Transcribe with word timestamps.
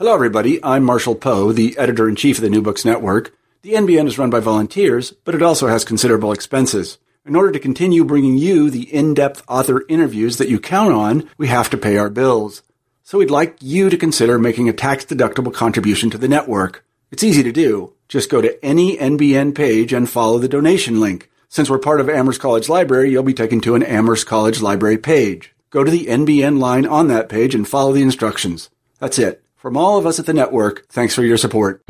Hello, 0.00 0.14
everybody. 0.14 0.64
I'm 0.64 0.82
Marshall 0.82 1.14
Poe, 1.14 1.52
the 1.52 1.76
editor 1.76 2.08
in 2.08 2.16
chief 2.16 2.38
of 2.38 2.42
the 2.42 2.48
New 2.48 2.62
Books 2.62 2.86
Network. 2.86 3.36
The 3.60 3.74
NBN 3.74 4.06
is 4.06 4.18
run 4.18 4.30
by 4.30 4.40
volunteers, 4.40 5.12
but 5.26 5.34
it 5.34 5.42
also 5.42 5.66
has 5.66 5.84
considerable 5.84 6.32
expenses. 6.32 6.96
In 7.26 7.36
order 7.36 7.52
to 7.52 7.58
continue 7.58 8.02
bringing 8.02 8.38
you 8.38 8.70
the 8.70 8.90
in-depth 8.94 9.42
author 9.46 9.84
interviews 9.90 10.38
that 10.38 10.48
you 10.48 10.58
count 10.58 10.94
on, 10.94 11.28
we 11.36 11.48
have 11.48 11.68
to 11.68 11.76
pay 11.76 11.98
our 11.98 12.08
bills. 12.08 12.62
So 13.02 13.18
we'd 13.18 13.30
like 13.30 13.58
you 13.60 13.90
to 13.90 13.98
consider 13.98 14.38
making 14.38 14.70
a 14.70 14.72
tax-deductible 14.72 15.52
contribution 15.52 16.08
to 16.08 16.16
the 16.16 16.28
network. 16.28 16.82
It's 17.10 17.22
easy 17.22 17.42
to 17.42 17.52
do. 17.52 17.92
Just 18.08 18.30
go 18.30 18.40
to 18.40 18.64
any 18.64 18.96
NBN 18.96 19.54
page 19.54 19.92
and 19.92 20.08
follow 20.08 20.38
the 20.38 20.48
donation 20.48 20.98
link. 20.98 21.30
Since 21.50 21.68
we're 21.68 21.78
part 21.78 22.00
of 22.00 22.08
Amherst 22.08 22.40
College 22.40 22.70
Library, 22.70 23.10
you'll 23.10 23.22
be 23.22 23.34
taken 23.34 23.60
to 23.60 23.74
an 23.74 23.82
Amherst 23.82 24.26
College 24.26 24.62
Library 24.62 24.96
page. 24.96 25.54
Go 25.68 25.84
to 25.84 25.90
the 25.90 26.06
NBN 26.06 26.58
line 26.58 26.86
on 26.86 27.08
that 27.08 27.28
page 27.28 27.54
and 27.54 27.68
follow 27.68 27.92
the 27.92 28.00
instructions. 28.00 28.70
That's 28.98 29.18
it. 29.18 29.44
From 29.60 29.76
all 29.76 29.98
of 29.98 30.06
us 30.06 30.18
at 30.18 30.24
the 30.24 30.32
network, 30.32 30.86
thanks 30.88 31.14
for 31.14 31.22
your 31.22 31.36
support. 31.36 31.82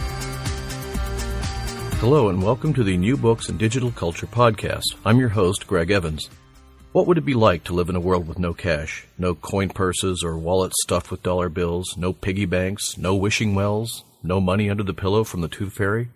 Hello, 2.00 2.28
and 2.28 2.42
welcome 2.42 2.74
to 2.74 2.82
the 2.82 2.96
New 2.96 3.16
Books 3.16 3.48
and 3.48 3.60
Digital 3.60 3.92
Culture 3.92 4.26
podcast. 4.26 4.96
I'm 5.04 5.20
your 5.20 5.28
host, 5.28 5.68
Greg 5.68 5.92
Evans. 5.92 6.30
What 6.90 7.06
would 7.06 7.16
it 7.16 7.24
be 7.24 7.34
like 7.34 7.62
to 7.64 7.72
live 7.72 7.88
in 7.88 7.94
a 7.94 8.00
world 8.00 8.26
with 8.26 8.40
no 8.40 8.52
cash, 8.54 9.06
no 9.18 9.36
coin 9.36 9.68
purses 9.68 10.24
or 10.24 10.36
wallets 10.36 10.82
stuffed 10.82 11.12
with 11.12 11.22
dollar 11.22 11.48
bills, 11.48 11.96
no 11.96 12.12
piggy 12.12 12.44
banks, 12.44 12.98
no 12.98 13.14
wishing 13.14 13.54
wells, 13.54 14.02
no 14.20 14.40
money 14.40 14.68
under 14.68 14.82
the 14.82 14.92
pillow 14.92 15.22
from 15.22 15.40
the 15.40 15.46
tooth 15.46 15.74
fairy? 15.74 16.08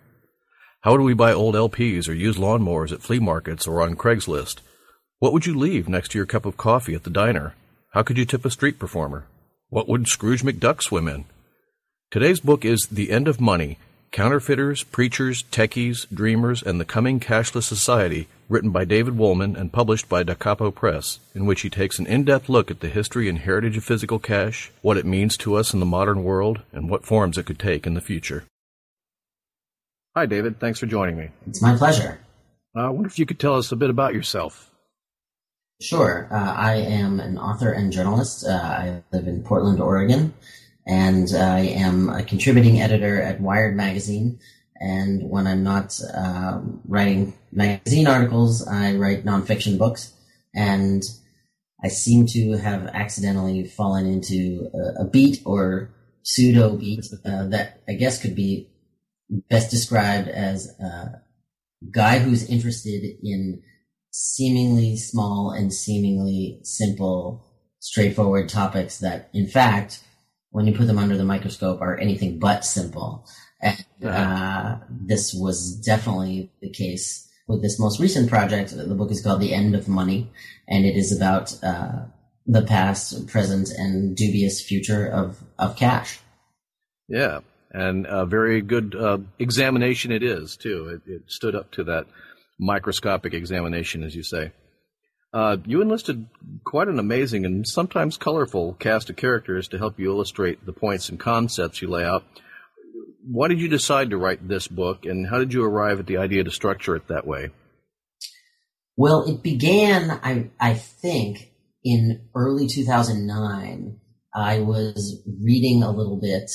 How 0.81 0.91
would 0.91 0.99
we 1.03 1.13
buy 1.13 1.31
old 1.31 1.55
LPs 1.55 2.09
or 2.09 2.13
use 2.13 2.35
lawnmowers 2.35 2.91
at 2.91 3.01
flea 3.01 3.19
markets 3.19 3.65
or 3.65 3.81
on 3.81 3.95
Craigslist? 3.95 4.57
What 5.19 5.31
would 5.31 5.45
you 5.45 5.57
leave 5.57 5.87
next 5.87 6.09
to 6.09 6.17
your 6.17 6.25
cup 6.25 6.45
of 6.45 6.57
coffee 6.57 6.95
at 6.95 7.03
the 7.03 7.09
diner? 7.09 7.55
How 7.91 8.03
could 8.03 8.17
you 8.17 8.25
tip 8.25 8.43
a 8.43 8.51
street 8.51 8.77
performer? 8.77 9.25
What 9.69 9.87
would 9.87 10.09
Scrooge 10.09 10.43
McDuck 10.43 10.81
swim 10.81 11.07
in? 11.07 11.23
Today's 12.11 12.39
book 12.39 12.63
is 12.63 12.87
The 12.87 13.11
End 13.11 13.27
of 13.27 13.41
Money 13.41 13.77
Counterfeiters, 14.11 14.83
Preachers, 14.83 15.43
Techies, 15.51 16.05
Dreamers, 16.13 16.63
and 16.63 16.79
the 16.79 16.85
Coming 16.85 17.19
Cashless 17.19 17.63
Society, 17.63 18.29
written 18.47 18.69
by 18.69 18.85
David 18.85 19.17
Wolman 19.17 19.57
and 19.57 19.73
published 19.73 20.07
by 20.07 20.23
Da 20.23 20.35
Capo 20.35 20.71
Press, 20.71 21.19
in 21.33 21.45
which 21.45 21.61
he 21.61 21.69
takes 21.69 21.99
an 21.99 22.05
in 22.05 22.23
depth 22.23 22.47
look 22.47 22.71
at 22.71 22.79
the 22.79 22.87
history 22.87 23.27
and 23.27 23.39
heritage 23.39 23.75
of 23.75 23.83
physical 23.83 24.19
cash, 24.19 24.71
what 24.81 24.95
it 24.95 25.05
means 25.05 25.35
to 25.37 25.55
us 25.55 25.73
in 25.73 25.81
the 25.81 25.85
modern 25.85 26.23
world, 26.23 26.61
and 26.71 26.89
what 26.89 27.03
forms 27.03 27.37
it 27.37 27.45
could 27.45 27.59
take 27.59 27.85
in 27.85 27.95
the 27.95 27.99
future. 27.99 28.45
Hi, 30.15 30.25
David. 30.25 30.59
Thanks 30.59 30.79
for 30.79 30.85
joining 30.85 31.17
me. 31.17 31.31
It's 31.47 31.61
my 31.61 31.75
pleasure. 31.75 32.19
Uh, 32.73 32.85
I 32.85 32.89
wonder 32.89 33.07
if 33.07 33.19
you 33.19 33.25
could 33.25 33.39
tell 33.39 33.55
us 33.55 33.73
a 33.73 33.75
bit 33.75 33.89
about 33.89 34.13
yourself. 34.13 34.71
Sure. 35.81 36.29
Uh, 36.31 36.53
I 36.53 36.75
am 36.75 37.19
an 37.19 37.37
author 37.37 37.73
and 37.73 37.91
journalist. 37.91 38.45
Uh, 38.47 38.53
I 38.53 39.03
live 39.11 39.27
in 39.27 39.43
Portland, 39.43 39.81
Oregon 39.81 40.33
and 40.85 41.33
I 41.35 41.59
am 41.59 42.09
a 42.09 42.23
contributing 42.23 42.81
editor 42.81 43.21
at 43.21 43.41
Wired 43.41 43.75
Magazine. 43.75 44.39
And 44.77 45.29
when 45.29 45.47
I'm 45.47 45.63
not 45.63 45.99
uh, 46.13 46.59
writing 46.87 47.33
magazine 47.51 48.07
articles, 48.07 48.67
I 48.67 48.95
write 48.95 49.25
nonfiction 49.25 49.77
books. 49.77 50.13
And 50.53 51.03
I 51.83 51.87
seem 51.87 52.25
to 52.27 52.57
have 52.57 52.87
accidentally 52.87 53.65
fallen 53.65 54.05
into 54.05 54.69
a, 54.73 55.03
a 55.03 55.05
beat 55.05 55.41
or 55.45 55.91
pseudo 56.23 56.75
beat 56.75 57.05
uh, 57.25 57.47
that 57.47 57.81
I 57.87 57.93
guess 57.93 58.21
could 58.21 58.35
be 58.35 58.69
best 59.49 59.71
described 59.71 60.27
as 60.27 60.67
a 60.79 61.21
guy 61.91 62.19
who's 62.19 62.49
interested 62.49 63.03
in 63.23 63.61
seemingly 64.11 64.97
small 64.97 65.51
and 65.51 65.73
seemingly 65.73 66.59
simple, 66.63 67.45
straightforward 67.79 68.49
topics 68.49 68.99
that, 68.99 69.29
in 69.33 69.47
fact, 69.47 70.01
when 70.55 70.65
you 70.65 70.73
put 70.73 70.87
them 70.87 70.97
under 70.97 71.17
the 71.17 71.25
microscope 71.25 71.81
are 71.81 71.97
anything 71.97 72.39
but 72.39 72.63
simple. 72.63 73.27
And 73.61 73.85
uh, 74.05 74.77
this 74.89 75.33
was 75.33 75.75
definitely 75.85 76.49
the 76.61 76.69
case 76.69 77.29
with 77.45 77.61
this 77.61 77.77
most 77.77 77.99
recent 77.99 78.29
project. 78.29 78.71
The 78.71 78.95
book 78.95 79.11
is 79.11 79.21
called 79.21 79.41
The 79.41 79.53
End 79.53 79.75
of 79.75 79.89
Money, 79.89 80.31
and 80.65 80.85
it 80.85 80.95
is 80.95 81.13
about 81.13 81.61
uh, 81.61 82.05
the 82.45 82.61
past, 82.61 83.27
present, 83.27 83.67
and 83.77 84.15
dubious 84.15 84.61
future 84.61 85.05
of, 85.05 85.43
of 85.59 85.75
cash. 85.75 86.21
Yeah, 87.09 87.41
and 87.71 88.05
a 88.07 88.25
very 88.25 88.61
good 88.61 88.95
uh, 88.95 89.17
examination 89.37 90.13
it 90.13 90.23
is, 90.23 90.55
too. 90.55 91.01
It, 91.05 91.11
it 91.11 91.21
stood 91.27 91.53
up 91.53 91.71
to 91.71 91.83
that 91.83 92.05
microscopic 92.57 93.33
examination, 93.33 94.03
as 94.03 94.15
you 94.15 94.23
say. 94.23 94.53
Uh, 95.35 95.57
you 95.65 95.81
enlisted 95.81 96.25
quite 96.63 96.87
an 96.87 96.97
amazing 96.97 97.45
and 97.45 97.67
sometimes 97.67 98.15
colorful 98.15 98.73
cast 98.75 99.09
of 99.09 99.17
characters 99.17 99.67
to 99.67 99.77
help 99.77 99.99
you 99.99 100.09
illustrate 100.09 100.65
the 100.65 100.71
points 100.71 101.09
and 101.09 101.19
concepts 101.19 101.81
you 101.81 101.89
lay 101.89 102.05
out. 102.05 102.23
Why 103.29 103.49
did 103.49 103.59
you 103.59 103.67
decide 103.67 104.11
to 104.11 104.17
write 104.17 104.47
this 104.47 104.69
book, 104.69 105.05
and 105.05 105.27
how 105.27 105.37
did 105.39 105.53
you 105.53 105.65
arrive 105.65 105.99
at 105.99 106.07
the 106.07 106.15
idea 106.15 106.45
to 106.45 106.51
structure 106.51 106.95
it 106.95 107.09
that 107.09 107.27
way? 107.27 107.49
Well, 108.95 109.25
it 109.25 109.43
began, 109.43 110.09
I, 110.09 110.51
I 110.57 110.75
think, 110.75 111.51
in 111.83 112.29
early 112.33 112.67
2009. 112.67 113.99
I 114.33 114.59
was 114.61 115.21
reading 115.43 115.83
a 115.83 115.91
little 115.91 116.17
bit 116.17 116.49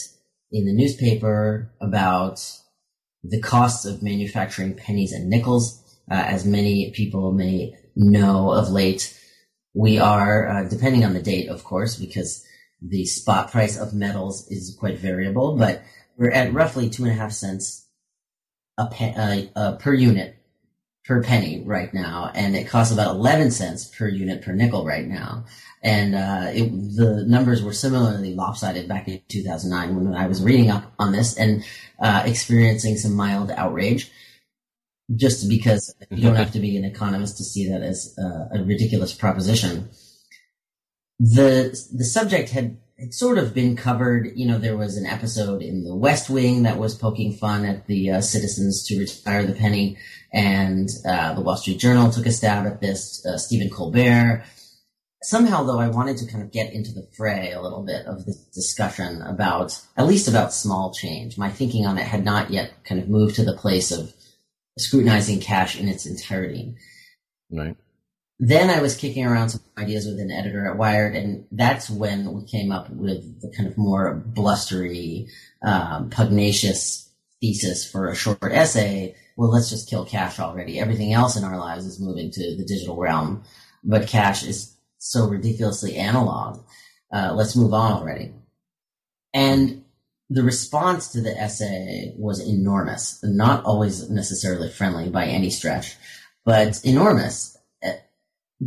in 0.52 0.64
the 0.64 0.72
newspaper 0.72 1.70
about 1.82 2.40
the 3.22 3.42
costs 3.42 3.84
of 3.84 4.02
manufacturing 4.02 4.74
pennies 4.74 5.12
and 5.12 5.28
nickels. 5.28 5.76
Uh, 6.10 6.14
as 6.14 6.46
many 6.46 6.92
people 6.96 7.32
may 7.32 7.74
know 8.00 8.50
of 8.50 8.70
late. 8.70 9.16
We 9.74 9.98
are, 9.98 10.48
uh, 10.48 10.68
depending 10.68 11.04
on 11.04 11.14
the 11.14 11.22
date, 11.22 11.48
of 11.48 11.64
course, 11.64 11.96
because 11.96 12.44
the 12.82 13.04
spot 13.04 13.50
price 13.50 13.78
of 13.78 13.94
metals 13.94 14.50
is 14.50 14.76
quite 14.78 14.98
variable, 14.98 15.56
but 15.56 15.82
we're 16.16 16.30
at 16.30 16.52
roughly 16.52 16.88
two 16.88 17.04
and 17.04 17.12
a 17.12 17.14
half 17.14 17.32
cents 17.32 17.86
a 18.78 18.86
pe- 18.86 19.14
uh, 19.14 19.58
uh, 19.58 19.76
per 19.76 19.92
unit 19.92 20.36
per 21.04 21.22
penny 21.22 21.62
right 21.64 21.92
now, 21.92 22.30
and 22.34 22.56
it 22.56 22.68
costs 22.68 22.92
about 22.92 23.16
11 23.16 23.50
cents 23.50 23.86
per 23.86 24.08
unit 24.08 24.42
per 24.42 24.52
nickel 24.52 24.84
right 24.84 25.06
now. 25.06 25.44
And 25.82 26.14
uh, 26.14 26.50
it, 26.52 26.70
the 26.96 27.24
numbers 27.26 27.62
were 27.62 27.72
similarly 27.72 28.34
lopsided 28.34 28.86
back 28.86 29.08
in 29.08 29.22
2009 29.28 29.96
when 29.96 30.14
I 30.14 30.26
was 30.26 30.42
reading 30.42 30.70
up 30.70 30.92
on 30.98 31.12
this 31.12 31.36
and 31.38 31.64
uh, 31.98 32.22
experiencing 32.26 32.96
some 32.96 33.14
mild 33.14 33.50
outrage 33.50 34.10
just 35.16 35.48
because 35.48 35.94
you 36.10 36.22
don't 36.22 36.36
have 36.36 36.52
to 36.52 36.60
be 36.60 36.76
an 36.76 36.84
economist 36.84 37.36
to 37.38 37.44
see 37.44 37.68
that 37.68 37.82
as 37.82 38.14
uh, 38.18 38.56
a 38.58 38.62
ridiculous 38.62 39.12
proposition. 39.12 39.88
The 41.18 41.78
the 41.92 42.04
subject 42.04 42.50
had, 42.50 42.78
had 42.98 43.12
sort 43.12 43.38
of 43.38 43.52
been 43.52 43.76
covered. 43.76 44.30
You 44.36 44.46
know, 44.46 44.58
there 44.58 44.76
was 44.76 44.96
an 44.96 45.06
episode 45.06 45.62
in 45.62 45.84
The 45.84 45.94
West 45.94 46.30
Wing 46.30 46.62
that 46.62 46.78
was 46.78 46.94
poking 46.94 47.34
fun 47.34 47.64
at 47.64 47.86
the 47.86 48.12
uh, 48.12 48.20
citizens 48.20 48.86
to 48.86 48.98
retire 48.98 49.44
the 49.44 49.52
penny, 49.52 49.98
and 50.32 50.88
uh, 51.06 51.34
the 51.34 51.42
Wall 51.42 51.56
Street 51.56 51.78
Journal 51.78 52.10
took 52.10 52.26
a 52.26 52.32
stab 52.32 52.66
at 52.66 52.80
this. 52.80 53.24
Uh, 53.26 53.36
Stephen 53.36 53.68
Colbert. 53.68 54.44
Somehow, 55.22 55.64
though, 55.64 55.78
I 55.78 55.88
wanted 55.88 56.16
to 56.18 56.26
kind 56.26 56.42
of 56.42 56.50
get 56.50 56.72
into 56.72 56.92
the 56.92 57.06
fray 57.14 57.52
a 57.52 57.60
little 57.60 57.82
bit 57.82 58.06
of 58.06 58.24
this 58.24 58.38
discussion 58.54 59.20
about, 59.20 59.78
at 59.94 60.06
least 60.06 60.28
about 60.28 60.54
small 60.54 60.94
change. 60.94 61.36
My 61.36 61.50
thinking 61.50 61.84
on 61.84 61.98
it 61.98 62.06
had 62.06 62.24
not 62.24 62.50
yet 62.50 62.72
kind 62.84 62.98
of 63.02 63.10
moved 63.10 63.34
to 63.34 63.44
the 63.44 63.54
place 63.54 63.92
of 63.92 64.14
scrutinizing 64.80 65.40
cash 65.40 65.78
in 65.78 65.88
its 65.88 66.06
entirety. 66.06 66.74
Right. 67.50 67.76
Then 68.38 68.70
I 68.70 68.80
was 68.80 68.96
kicking 68.96 69.26
around 69.26 69.50
some 69.50 69.60
ideas 69.76 70.06
with 70.06 70.18
an 70.18 70.30
editor 70.30 70.66
at 70.66 70.78
Wired, 70.78 71.14
and 71.14 71.44
that's 71.52 71.90
when 71.90 72.32
we 72.32 72.44
came 72.44 72.72
up 72.72 72.88
with 72.88 73.42
the 73.42 73.52
kind 73.54 73.68
of 73.68 73.76
more 73.76 74.14
blustery, 74.14 75.28
um, 75.62 76.08
pugnacious 76.08 77.10
thesis 77.42 77.88
for 77.88 78.08
a 78.08 78.14
short 78.14 78.42
essay. 78.42 79.14
Well, 79.36 79.50
let's 79.50 79.68
just 79.68 79.90
kill 79.90 80.06
cash 80.06 80.38
already. 80.38 80.78
Everything 80.78 81.12
else 81.12 81.36
in 81.36 81.44
our 81.44 81.58
lives 81.58 81.84
is 81.84 82.00
moving 82.00 82.30
to 82.30 82.56
the 82.56 82.64
digital 82.64 82.96
realm, 82.96 83.42
but 83.84 84.08
cash 84.08 84.42
is 84.42 84.74
so 84.96 85.28
ridiculously 85.28 85.96
analog. 85.96 86.60
Uh, 87.12 87.34
let's 87.34 87.56
move 87.56 87.74
on 87.74 87.92
already. 87.92 88.32
And 89.34 89.79
the 90.30 90.42
response 90.44 91.08
to 91.08 91.20
the 91.20 91.36
essay 91.36 92.14
was 92.16 92.40
enormous, 92.40 93.18
not 93.22 93.64
always 93.64 94.08
necessarily 94.08 94.70
friendly 94.70 95.10
by 95.10 95.26
any 95.26 95.50
stretch, 95.50 95.96
but 96.44 96.82
enormous. 96.84 97.58
Eh, 97.82 97.96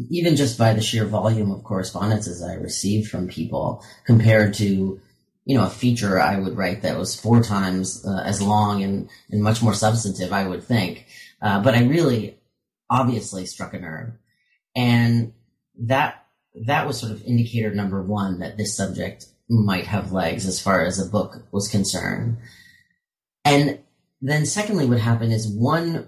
even 0.10 0.36
just 0.36 0.57
by 0.57 0.74
the 0.74 0.81
sheer 0.81 1.06
volume 1.06 1.51
of 1.51 1.63
correspondences 1.63 2.44
I 2.44 2.56
received 2.56 3.10
from 3.10 3.30
people 3.30 3.83
compared 4.06 4.54
to 4.56 5.00
you 5.45 5.57
know, 5.57 5.65
a 5.65 5.69
feature 5.69 6.19
I 6.19 6.38
would 6.38 6.57
write 6.57 6.83
that 6.83 6.98
was 6.98 7.19
four 7.19 7.44
times 7.44 8.06
uh, 8.06 8.21
as 8.24 8.42
long 8.42 8.81
and, 8.83 9.09
and 9.30 9.44
much 9.44 9.62
more 9.62 9.74
substantive, 9.74 10.31
I 10.31 10.48
would 10.48 10.63
think. 10.63 11.06
Uh, 11.42 11.62
but 11.62 11.75
I 11.75 11.83
really 11.83 12.38
obviously 12.89 13.45
struck 13.45 13.74
a 13.74 13.80
nerve. 13.80 14.13
And 14.75 15.33
that, 15.80 16.25
that 16.66 16.88
was 16.88 17.00
sort 17.00 17.12
of 17.12 17.24
indicator 17.24 17.74
number 17.74 18.01
one 18.01 18.39
that 18.39 18.57
this 18.57 18.75
subject 18.75 19.25
might 19.50 19.88
have 19.88 20.12
legs 20.12 20.45
as 20.45 20.62
far 20.62 20.86
as 20.86 21.00
a 21.00 21.10
book 21.10 21.45
was 21.51 21.68
concerned. 21.68 22.38
And 23.45 23.80
then 24.22 24.45
secondly, 24.45 24.86
what 24.86 25.00
happened 25.00 25.34
is 25.34 25.48
one 25.48 26.07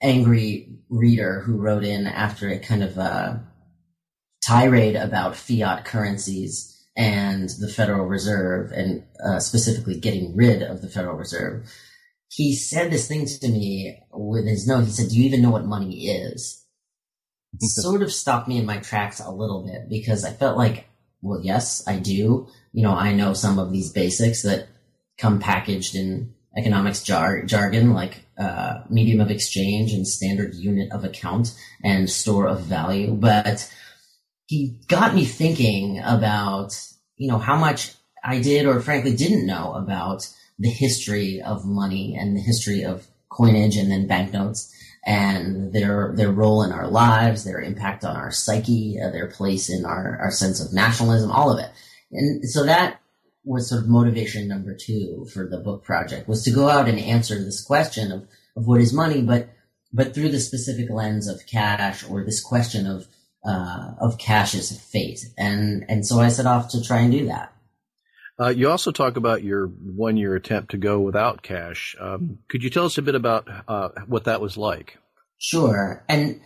angry 0.00 0.68
reader 0.88 1.40
who 1.40 1.56
wrote 1.56 1.84
in 1.84 2.06
after 2.06 2.48
a 2.48 2.58
kind 2.58 2.82
of 2.82 2.98
a 2.98 3.42
tirade 4.46 4.96
about 4.96 5.36
fiat 5.36 5.84
currencies 5.84 6.68
and 6.96 7.48
the 7.58 7.68
Federal 7.68 8.06
Reserve, 8.06 8.70
and 8.72 9.04
uh, 9.24 9.38
specifically 9.38 9.98
getting 9.98 10.36
rid 10.36 10.62
of 10.62 10.82
the 10.82 10.88
Federal 10.88 11.16
Reserve, 11.16 11.72
he 12.28 12.54
said 12.54 12.90
this 12.90 13.08
thing 13.08 13.26
to 13.26 13.48
me 13.48 13.98
with 14.12 14.46
his 14.46 14.66
note. 14.66 14.84
He 14.84 14.90
said, 14.90 15.08
"Do 15.08 15.16
you 15.16 15.24
even 15.24 15.42
know 15.42 15.50
what 15.50 15.64
money 15.64 16.08
is?" 16.08 16.64
sort 17.58 18.02
of 18.02 18.12
stopped 18.12 18.48
me 18.48 18.58
in 18.58 18.66
my 18.66 18.78
tracks 18.78 19.20
a 19.20 19.30
little 19.30 19.66
bit 19.66 19.88
because 19.88 20.24
I 20.24 20.32
felt 20.32 20.56
like, 20.56 20.86
well, 21.22 21.40
yes, 21.42 21.82
I 21.86 21.98
do. 21.98 22.48
You 22.72 22.82
know, 22.82 22.94
I 22.94 23.12
know 23.12 23.32
some 23.32 23.58
of 23.58 23.72
these 23.72 23.92
basics 23.92 24.42
that 24.42 24.68
come 25.18 25.38
packaged 25.38 25.94
in 25.94 26.34
economics 26.56 27.02
jar- 27.02 27.42
jargon 27.42 27.94
like 27.94 28.26
uh, 28.36 28.80
medium 28.90 29.20
of 29.20 29.30
exchange 29.30 29.92
and 29.92 30.06
standard 30.06 30.54
unit 30.54 30.90
of 30.90 31.04
account 31.04 31.54
and 31.82 32.10
store 32.10 32.46
of 32.46 32.62
value, 32.62 33.14
but 33.14 33.72
he 34.46 34.80
got 34.88 35.14
me 35.14 35.24
thinking 35.24 36.00
about, 36.04 36.74
you 37.16 37.28
know, 37.28 37.38
how 37.38 37.56
much 37.56 37.94
I 38.24 38.40
did 38.40 38.66
or 38.66 38.80
frankly 38.80 39.14
didn't 39.14 39.46
know 39.46 39.72
about 39.74 40.28
the 40.58 40.68
history 40.68 41.40
of 41.40 41.64
money 41.64 42.16
and 42.18 42.36
the 42.36 42.40
history 42.40 42.84
of 42.84 43.06
coinage 43.30 43.76
and 43.76 43.90
then 43.90 44.06
banknotes 44.06 44.72
and 45.04 45.72
their 45.72 46.12
their 46.14 46.30
role 46.30 46.62
in 46.62 46.72
our 46.72 46.88
lives, 46.88 47.44
their 47.44 47.60
impact 47.60 48.04
on 48.04 48.16
our 48.16 48.30
psyche, 48.30 48.98
uh, 49.00 49.10
their 49.10 49.26
place 49.26 49.68
in 49.68 49.84
our, 49.84 50.18
our 50.18 50.30
sense 50.30 50.64
of 50.64 50.72
nationalism, 50.72 51.30
all 51.30 51.50
of 51.50 51.58
it. 51.58 51.70
And 52.12 52.48
so 52.48 52.64
that 52.64 53.00
was 53.44 53.68
sort 53.68 53.82
of 53.82 53.88
motivation 53.88 54.46
number 54.46 54.76
two 54.76 55.26
for 55.32 55.48
the 55.48 55.58
book 55.58 55.82
project 55.82 56.28
was 56.28 56.44
to 56.44 56.52
go 56.52 56.68
out 56.68 56.88
and 56.88 56.98
answer 57.00 57.42
this 57.42 57.60
question 57.62 58.12
of, 58.12 58.28
of 58.56 58.66
what 58.66 58.80
is 58.80 58.92
money, 58.92 59.22
but 59.22 59.48
but 59.92 60.14
through 60.14 60.30
the 60.30 60.40
specific 60.40 60.88
lens 60.88 61.28
of 61.28 61.46
cash 61.46 62.08
or 62.08 62.24
this 62.24 62.40
question 62.40 62.86
of 62.86 63.06
uh, 63.44 63.94
of 64.00 64.18
cash's 64.18 64.78
fate. 64.80 65.20
And 65.36 65.84
and 65.88 66.06
so 66.06 66.20
I 66.20 66.28
set 66.28 66.46
off 66.46 66.70
to 66.70 66.82
try 66.82 67.00
and 67.00 67.12
do 67.12 67.26
that. 67.26 67.51
Uh, 68.40 68.48
you 68.48 68.70
also 68.70 68.90
talk 68.90 69.16
about 69.16 69.42
your 69.42 69.66
one 69.66 70.16
year 70.16 70.34
attempt 70.34 70.70
to 70.70 70.78
go 70.78 71.00
without 71.00 71.42
cash. 71.42 71.94
Um, 72.00 72.38
could 72.48 72.62
you 72.62 72.70
tell 72.70 72.86
us 72.86 72.98
a 72.98 73.02
bit 73.02 73.14
about 73.14 73.46
uh, 73.68 73.90
what 74.06 74.24
that 74.24 74.40
was 74.40 74.56
like? 74.56 74.98
Sure. 75.38 76.04
And 76.08 76.40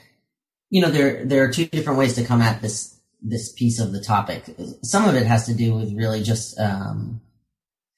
you 0.70 0.82
know 0.82 0.90
there 0.90 1.24
there 1.24 1.44
are 1.44 1.52
two 1.52 1.66
different 1.66 1.98
ways 1.98 2.14
to 2.14 2.24
come 2.24 2.42
at 2.42 2.60
this 2.60 2.98
this 3.22 3.52
piece 3.52 3.80
of 3.80 3.92
the 3.92 4.00
topic. 4.00 4.44
Some 4.82 5.08
of 5.08 5.14
it 5.14 5.26
has 5.26 5.46
to 5.46 5.54
do 5.54 5.74
with 5.74 5.94
really 5.94 6.22
just 6.22 6.58
um, 6.58 7.20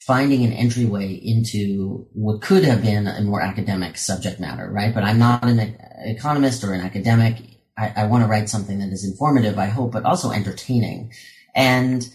finding 0.06 0.44
an 0.44 0.52
entryway 0.52 1.12
into 1.12 2.06
what 2.12 2.42
could 2.42 2.64
have 2.64 2.82
been 2.82 3.06
a 3.06 3.22
more 3.22 3.40
academic 3.40 3.98
subject 3.98 4.40
matter, 4.40 4.70
right? 4.70 4.94
But 4.94 5.04
I'm 5.04 5.18
not 5.18 5.44
an 5.44 5.76
economist 6.04 6.64
or 6.64 6.72
an 6.72 6.80
academic. 6.80 7.36
I, 7.76 7.92
I 7.96 8.06
want 8.06 8.24
to 8.24 8.28
write 8.28 8.48
something 8.48 8.78
that 8.78 8.92
is 8.92 9.04
informative, 9.04 9.58
I 9.58 9.66
hope, 9.66 9.92
but 9.92 10.04
also 10.04 10.30
entertaining. 10.30 11.12
And 11.54 12.08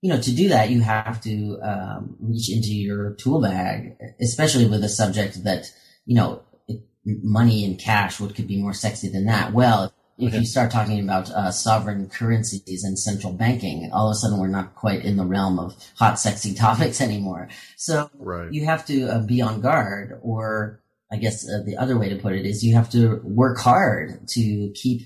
you 0.00 0.10
know, 0.10 0.20
to 0.20 0.32
do 0.34 0.48
that, 0.48 0.70
you 0.70 0.80
have 0.80 1.20
to 1.22 1.58
um, 1.62 2.16
reach 2.20 2.50
into 2.50 2.72
your 2.72 3.14
tool 3.14 3.40
bag, 3.40 3.96
especially 4.20 4.66
with 4.66 4.84
a 4.84 4.88
subject 4.88 5.42
that 5.44 5.72
you 6.08 6.14
know, 6.14 6.42
it, 6.66 6.80
money 7.04 7.64
and 7.64 7.78
cash. 7.78 8.18
What 8.18 8.34
could 8.34 8.48
be 8.48 8.60
more 8.60 8.72
sexy 8.72 9.08
than 9.08 9.26
that? 9.26 9.52
Well, 9.52 9.92
if 10.16 10.34
you 10.34 10.44
start 10.44 10.72
talking 10.72 10.98
about 10.98 11.30
uh, 11.30 11.52
sovereign 11.52 12.08
currencies 12.08 12.82
and 12.82 12.98
central 12.98 13.32
banking, 13.32 13.90
all 13.92 14.08
of 14.08 14.12
a 14.12 14.14
sudden 14.16 14.38
we're 14.38 14.48
not 14.48 14.74
quite 14.74 15.04
in 15.04 15.16
the 15.16 15.24
realm 15.24 15.60
of 15.60 15.76
hot, 15.96 16.18
sexy 16.18 16.54
topics 16.66 17.00
anymore. 17.00 17.48
So 17.76 18.10
right. 18.18 18.50
you 18.50 18.64
have 18.64 18.84
to 18.86 19.04
uh, 19.06 19.20
be 19.20 19.40
on 19.42 19.60
guard, 19.60 20.18
or 20.22 20.80
I 21.12 21.16
guess 21.16 21.48
uh, 21.48 21.62
the 21.64 21.76
other 21.76 21.98
way 21.98 22.08
to 22.08 22.16
put 22.16 22.32
it 22.32 22.46
is 22.46 22.64
you 22.64 22.74
have 22.74 22.90
to 22.90 23.20
work 23.22 23.58
hard 23.58 24.26
to 24.30 24.72
keep 24.74 25.02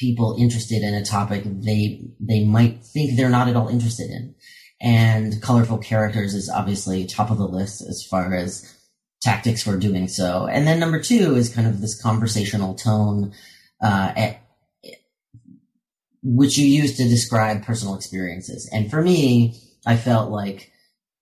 people 0.00 0.34
interested 0.38 0.82
in 0.82 0.94
a 0.94 1.04
topic 1.04 1.42
they 1.44 2.00
they 2.18 2.42
might 2.42 2.82
think 2.82 3.16
they're 3.16 3.28
not 3.28 3.48
at 3.48 3.56
all 3.56 3.68
interested 3.68 4.10
in. 4.10 4.34
And 4.80 5.42
colorful 5.42 5.76
characters 5.76 6.32
is 6.32 6.48
obviously 6.48 7.04
top 7.04 7.30
of 7.30 7.36
the 7.36 7.46
list 7.46 7.82
as 7.82 8.02
far 8.02 8.34
as 8.34 8.78
tactics 9.20 9.62
for 9.62 9.76
doing 9.76 10.08
so. 10.08 10.46
And 10.46 10.66
then 10.66 10.80
number 10.80 11.02
two 11.02 11.36
is 11.36 11.54
kind 11.54 11.68
of 11.68 11.82
this 11.82 12.00
conversational 12.00 12.74
tone 12.74 13.34
uh, 13.82 14.12
at, 14.16 14.40
which 16.22 16.56
you 16.56 16.66
use 16.66 16.96
to 16.96 17.04
describe 17.04 17.62
personal 17.62 17.94
experiences. 17.94 18.68
And 18.72 18.90
for 18.90 19.02
me, 19.02 19.60
I 19.84 19.96
felt 19.96 20.30
like 20.30 20.72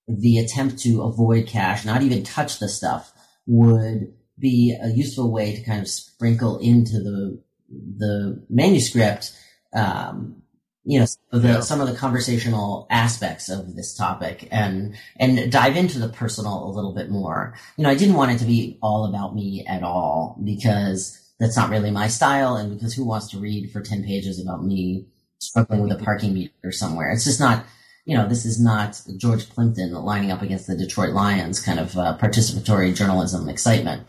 the 0.06 0.38
attempt 0.38 0.78
to 0.80 1.02
avoid 1.02 1.48
cash, 1.48 1.84
not 1.84 2.02
even 2.02 2.22
touch 2.22 2.60
the 2.60 2.68
stuff, 2.68 3.12
would 3.46 4.12
be 4.38 4.76
a 4.80 4.88
useful 4.88 5.32
way 5.32 5.56
to 5.56 5.64
kind 5.64 5.80
of 5.80 5.88
sprinkle 5.88 6.58
into 6.58 7.00
the 7.00 7.42
the 7.68 8.44
manuscript, 8.48 9.32
um, 9.74 10.42
you 10.84 11.00
know, 11.00 11.06
the, 11.32 11.48
yeah. 11.48 11.60
some 11.60 11.80
of 11.80 11.88
the 11.88 11.94
conversational 11.94 12.86
aspects 12.90 13.48
of 13.48 13.76
this 13.76 13.94
topic 13.94 14.48
and 14.50 14.96
and 15.16 15.52
dive 15.52 15.76
into 15.76 15.98
the 15.98 16.08
personal 16.08 16.64
a 16.64 16.72
little 16.72 16.94
bit 16.94 17.10
more. 17.10 17.54
You 17.76 17.84
know, 17.84 17.90
I 17.90 17.94
didn't 17.94 18.14
want 18.14 18.32
it 18.32 18.38
to 18.38 18.46
be 18.46 18.78
all 18.82 19.04
about 19.04 19.34
me 19.34 19.66
at 19.66 19.82
all 19.82 20.40
because 20.42 21.28
that's 21.38 21.56
not 21.56 21.70
really 21.70 21.90
my 21.90 22.08
style. 22.08 22.56
And 22.56 22.74
because 22.74 22.94
who 22.94 23.04
wants 23.04 23.30
to 23.30 23.38
read 23.38 23.70
for 23.70 23.80
10 23.80 24.04
pages 24.04 24.40
about 24.40 24.64
me 24.64 25.06
struggling 25.38 25.82
with 25.82 25.92
a 25.92 26.02
parking 26.02 26.34
meter 26.34 26.72
somewhere? 26.72 27.10
It's 27.10 27.24
just 27.24 27.40
not, 27.40 27.64
you 28.04 28.16
know, 28.16 28.28
this 28.28 28.44
is 28.44 28.60
not 28.60 29.00
George 29.16 29.48
Plimpton 29.48 29.92
lining 29.92 30.32
up 30.32 30.42
against 30.42 30.66
the 30.66 30.76
Detroit 30.76 31.12
Lions 31.12 31.60
kind 31.60 31.78
of 31.78 31.96
uh, 31.96 32.16
participatory 32.20 32.94
journalism 32.94 33.48
excitement. 33.48 34.04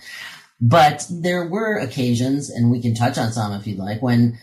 But 0.61 1.05
there 1.09 1.47
were 1.47 1.77
occasions, 1.77 2.49
and 2.49 2.69
we 2.69 2.81
can 2.81 2.93
touch 2.93 3.17
on 3.17 3.31
some 3.31 3.53
if 3.53 3.65
you'd 3.65 3.79
like, 3.79 4.01
when, 4.01 4.37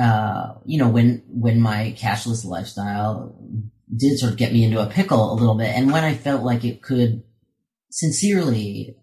uh, 0.00 0.54
you 0.64 0.78
know, 0.78 0.88
when, 0.88 1.24
when 1.28 1.60
my 1.60 1.94
cashless 1.98 2.44
lifestyle 2.44 3.36
did 3.94 4.18
sort 4.18 4.32
of 4.32 4.38
get 4.38 4.52
me 4.52 4.64
into 4.64 4.80
a 4.80 4.86
pickle 4.86 5.32
a 5.32 5.34
little 5.34 5.56
bit. 5.56 5.74
And 5.74 5.92
when 5.92 6.04
I 6.04 6.14
felt 6.14 6.42
like 6.42 6.64
it 6.64 6.82
could 6.82 7.22
sincerely 7.90 8.96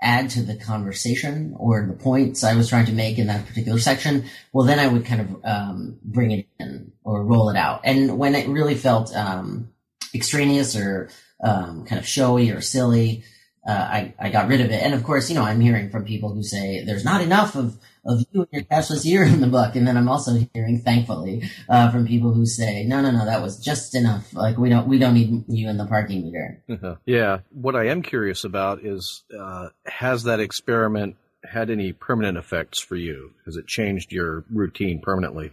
add 0.00 0.30
to 0.30 0.42
the 0.42 0.56
conversation 0.56 1.54
or 1.58 1.86
the 1.86 1.94
points 1.94 2.44
I 2.44 2.54
was 2.54 2.68
trying 2.68 2.86
to 2.86 2.92
make 2.92 3.18
in 3.18 3.26
that 3.28 3.46
particular 3.46 3.78
section, 3.78 4.24
well, 4.52 4.66
then 4.66 4.78
I 4.78 4.86
would 4.86 5.04
kind 5.04 5.20
of 5.20 5.44
um, 5.44 5.98
bring 6.02 6.30
it 6.30 6.46
in 6.58 6.92
or 7.02 7.24
roll 7.24 7.50
it 7.50 7.56
out. 7.56 7.80
And 7.84 8.18
when 8.18 8.34
it 8.34 8.48
really 8.48 8.74
felt 8.74 9.14
um, 9.14 9.70
extraneous 10.14 10.76
or 10.76 11.08
um, 11.42 11.84
kind 11.86 11.98
of 11.98 12.06
showy 12.06 12.50
or 12.50 12.60
silly, 12.60 13.24
uh, 13.66 13.72
I, 13.72 14.14
I 14.18 14.30
got 14.30 14.48
rid 14.48 14.60
of 14.60 14.70
it. 14.70 14.82
And 14.82 14.94
of 14.94 15.02
course, 15.02 15.28
you 15.28 15.34
know, 15.34 15.42
I'm 15.42 15.60
hearing 15.60 15.90
from 15.90 16.04
people 16.04 16.32
who 16.32 16.42
say 16.42 16.84
there's 16.84 17.04
not 17.04 17.20
enough 17.20 17.56
of, 17.56 17.76
of 18.04 18.24
you 18.30 18.42
and 18.42 18.48
your 18.52 18.62
cashless 18.62 19.04
year 19.04 19.24
in 19.24 19.40
the 19.40 19.48
book. 19.48 19.74
And 19.74 19.86
then 19.86 19.96
I'm 19.96 20.08
also 20.08 20.38
hearing, 20.54 20.80
thankfully, 20.82 21.50
uh, 21.68 21.90
from 21.90 22.06
people 22.06 22.32
who 22.32 22.46
say, 22.46 22.84
no, 22.84 23.00
no, 23.00 23.10
no, 23.10 23.24
that 23.24 23.42
was 23.42 23.58
just 23.58 23.94
enough. 23.96 24.32
Like 24.32 24.56
we 24.56 24.68
don't, 24.68 24.86
we 24.86 24.98
don't 24.98 25.14
need 25.14 25.44
you 25.48 25.68
in 25.68 25.78
the 25.78 25.86
parking 25.86 26.22
meter. 26.22 26.62
yeah. 27.06 27.40
What 27.50 27.74
I 27.74 27.88
am 27.88 28.02
curious 28.02 28.44
about 28.44 28.84
is, 28.84 29.24
uh, 29.36 29.70
has 29.86 30.22
that 30.24 30.38
experiment 30.38 31.16
had 31.44 31.70
any 31.70 31.92
permanent 31.92 32.38
effects 32.38 32.78
for 32.78 32.96
you? 32.96 33.32
Has 33.46 33.56
it 33.56 33.66
changed 33.66 34.12
your 34.12 34.44
routine 34.50 35.00
permanently? 35.00 35.50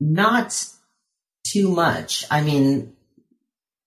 Not 0.00 0.66
too 1.46 1.68
much. 1.70 2.26
I 2.30 2.42
mean, 2.42 2.94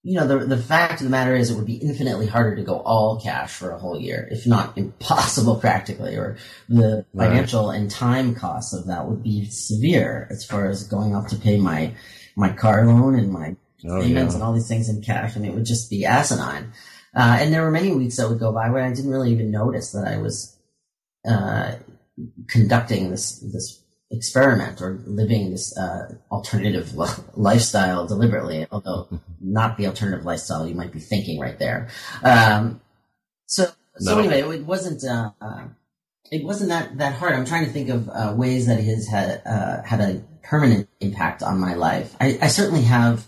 you 0.07 0.13
know, 0.13 0.25
the, 0.25 0.45
the 0.45 0.57
fact 0.57 1.01
of 1.01 1.03
the 1.03 1.09
matter 1.09 1.35
is 1.35 1.51
it 1.51 1.55
would 1.55 1.65
be 1.65 1.75
infinitely 1.75 2.27
harder 2.27 2.55
to 2.55 2.63
go 2.63 2.79
all 2.79 3.19
cash 3.19 3.51
for 3.51 3.71
a 3.71 3.77
whole 3.77 3.99
year, 3.99 4.25
if 4.31 4.47
not 4.47 4.77
impossible 4.77 5.55
practically, 5.59 6.15
or 6.15 6.37
the 6.69 7.05
right. 7.13 7.27
financial 7.27 7.71
and 7.71 7.91
time 7.91 8.33
costs 8.33 8.73
of 8.73 8.87
that 8.87 9.05
would 9.05 9.21
be 9.21 9.43
severe 9.49 10.25
as 10.31 10.45
far 10.45 10.69
as 10.69 10.87
going 10.87 11.13
off 11.13 11.27
to 11.27 11.35
pay 11.35 11.57
my, 11.59 11.93
my 12.37 12.47
car 12.53 12.85
loan 12.85 13.19
and 13.19 13.33
my 13.33 13.57
oh, 13.85 14.01
payments 14.01 14.33
yeah. 14.33 14.35
and 14.35 14.43
all 14.43 14.53
these 14.53 14.69
things 14.69 14.87
in 14.87 15.01
cash. 15.01 15.35
I 15.35 15.41
mean, 15.41 15.51
it 15.51 15.55
would 15.55 15.65
just 15.65 15.89
be 15.89 16.05
asinine. 16.05 16.71
Uh, 17.13 17.39
and 17.41 17.53
there 17.53 17.63
were 17.63 17.71
many 17.71 17.93
weeks 17.93 18.15
that 18.15 18.29
would 18.29 18.39
go 18.39 18.53
by 18.53 18.69
where 18.69 18.85
I 18.85 18.93
didn't 18.93 19.11
really 19.11 19.33
even 19.33 19.51
notice 19.51 19.91
that 19.91 20.07
I 20.07 20.19
was, 20.19 20.57
uh, 21.27 21.75
conducting 22.47 23.11
this, 23.11 23.39
this 23.39 23.83
experiment 24.09 24.81
or 24.81 25.01
living 25.05 25.51
this 25.51 25.77
uh, 25.77 26.15
alternative 26.31 26.93
lifestyle 27.35 28.07
deliberately, 28.07 28.65
although 28.71 29.07
not 29.41 29.77
the 29.77 29.87
alternative 29.87 30.25
lifestyle 30.25 30.67
you 30.67 30.75
might 30.75 30.93
be 30.93 30.99
thinking 30.99 31.39
right 31.39 31.59
there. 31.59 31.89
Um, 32.23 32.81
so, 33.45 33.65
so 33.97 34.15
no. 34.15 34.19
anyway, 34.19 34.57
it 34.57 34.65
wasn't 34.65 35.03
uh, 35.03 35.31
uh, 35.41 35.63
it 36.31 36.43
wasn't 36.43 36.69
that 36.69 36.97
that 36.97 37.13
hard. 37.15 37.33
I'm 37.33 37.45
trying 37.45 37.65
to 37.65 37.71
think 37.71 37.89
of 37.89 38.09
uh, 38.09 38.33
ways 38.35 38.67
that 38.67 38.79
it 38.79 38.85
has 38.85 39.07
had 39.07 39.41
uh, 39.45 39.83
had 39.83 39.99
a 39.99 40.23
permanent 40.43 40.87
impact 40.99 41.43
on 41.43 41.59
my 41.59 41.73
life. 41.73 42.15
I, 42.19 42.37
I 42.41 42.47
certainly 42.47 42.83
have 42.83 43.25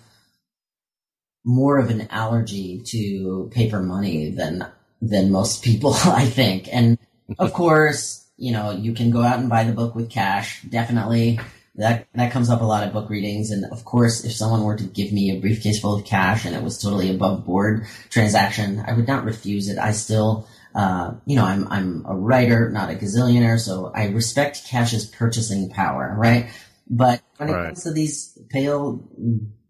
more 1.46 1.78
of 1.78 1.90
an 1.90 2.08
allergy 2.10 2.82
to 2.86 3.50
paper 3.54 3.82
money 3.82 4.32
than 4.32 4.66
than 5.02 5.32
most 5.32 5.64
people, 5.64 5.94
I 6.06 6.26
think. 6.26 6.68
And 6.72 6.98
of 7.38 7.54
course, 7.62 8.26
you 8.40 8.52
know, 8.52 8.72
you 8.72 8.94
can 8.94 9.12
go 9.12 9.22
out 9.22 9.40
and 9.40 9.50
buy 9.50 9.66
the 9.66 9.74
book 9.74 9.96
with 9.96 10.10
cash. 10.10 10.62
Definitely. 10.64 11.40
That, 11.76 12.08
that 12.14 12.32
comes 12.32 12.50
up 12.50 12.62
a 12.62 12.66
lot 12.66 12.84
at 12.84 12.94
book 12.94 13.10
readings. 13.10 13.52
And 13.52 13.66
of 13.72 13.86
course, 13.86 14.26
if 14.26 14.34
someone 14.34 14.64
were 14.64 14.76
to 14.76 14.84
give 14.84 15.14
me 15.14 15.32
a 15.32 15.40
briefcase 15.40 15.80
full 15.80 15.96
of 15.96 16.06
cash 16.06 16.46
and 16.46 16.56
it 16.56 16.64
was 16.64 16.82
totally 16.82 17.14
above 17.14 17.46
board 17.46 17.86
transaction, 18.10 18.84
I 18.86 18.94
would 18.94 19.08
not 19.08 19.26
refuse 19.26 19.70
it. 19.70 19.78
I 19.78 19.92
still, 19.92 20.48
uh, 20.74 21.14
you 21.26 21.36
know, 21.36 21.46
I'm, 21.46 21.68
I'm 21.68 22.06
a 22.06 22.16
writer, 22.16 22.70
not 22.70 22.90
a 22.90 22.96
gazillionaire, 22.96 23.60
so 23.60 23.92
I 23.94 24.08
respect 24.08 24.66
cash's 24.68 25.06
purchasing 25.06 25.70
power, 25.70 26.14
right? 26.18 26.50
But 26.90 27.22
when 27.38 27.50
it 27.50 27.54
comes 27.54 27.84
to 27.84 27.92
these 27.94 28.38
pale 28.50 29.08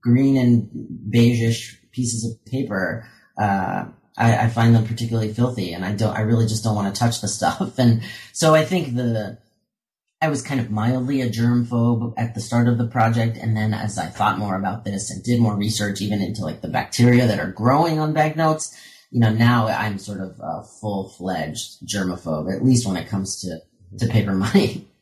green 0.02 0.38
and 0.38 0.70
beigeish 1.10 1.76
pieces 1.92 2.26
of 2.26 2.46
paper, 2.46 3.08
uh, 3.38 3.86
I, 4.20 4.46
I 4.46 4.50
find 4.50 4.76
them 4.76 4.86
particularly 4.86 5.34
filthy, 5.34 5.74
and 5.74 5.86
I 5.86 5.94
don't. 5.94 6.16
I 6.16 6.22
really 6.22 6.46
just 6.46 6.64
don't 6.64 6.76
want 6.76 6.94
to 6.94 7.00
touch 7.00 7.22
the 7.22 7.28
stuff. 7.40 7.80
And 7.80 8.04
so 8.34 8.54
I 8.54 8.66
think 8.66 8.96
the 8.96 9.38
I 10.22 10.30
was 10.30 10.42
kind 10.42 10.60
of 10.60 10.70
mildly 10.70 11.22
a 11.22 11.30
germ 11.30 11.66
phobe 11.66 12.14
at 12.18 12.36
the 12.36 12.42
start 12.42 12.68
of 12.68 12.78
the 12.78 12.88
project, 12.88 13.38
and 13.38 13.56
then 13.56 13.74
as 13.74 13.98
I 13.98 14.08
thought 14.08 14.38
more 14.38 14.58
about 14.58 14.84
this 14.84 15.10
and 15.10 15.24
did 15.24 15.40
more 15.40 15.56
research, 15.56 16.02
even 16.02 16.22
into 16.22 16.42
like 16.42 16.62
the 16.62 16.68
bacteria 16.68 17.26
that 17.26 17.40
are 17.40 17.52
growing 17.52 18.00
on 18.00 18.14
banknotes, 18.14 18.76
you 19.12 19.22
know, 19.22 19.32
now 19.32 19.68
I'm 19.68 19.98
sort 19.98 20.20
of 20.20 20.40
a 20.42 20.64
full 20.64 21.10
fledged 21.10 21.88
germaphobe, 21.88 22.54
at 22.54 22.66
least 22.66 22.86
when 22.86 22.98
it 22.98 23.08
comes 23.08 23.42
to 23.42 23.60
to 23.98 24.12
paper 24.12 24.34
money. 24.34 24.86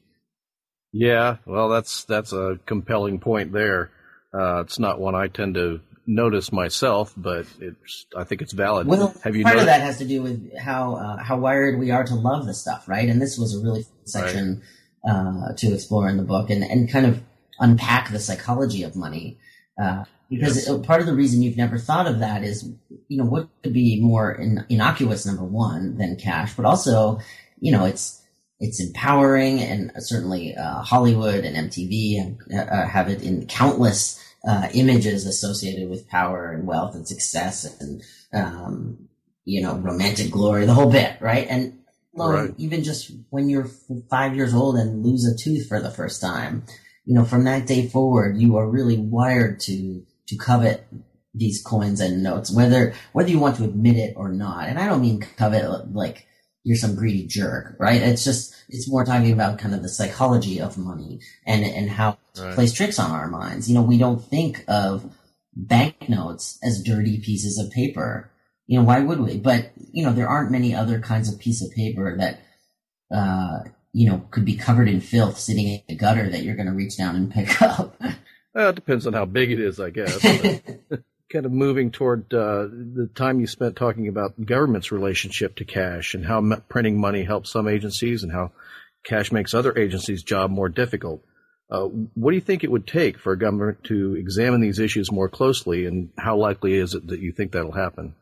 Yeah, 0.93 1.37
well, 1.45 1.67
that's 1.69 2.05
that's 2.05 2.31
a 2.31 2.59
compelling 2.65 3.19
point 3.19 3.51
there. 3.51 3.91
Uh, 4.33 4.61
it's 4.61 4.79
not 4.79 4.99
one 4.99 5.13
I 5.15 5.27
tend 5.27 5.53
to 5.55 5.81
notice 6.07 6.51
myself, 6.51 7.13
but 7.17 7.45
it's 7.59 8.05
I 8.15 8.23
think 8.23 8.41
it's 8.41 8.53
valid. 8.53 8.87
Well, 8.87 9.13
Have 9.23 9.35
you 9.35 9.43
part 9.43 9.57
noticed? 9.57 9.69
of 9.73 9.79
that 9.79 9.81
has 9.85 9.97
to 9.99 10.05
do 10.05 10.23
with 10.23 10.57
how 10.57 10.95
uh, 10.95 11.17
how 11.23 11.37
wired 11.37 11.77
we 11.77 11.91
are 11.91 12.03
to 12.05 12.15
love 12.15 12.45
the 12.45 12.53
stuff, 12.53 12.87
right? 12.87 13.07
And 13.07 13.21
this 13.21 13.37
was 13.37 13.53
a 13.55 13.59
really 13.63 13.85
section 14.05 14.63
uh, 15.07 15.53
to 15.57 15.73
explore 15.73 16.09
in 16.09 16.17
the 16.17 16.23
book 16.23 16.49
and 16.49 16.63
and 16.63 16.89
kind 16.91 17.05
of 17.05 17.21
unpack 17.59 18.11
the 18.11 18.19
psychology 18.19 18.83
of 18.83 18.95
money. 18.95 19.37
Uh, 19.81 20.05
because 20.29 20.67
Yes. 20.67 20.85
part 20.85 20.99
of 20.99 21.07
the 21.07 21.13
reason 21.13 21.41
you've 21.41 21.55
never 21.55 21.77
thought 21.77 22.05
of 22.05 22.19
that 22.19 22.43
is, 22.43 22.69
you 23.07 23.17
know, 23.17 23.23
what 23.23 23.47
could 23.63 23.71
be 23.71 24.01
more 24.01 24.29
in, 24.31 24.65
innocuous, 24.67 25.25
number 25.25 25.43
one, 25.45 25.97
than 25.97 26.17
cash, 26.17 26.53
but 26.53 26.65
also, 26.65 27.19
you 27.61 27.71
know, 27.71 27.85
it's 27.85 28.21
it's 28.59 28.81
empowering, 28.81 29.61
and 29.61 29.91
certainly 29.99 30.55
uh, 30.55 30.81
Hollywood 30.81 31.45
and 31.45 31.69
MTV 31.71 32.37
uh, 32.53 32.57
uh, 32.57 32.87
have 32.87 33.07
it 33.07 33.21
in 33.21 33.45
countless 33.45 34.19
uh, 34.47 34.67
images 34.73 35.25
associated 35.25 35.89
with 35.89 36.09
power 36.09 36.51
and 36.51 36.67
wealth 36.67 36.95
and 36.95 37.07
success 37.07 37.65
and 37.79 38.03
um, 38.33 39.07
you 39.45 39.61
know 39.61 39.75
romantic 39.75 40.31
glory, 40.31 40.65
the 40.65 40.73
whole 40.73 40.91
bit, 40.91 41.19
right? 41.21 41.47
And 41.49 41.79
well, 42.13 42.31
Right. 42.31 42.53
even 42.57 42.83
just 42.83 43.11
when 43.29 43.49
you're 43.49 43.69
five 44.09 44.35
years 44.35 44.53
old 44.53 44.75
and 44.75 45.05
lose 45.05 45.25
a 45.25 45.37
tooth 45.37 45.67
for 45.67 45.79
the 45.79 45.91
first 45.91 46.19
time, 46.19 46.63
you 47.05 47.13
know, 47.13 47.23
from 47.23 47.43
that 47.43 47.67
day 47.67 47.87
forward, 47.87 48.37
you 48.37 48.57
are 48.57 48.67
really 48.69 48.97
wired 48.97 49.59
to 49.61 50.03
to 50.27 50.35
covet 50.37 50.87
these 51.35 51.61
coins 51.61 52.01
and 52.01 52.23
notes, 52.23 52.51
whether 52.51 52.93
whether 53.13 53.29
you 53.29 53.39
want 53.39 53.57
to 53.57 53.63
admit 53.63 53.97
it 53.97 54.13
or 54.17 54.29
not. 54.29 54.67
And 54.67 54.79
I 54.79 54.87
don't 54.87 55.01
mean 55.01 55.21
covet 55.37 55.93
like 55.93 56.25
you're 56.67 56.75
some 56.75 56.95
greedy 56.95 57.25
jerk, 57.25 57.77
right? 57.79 58.01
It's 58.01 58.25
just 58.25 58.53
it's 58.67 58.89
more 58.89 59.05
talking 59.05 59.31
about 59.31 59.57
kind 59.57 59.73
of 59.73 59.81
the 59.81 59.87
psychology 59.87 60.59
of 60.59 60.77
money 60.77 61.21
and 61.45 61.63
and 61.63 61.89
how 61.89 62.17
it 62.35 62.55
plays 62.55 62.73
tricks 62.73 62.99
on 62.99 63.09
our 63.09 63.29
minds. 63.29 63.69
You 63.69 63.75
know, 63.75 63.81
we 63.81 63.97
don't 63.97 64.21
think 64.21 64.65
of 64.67 65.09
banknotes 65.55 66.59
as 66.61 66.83
dirty 66.83 67.21
pieces 67.21 67.57
of 67.57 67.71
paper. 67.71 68.29
You 68.65 68.79
know, 68.79 68.85
why 68.85 68.99
would 68.99 69.21
we? 69.21 69.37
But 69.37 69.71
you 69.93 70.03
know, 70.03 70.11
there 70.11 70.27
aren't 70.27 70.51
many 70.51 70.75
other 70.75 70.99
kinds 70.99 71.31
of 71.31 71.39
piece 71.39 71.63
of 71.63 71.71
paper 71.71 72.17
that 72.17 72.41
uh, 73.15 73.69
you 73.93 74.09
know 74.09 74.27
could 74.31 74.43
be 74.43 74.57
covered 74.57 74.89
in 74.89 74.99
filth 74.99 75.39
sitting 75.39 75.67
in 75.69 75.81
a 75.87 75.95
gutter 75.95 76.29
that 76.29 76.43
you're 76.43 76.57
going 76.57 76.67
to 76.67 76.73
reach 76.73 76.97
down 76.97 77.15
and 77.15 77.31
pick 77.31 77.61
up. 77.61 77.95
Well, 78.53 78.69
it 78.69 78.75
depends 78.75 79.05
on 79.05 79.13
how 79.13 79.25
big 79.25 79.51
it 79.51 79.59
is, 79.59 79.79
I 79.79 79.91
guess. 79.91 80.17
kind 81.31 81.45
of 81.45 81.51
moving 81.51 81.91
toward 81.91 82.33
uh, 82.33 82.67
the 82.71 83.09
time 83.13 83.39
you 83.39 83.47
spent 83.47 83.75
talking 83.75 84.07
about 84.07 84.45
government's 84.45 84.91
relationship 84.91 85.55
to 85.57 85.65
cash 85.65 86.13
and 86.13 86.25
how 86.25 86.41
printing 86.69 86.99
money 86.99 87.23
helps 87.23 87.51
some 87.51 87.67
agencies 87.67 88.23
and 88.23 88.31
how 88.31 88.51
cash 89.03 89.31
makes 89.31 89.53
other 89.53 89.77
agencies' 89.77 90.23
job 90.23 90.51
more 90.51 90.69
difficult. 90.69 91.23
Uh, 91.69 91.83
what 92.13 92.31
do 92.31 92.35
you 92.35 92.41
think 92.41 92.63
it 92.63 92.71
would 92.71 92.87
take 92.87 93.19
for 93.19 93.33
a 93.33 93.37
government 93.37 93.83
to 93.83 94.15
examine 94.15 94.61
these 94.61 94.79
issues 94.79 95.11
more 95.11 95.27
closely, 95.27 95.85
and 95.85 96.09
how 96.17 96.37
likely 96.37 96.75
is 96.75 96.93
it 96.93 97.05
that 97.07 97.19
you 97.19 97.33
think 97.33 97.51
that'll 97.51 97.73
happen? 97.73 98.15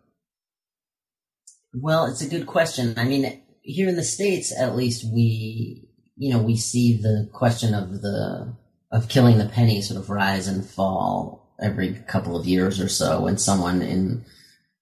Well, 1.74 2.06
it's 2.06 2.22
a 2.22 2.30
good 2.30 2.48
question. 2.48 2.96
I 2.98 3.04
mean, 3.04 3.44
here 3.62 3.88
in 3.88 3.96
the 3.96 4.04
states, 4.04 4.52
at 4.58 4.76
least, 4.76 5.06
we 5.14 5.88
you 6.18 6.34
know 6.34 6.42
we 6.42 6.56
see 6.56 6.98
the 7.00 7.30
question 7.34 7.76
of 7.76 8.02
the 8.02 8.56
of 8.92 9.10
killing 9.10 9.38
the 9.38 9.46
penny 9.46 9.82
sort 9.82 10.00
of 10.00 10.10
rise 10.10 10.48
and 10.48 10.66
fall 10.66 11.45
every 11.62 11.94
couple 12.08 12.36
of 12.36 12.46
years 12.46 12.80
or 12.80 12.88
so 12.88 13.22
when 13.22 13.38
someone 13.38 13.82
in 13.82 14.26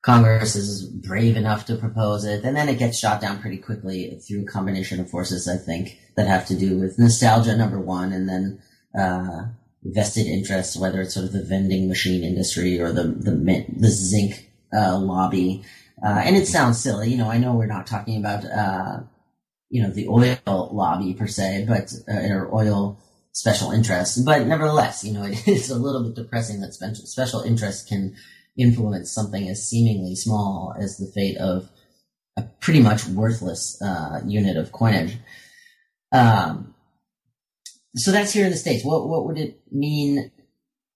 Congress 0.04 0.56
is 0.58 0.86
brave 0.86 1.38
enough 1.38 1.66
to 1.66 1.78
propose 1.78 2.26
it, 2.26 2.44
and 2.44 2.58
then 2.58 2.68
it 2.68 2.78
gets 2.78 3.00
shot 3.00 3.22
down 3.22 3.40
pretty 3.40 3.58
quickly 3.58 4.20
through 4.28 4.42
a 4.42 4.52
combination 4.52 5.00
of 5.00 5.10
forces. 5.10 5.48
I 5.48 5.56
think 5.56 5.98
that 6.18 6.28
have 6.28 6.46
to 6.48 6.58
do 6.58 6.78
with 6.78 7.00
nostalgia, 7.00 7.56
number 7.56 7.80
one, 7.80 8.12
and 8.12 8.28
then 8.28 8.62
uh, 9.00 9.46
vested 9.84 10.28
interests, 10.28 10.76
whether 10.76 11.00
it's 11.00 11.14
sort 11.14 11.26
of 11.26 11.32
the 11.32 11.44
vending 11.44 11.88
machine 11.88 12.24
industry 12.24 12.82
or 12.82 12.92
the 12.92 13.04
the 13.04 13.66
the 13.78 13.90
zinc 13.90 14.50
uh, 14.76 14.98
lobby. 14.98 15.64
Uh, 16.06 16.22
and 16.26 16.36
it 16.36 16.48
sounds 16.48 16.82
silly, 16.82 17.10
you 17.10 17.18
know. 17.18 17.30
I 17.32 17.38
know 17.38 17.54
we're 17.54 17.66
not 17.66 17.88
talking 17.88 18.18
about 18.18 18.44
uh, 18.44 19.00
you 19.70 19.82
know 19.82 19.90
the 19.90 20.10
oil 20.10 20.70
lobby 20.74 21.14
per 21.14 21.28
se, 21.28 21.66
but 21.66 21.94
uh, 22.14 22.28
or 22.28 22.54
oil 22.54 23.00
special 23.34 23.72
interests, 23.72 24.18
but 24.20 24.48
nevertheless, 24.48 25.04
you 25.04 25.12
know, 25.12 25.24
it 25.26 25.48
is 25.48 25.70
a 25.70 25.78
little 25.78 26.04
bit 26.04 26.16
depressing 26.16 26.62
that 26.62 26.74
special 26.74 27.06
special 27.06 27.42
interests 27.42 27.88
can 27.88 28.16
influence 28.56 29.12
something 29.12 29.50
as 29.50 29.68
seemingly 29.68 30.16
small 30.16 30.76
as 30.80 30.98
the 30.98 31.12
fate 31.14 31.38
of 31.38 31.70
a 32.38 32.44
pretty 32.62 32.82
much 32.82 33.06
worthless 33.08 33.82
uh, 33.82 34.22
unit 34.26 34.58
of 34.58 34.72
coinage. 34.72 35.18
Um, 36.12 36.76
so 37.96 38.12
that's 38.12 38.32
here 38.32 38.46
in 38.46 38.52
the 38.52 38.58
states. 38.58 38.86
What 38.86 39.10
what 39.10 39.26
would 39.26 39.38
it 39.38 39.60
mean? 39.72 40.32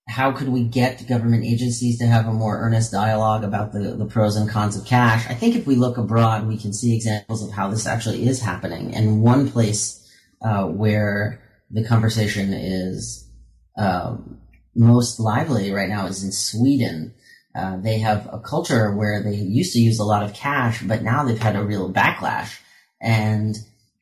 How 0.09 0.31
could 0.31 0.47
we 0.47 0.63
get 0.63 1.05
government 1.05 1.43
agencies 1.43 1.99
to 1.99 2.05
have 2.05 2.27
a 2.27 2.33
more 2.33 2.61
earnest 2.61 2.93
dialogue 2.93 3.43
about 3.43 3.73
the, 3.73 3.93
the 3.97 4.05
pros 4.05 4.37
and 4.37 4.49
cons 4.49 4.77
of 4.77 4.85
cash? 4.85 5.29
I 5.29 5.33
think 5.33 5.55
if 5.55 5.67
we 5.67 5.75
look 5.75 5.97
abroad, 5.97 6.47
we 6.47 6.57
can 6.57 6.71
see 6.71 6.95
examples 6.95 7.43
of 7.43 7.51
how 7.51 7.69
this 7.69 7.85
actually 7.85 8.25
is 8.25 8.39
happening. 8.39 8.95
And 8.95 9.21
one 9.21 9.51
place 9.51 10.09
uh, 10.41 10.63
where 10.63 11.41
the 11.69 11.83
conversation 11.83 12.53
is 12.53 13.29
um, 13.77 14.39
most 14.75 15.19
lively 15.19 15.71
right 15.71 15.89
now 15.89 16.07
is 16.07 16.23
in 16.23 16.31
Sweden. 16.31 17.13
Uh, 17.55 17.77
they 17.77 17.99
have 17.99 18.29
a 18.31 18.39
culture 18.39 18.95
where 18.95 19.23
they 19.23 19.35
used 19.35 19.73
to 19.73 19.79
use 19.79 19.99
a 19.99 20.05
lot 20.05 20.23
of 20.23 20.33
cash, 20.33 20.81
but 20.83 21.03
now 21.03 21.23
they've 21.23 21.39
had 21.39 21.55
a 21.55 21.63
real 21.63 21.91
backlash. 21.91 22.59
And 23.01 23.55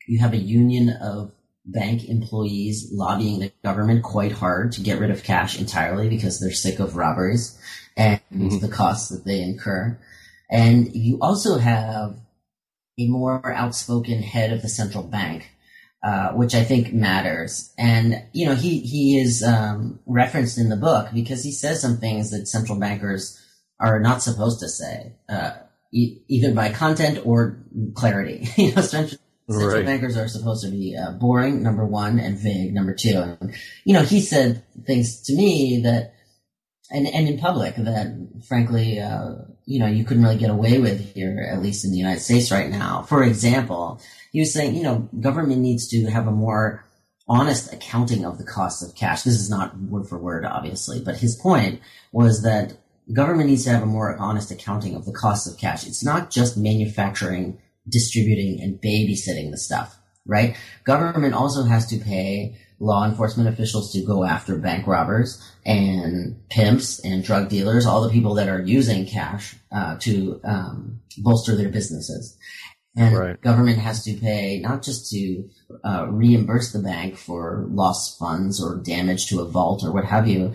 you 0.06 0.20
have 0.20 0.32
a 0.32 0.38
union 0.38 0.90
of 0.90 1.32
bank 1.64 2.08
employees 2.08 2.90
lobbying 2.92 3.40
the 3.40 3.52
government 3.64 4.04
quite 4.04 4.32
hard 4.32 4.72
to 4.72 4.80
get 4.80 5.00
rid 5.00 5.10
of 5.10 5.24
cash 5.24 5.58
entirely 5.58 6.08
because 6.08 6.38
they're 6.38 6.52
sick 6.52 6.78
of 6.78 6.96
robberies 6.96 7.58
and 7.96 8.20
Mhm. 8.32 8.60
the 8.60 8.68
costs 8.68 9.08
that 9.08 9.24
they 9.24 9.42
incur. 9.42 9.98
And 10.48 10.94
you 10.94 11.18
also 11.20 11.58
have 11.58 12.20
a 12.98 13.08
more 13.08 13.52
outspoken 13.52 14.22
head 14.22 14.52
of 14.52 14.62
the 14.62 14.68
central 14.68 15.02
bank, 15.02 15.50
uh, 16.06 16.30
which 16.34 16.54
I 16.54 16.62
think 16.62 16.92
matters. 16.92 17.72
And 17.76 18.22
you 18.32 18.46
know, 18.46 18.54
he 18.54 18.78
he 18.80 19.18
is 19.18 19.42
um, 19.42 19.98
referenced 20.06 20.56
in 20.56 20.68
the 20.68 20.76
book 20.76 21.08
because 21.12 21.42
he 21.42 21.50
says 21.50 21.80
some 21.82 21.96
things 21.96 22.30
that 22.30 22.46
central 22.46 22.78
bankers 22.78 23.36
are 23.80 23.98
not 23.98 24.22
supposed 24.22 24.60
to 24.60 24.68
say, 24.68 25.16
uh, 25.28 25.50
e- 25.92 26.18
either 26.28 26.54
by 26.54 26.68
content 26.72 27.18
or 27.26 27.58
clarity. 27.94 28.48
you 28.56 28.72
know, 28.74 28.82
central, 28.82 29.20
central 29.50 29.74
Right. 29.74 29.84
bankers 29.84 30.16
are 30.16 30.28
supposed 30.28 30.64
to 30.64 30.70
be 30.70 30.96
uh, 30.96 31.10
boring, 31.10 31.62
number 31.64 31.84
one, 31.84 32.20
and 32.20 32.38
vague, 32.38 32.72
number 32.72 32.94
two. 32.94 33.18
And 33.40 33.54
you 33.84 33.92
know, 33.92 34.02
he 34.02 34.20
said 34.20 34.62
things 34.86 35.20
to 35.22 35.34
me 35.34 35.80
that, 35.82 36.12
and 36.90 37.06
and 37.06 37.28
in 37.28 37.38
public 37.38 37.76
that, 37.76 38.16
frankly, 38.48 39.00
uh, 39.00 39.34
you 39.64 39.78
know, 39.78 39.86
you 39.86 40.04
couldn't 40.04 40.22
really 40.22 40.38
get 40.38 40.50
away 40.50 40.78
with 40.78 41.14
here, 41.14 41.48
at 41.52 41.62
least 41.62 41.84
in 41.84 41.90
the 41.90 41.98
United 41.98 42.20
States 42.20 42.50
right 42.50 42.70
now. 42.70 43.02
For 43.02 43.22
example, 43.24 44.00
he 44.30 44.40
was 44.40 44.52
saying, 44.52 44.76
you 44.76 44.82
know, 44.82 45.08
government 45.20 45.60
needs 45.60 45.88
to 45.88 46.06
have 46.06 46.26
a 46.26 46.32
more 46.32 46.84
honest 47.28 47.72
accounting 47.72 48.24
of 48.24 48.38
the 48.38 48.44
cost 48.44 48.82
of 48.84 48.94
cash. 48.94 49.22
This 49.22 49.34
is 49.34 49.50
not 49.50 49.76
word 49.78 50.08
for 50.08 50.18
word, 50.18 50.44
obviously, 50.44 51.00
but 51.00 51.16
his 51.16 51.34
point 51.34 51.80
was 52.12 52.42
that 52.42 52.74
government 53.12 53.50
needs 53.50 53.64
to 53.64 53.70
have 53.70 53.82
a 53.82 53.86
more 53.86 54.16
honest 54.16 54.52
accounting 54.52 54.94
of 54.94 55.04
the 55.04 55.12
cost 55.12 55.48
of 55.48 55.58
cash. 55.58 55.86
It's 55.86 56.04
not 56.04 56.30
just 56.30 56.56
manufacturing, 56.56 57.58
distributing, 57.88 58.60
and 58.62 58.80
babysitting 58.80 59.50
the 59.50 59.58
stuff. 59.58 59.98
right? 60.26 60.56
Government 60.84 61.34
also 61.34 61.62
has 61.64 61.86
to 61.86 61.98
pay 61.98 62.56
law 62.78 63.06
enforcement 63.06 63.48
officials 63.48 63.92
to 63.92 64.02
go 64.02 64.24
after 64.24 64.56
bank 64.56 64.86
robbers 64.86 65.42
and 65.64 66.36
pimps 66.50 66.98
and 67.00 67.24
drug 67.24 67.48
dealers, 67.48 67.86
all 67.86 68.02
the 68.02 68.10
people 68.10 68.34
that 68.34 68.48
are 68.48 68.60
using 68.60 69.06
cash 69.06 69.56
uh, 69.72 69.96
to 69.98 70.40
um, 70.44 71.00
bolster 71.18 71.56
their 71.56 71.70
businesses. 71.70 72.36
And 72.98 73.16
right. 73.16 73.40
government 73.42 73.78
has 73.78 74.04
to 74.04 74.14
pay 74.14 74.58
not 74.60 74.82
just 74.82 75.10
to 75.10 75.48
uh, 75.84 76.06
reimburse 76.08 76.72
the 76.72 76.78
bank 76.78 77.16
for 77.16 77.66
lost 77.68 78.18
funds 78.18 78.62
or 78.62 78.76
damage 78.76 79.26
to 79.26 79.40
a 79.40 79.44
vault 79.44 79.84
or 79.84 79.92
what 79.92 80.04
have 80.06 80.26
you, 80.26 80.54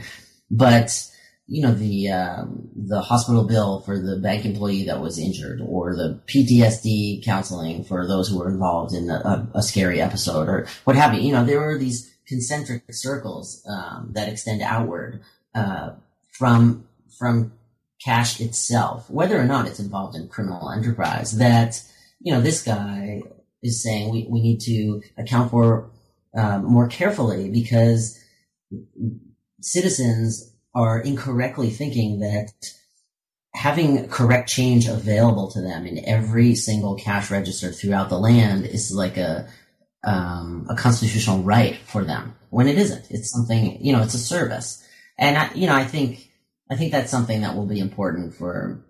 but 0.49 1.10
you 1.51 1.61
know 1.61 1.73
the 1.73 2.09
um, 2.09 2.69
the 2.77 3.01
hospital 3.01 3.43
bill 3.43 3.81
for 3.81 3.99
the 3.99 4.15
bank 4.15 4.45
employee 4.45 4.85
that 4.85 5.01
was 5.01 5.19
injured, 5.19 5.59
or 5.61 5.93
the 5.93 6.17
PTSD 6.25 7.25
counseling 7.25 7.83
for 7.83 8.07
those 8.07 8.29
who 8.29 8.39
were 8.39 8.49
involved 8.49 8.93
in 8.93 9.09
a, 9.09 9.49
a 9.53 9.61
scary 9.61 9.99
episode, 9.99 10.47
or 10.47 10.65
what 10.85 10.95
have 10.95 11.13
you. 11.13 11.19
You 11.19 11.33
know, 11.33 11.43
there 11.43 11.59
were 11.59 11.77
these 11.77 12.09
concentric 12.25 12.83
circles 12.91 13.61
um, 13.67 14.11
that 14.13 14.29
extend 14.29 14.61
outward 14.61 15.23
uh, 15.53 15.91
from 16.31 16.87
from 17.19 17.51
cash 18.01 18.39
itself, 18.39 19.09
whether 19.09 19.37
or 19.37 19.43
not 19.43 19.67
it's 19.67 19.81
involved 19.81 20.15
in 20.15 20.29
criminal 20.29 20.71
enterprise. 20.71 21.37
That 21.37 21.83
you 22.21 22.31
know, 22.33 22.39
this 22.39 22.63
guy 22.63 23.23
is 23.61 23.83
saying 23.83 24.09
we, 24.09 24.25
we 24.29 24.41
need 24.41 24.61
to 24.61 25.01
account 25.17 25.51
for 25.51 25.91
um, 26.33 26.63
more 26.63 26.87
carefully 26.87 27.49
because 27.49 28.17
citizens 29.59 30.50
are 30.73 30.99
incorrectly 30.99 31.69
thinking 31.69 32.19
that 32.19 32.51
having 33.53 34.07
correct 34.07 34.49
change 34.49 34.87
available 34.87 35.51
to 35.51 35.61
them 35.61 35.85
in 35.85 36.03
every 36.05 36.55
single 36.55 36.95
cash 36.95 37.29
register 37.29 37.71
throughout 37.71 38.09
the 38.09 38.17
land 38.17 38.65
is 38.65 38.93
like 38.93 39.17
a 39.17 39.47
um, 40.03 40.65
a 40.69 40.75
constitutional 40.75 41.43
right 41.43 41.75
for 41.85 42.03
them 42.03 42.35
when 42.49 42.67
it 42.67 42.77
isn't. 42.77 43.05
It's 43.11 43.31
something 43.31 43.83
you 43.83 43.93
know, 43.93 44.01
it's 44.01 44.13
a 44.13 44.19
service, 44.19 44.83
and 45.17 45.37
I, 45.37 45.51
you 45.53 45.67
know, 45.67 45.75
I 45.75 45.83
think 45.83 46.29
I 46.69 46.75
think 46.75 46.91
that's 46.91 47.11
something 47.11 47.41
that 47.41 47.55
will 47.55 47.67
be 47.67 47.79
important 47.79 48.33
for 48.33 48.85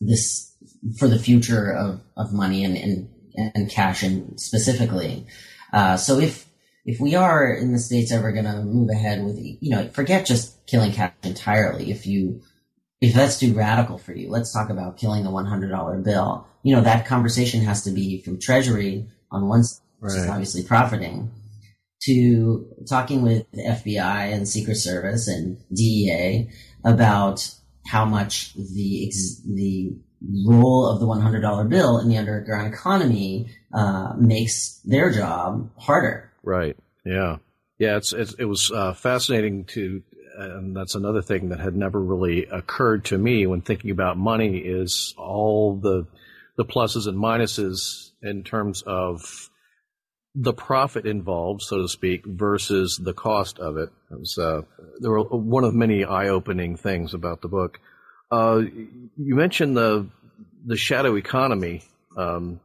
this 0.00 0.54
for 0.98 1.06
the 1.06 1.18
future 1.18 1.72
of 1.72 2.00
of 2.16 2.32
money 2.32 2.64
and 2.64 2.76
and, 2.76 3.08
and 3.54 3.70
cash 3.70 4.02
and 4.02 4.38
specifically. 4.40 5.26
Uh, 5.72 5.96
so 5.96 6.18
if 6.18 6.46
if 6.84 7.00
we 7.00 7.14
are 7.14 7.52
in 7.52 7.72
the 7.72 7.78
states 7.78 8.10
ever 8.10 8.32
going 8.32 8.44
to 8.44 8.62
move 8.62 8.90
ahead 8.90 9.24
with, 9.24 9.38
you 9.38 9.70
know, 9.70 9.88
forget 9.88 10.26
just 10.26 10.64
killing 10.66 10.92
cash 10.92 11.12
entirely. 11.22 11.90
If 11.90 12.06
you, 12.06 12.42
if 13.00 13.14
that's 13.14 13.38
too 13.38 13.54
radical 13.54 13.98
for 13.98 14.12
you, 14.12 14.30
let's 14.30 14.52
talk 14.52 14.68
about 14.68 14.96
killing 14.96 15.24
the 15.24 15.30
$100 15.30 16.04
bill. 16.04 16.46
You 16.62 16.74
know, 16.74 16.82
that 16.82 17.06
conversation 17.06 17.62
has 17.62 17.84
to 17.84 17.90
be 17.90 18.20
from 18.22 18.40
Treasury 18.40 19.06
on 19.30 19.48
one 19.48 19.64
side, 19.64 19.82
which 20.00 20.12
right. 20.12 20.22
is 20.22 20.28
obviously 20.28 20.64
profiting, 20.64 21.30
to 22.02 22.66
talking 22.88 23.22
with 23.22 23.50
FBI 23.52 24.32
and 24.32 24.48
Secret 24.48 24.76
Service 24.76 25.28
and 25.28 25.58
DEA 25.72 26.50
about 26.84 27.48
how 27.86 28.04
much 28.04 28.54
the 28.54 29.12
the 29.46 29.96
role 30.46 30.86
of 30.86 31.00
the 31.00 31.06
$100 31.06 31.68
bill 31.68 31.98
in 31.98 32.08
the 32.08 32.16
underground 32.16 32.72
economy 32.72 33.48
uh, 33.74 34.12
makes 34.16 34.80
their 34.84 35.10
job 35.10 35.68
harder 35.76 36.31
Right. 36.42 36.76
Yeah. 37.04 37.38
Yeah. 37.78 37.96
It's, 37.96 38.12
it's 38.12 38.34
it 38.34 38.44
was 38.44 38.70
uh, 38.70 38.94
fascinating 38.94 39.64
to, 39.66 40.02
and 40.36 40.76
that's 40.76 40.94
another 40.94 41.22
thing 41.22 41.50
that 41.50 41.60
had 41.60 41.76
never 41.76 42.00
really 42.00 42.46
occurred 42.46 43.04
to 43.06 43.18
me 43.18 43.46
when 43.46 43.60
thinking 43.60 43.90
about 43.90 44.16
money 44.16 44.58
is 44.58 45.14
all 45.18 45.76
the 45.76 46.06
the 46.56 46.64
pluses 46.64 47.06
and 47.06 47.18
minuses 47.18 48.10
in 48.22 48.44
terms 48.44 48.82
of 48.86 49.50
the 50.34 50.52
profit 50.52 51.06
involved, 51.06 51.62
so 51.62 51.82
to 51.82 51.88
speak, 51.88 52.24
versus 52.24 52.98
the 53.02 53.12
cost 53.12 53.58
of 53.58 53.76
it. 53.76 53.90
it 54.10 54.18
was, 54.18 54.38
uh, 54.38 54.62
there 55.00 55.10
were 55.10 55.22
one 55.24 55.64
of 55.64 55.74
many 55.74 56.04
eye-opening 56.04 56.76
things 56.76 57.12
about 57.12 57.42
the 57.42 57.48
book. 57.48 57.80
Uh, 58.30 58.62
you 59.16 59.34
mentioned 59.34 59.76
the 59.76 60.08
the 60.64 60.76
shadow 60.76 61.16
economy 61.16 61.82
um, 62.16 62.60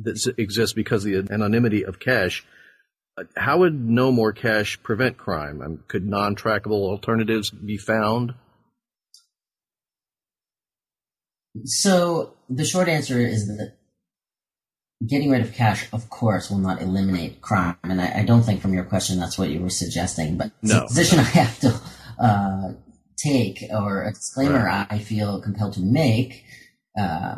that 0.00 0.34
exists 0.38 0.72
because 0.72 1.04
of 1.04 1.26
the 1.26 1.34
anonymity 1.34 1.84
of 1.84 1.98
cash 1.98 2.46
how 3.36 3.58
would 3.58 3.74
no 3.74 4.12
more 4.12 4.32
cash 4.32 4.82
prevent 4.82 5.16
crime? 5.16 5.60
Um, 5.62 5.84
could 5.88 6.06
non-trackable 6.06 6.72
alternatives 6.72 7.50
be 7.50 7.76
found? 7.76 8.34
So 11.64 12.34
the 12.48 12.64
short 12.64 12.88
answer 12.88 13.18
is 13.18 13.46
that 13.48 13.74
getting 15.06 15.30
rid 15.30 15.40
of 15.40 15.52
cash, 15.52 15.88
of 15.92 16.10
course, 16.10 16.50
will 16.50 16.58
not 16.58 16.82
eliminate 16.82 17.40
crime. 17.40 17.76
And 17.82 18.00
I, 18.00 18.20
I 18.20 18.24
don't 18.24 18.42
think 18.42 18.60
from 18.60 18.74
your 18.74 18.84
question 18.84 19.18
that's 19.18 19.38
what 19.38 19.50
you 19.50 19.60
were 19.60 19.70
suggesting. 19.70 20.36
But 20.36 20.52
no, 20.62 20.80
the 20.80 20.86
position 20.86 21.18
no. 21.18 21.22
I 21.22 21.26
have 21.26 21.60
to 21.60 21.80
uh, 22.18 22.72
take 23.16 23.64
or 23.70 24.04
a 24.04 24.12
disclaimer 24.12 24.64
right. 24.64 24.86
I 24.90 24.98
feel 24.98 25.40
compelled 25.40 25.74
to 25.74 25.80
make 25.80 26.44
uh, 26.98 27.36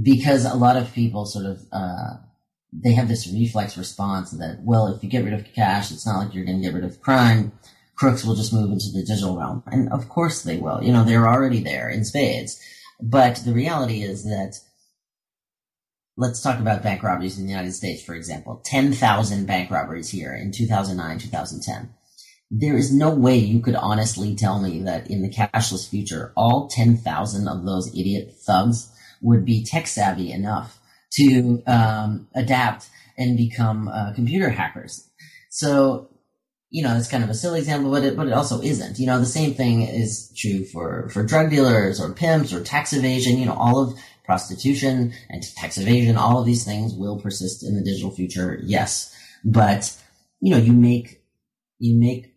because 0.00 0.44
a 0.44 0.54
lot 0.54 0.76
of 0.76 0.92
people 0.92 1.26
sort 1.26 1.46
of 1.46 1.60
uh, 1.72 2.14
they 2.72 2.92
have 2.92 3.08
this 3.08 3.26
reflex 3.26 3.76
response 3.78 4.32
that, 4.32 4.60
well, 4.62 4.88
if 4.88 5.02
you 5.02 5.08
get 5.08 5.24
rid 5.24 5.34
of 5.34 5.52
cash, 5.54 5.90
it's 5.90 6.06
not 6.06 6.18
like 6.18 6.34
you're 6.34 6.44
going 6.44 6.60
to 6.60 6.62
get 6.62 6.74
rid 6.74 6.84
of 6.84 7.00
crime. 7.00 7.52
Crooks 7.96 8.24
will 8.24 8.34
just 8.34 8.52
move 8.52 8.70
into 8.70 8.90
the 8.92 9.04
digital 9.06 9.36
realm. 9.36 9.62
And 9.66 9.90
of 9.92 10.08
course 10.08 10.42
they 10.42 10.58
will. 10.58 10.82
You 10.82 10.92
know, 10.92 11.04
they're 11.04 11.28
already 11.28 11.60
there 11.60 11.88
in 11.88 12.04
spades. 12.04 12.60
But 13.00 13.42
the 13.44 13.52
reality 13.52 14.02
is 14.02 14.24
that 14.24 14.58
let's 16.16 16.42
talk 16.42 16.58
about 16.58 16.82
bank 16.82 17.02
robberies 17.02 17.38
in 17.38 17.44
the 17.44 17.50
United 17.50 17.72
States, 17.72 18.02
for 18.02 18.14
example. 18.14 18.60
10,000 18.64 19.46
bank 19.46 19.70
robberies 19.70 20.10
here 20.10 20.34
in 20.34 20.52
2009, 20.52 21.18
2010. 21.18 21.90
There 22.50 22.76
is 22.76 22.92
no 22.92 23.10
way 23.10 23.36
you 23.36 23.60
could 23.60 23.74
honestly 23.74 24.34
tell 24.34 24.60
me 24.60 24.82
that 24.82 25.10
in 25.10 25.22
the 25.22 25.30
cashless 25.30 25.88
future, 25.88 26.32
all 26.36 26.68
10,000 26.68 27.48
of 27.48 27.64
those 27.64 27.88
idiot 27.88 28.34
thugs 28.46 28.90
would 29.20 29.44
be 29.44 29.64
tech 29.64 29.86
savvy 29.86 30.30
enough 30.30 30.78
to 31.16 31.62
um, 31.66 32.28
adapt 32.34 32.88
and 33.18 33.36
become 33.36 33.88
uh, 33.88 34.12
computer 34.14 34.50
hackers. 34.50 35.08
So, 35.50 36.10
you 36.68 36.82
know, 36.82 36.96
it's 36.96 37.08
kind 37.08 37.24
of 37.24 37.30
a 37.30 37.34
silly 37.34 37.60
example, 37.60 37.90
but 37.90 38.04
it, 38.04 38.16
but 38.16 38.26
it 38.26 38.32
also 38.32 38.60
isn't. 38.60 38.98
You 38.98 39.06
know, 39.06 39.18
the 39.18 39.26
same 39.26 39.54
thing 39.54 39.82
is 39.82 40.32
true 40.36 40.64
for, 40.64 41.08
for 41.08 41.22
drug 41.22 41.50
dealers 41.50 42.00
or 42.00 42.12
pimps 42.12 42.52
or 42.52 42.62
tax 42.62 42.92
evasion. 42.92 43.38
You 43.38 43.46
know, 43.46 43.54
all 43.54 43.82
of 43.82 43.98
prostitution 44.24 45.12
and 45.30 45.42
tax 45.56 45.78
evasion, 45.78 46.16
all 46.16 46.40
of 46.40 46.46
these 46.46 46.64
things 46.64 46.92
will 46.92 47.20
persist 47.20 47.64
in 47.64 47.76
the 47.76 47.82
digital 47.82 48.10
future. 48.10 48.58
Yes. 48.62 49.14
But, 49.44 49.96
you 50.40 50.50
know, 50.50 50.58
you 50.58 50.72
make, 50.72 51.22
you 51.78 51.96
make 51.96 52.34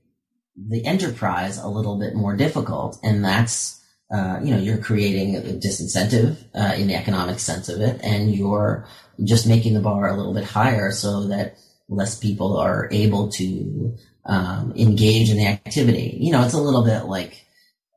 the 0.55 0.85
enterprise 0.85 1.57
a 1.57 1.67
little 1.67 1.99
bit 1.99 2.13
more 2.15 2.35
difficult. 2.35 2.99
And 3.03 3.25
that's 3.25 3.78
uh, 4.11 4.39
you 4.43 4.51
know, 4.51 4.59
you're 4.59 4.79
creating 4.79 5.35
a 5.35 5.41
disincentive 5.41 6.37
uh, 6.55 6.73
in 6.75 6.87
the 6.87 6.95
economic 6.95 7.39
sense 7.39 7.69
of 7.69 7.79
it, 7.79 7.99
and 8.03 8.33
you're 8.33 8.87
just 9.23 9.47
making 9.47 9.73
the 9.73 9.79
bar 9.79 10.07
a 10.07 10.17
little 10.17 10.33
bit 10.33 10.43
higher 10.43 10.91
so 10.91 11.27
that 11.27 11.57
less 11.89 12.17
people 12.17 12.57
are 12.57 12.87
able 12.91 13.29
to 13.29 13.95
um, 14.25 14.73
engage 14.75 15.29
in 15.29 15.37
the 15.37 15.47
activity. 15.47 16.17
You 16.19 16.31
know, 16.31 16.43
it's 16.43 16.53
a 16.53 16.61
little 16.61 16.83
bit 16.83 17.05
like, 17.05 17.45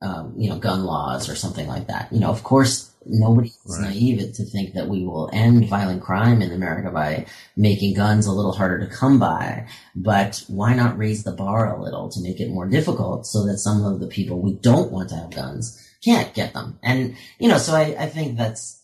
um, 0.02 0.34
you 0.36 0.50
know, 0.50 0.58
gun 0.58 0.84
laws 0.84 1.30
or 1.30 1.34
something 1.34 1.66
like 1.66 1.86
that. 1.86 2.12
You 2.12 2.20
know, 2.20 2.30
of 2.30 2.42
course, 2.42 2.90
nobody 3.06 3.48
is 3.48 3.78
right. 3.80 3.90
naive 3.90 4.34
to 4.34 4.44
think 4.44 4.74
that 4.74 4.88
we 4.88 5.04
will 5.04 5.30
end 5.32 5.68
violent 5.68 6.02
crime 6.02 6.42
in 6.42 6.52
America 6.52 6.90
by 6.90 7.26
making 7.56 7.94
guns 7.94 8.26
a 8.26 8.32
little 8.32 8.52
harder 8.52 8.80
to 8.80 8.94
come 8.94 9.18
by. 9.18 9.66
But 9.94 10.42
why 10.48 10.74
not 10.74 10.98
raise 10.98 11.24
the 11.24 11.32
bar 11.32 11.74
a 11.74 11.82
little 11.82 12.10
to 12.10 12.20
make 12.20 12.40
it 12.40 12.50
more 12.50 12.68
difficult 12.68 13.26
so 13.26 13.46
that 13.46 13.58
some 13.58 13.84
of 13.84 14.00
the 14.00 14.08
people 14.08 14.40
we 14.40 14.54
don't 14.54 14.92
want 14.92 15.08
to 15.10 15.16
have 15.16 15.30
guns 15.30 15.78
can't 16.02 16.34
get 16.34 16.52
them. 16.52 16.78
And, 16.82 17.16
you 17.38 17.48
know, 17.48 17.58
so 17.58 17.74
I, 17.74 17.96
I 17.98 18.06
think 18.06 18.36
that's, 18.36 18.82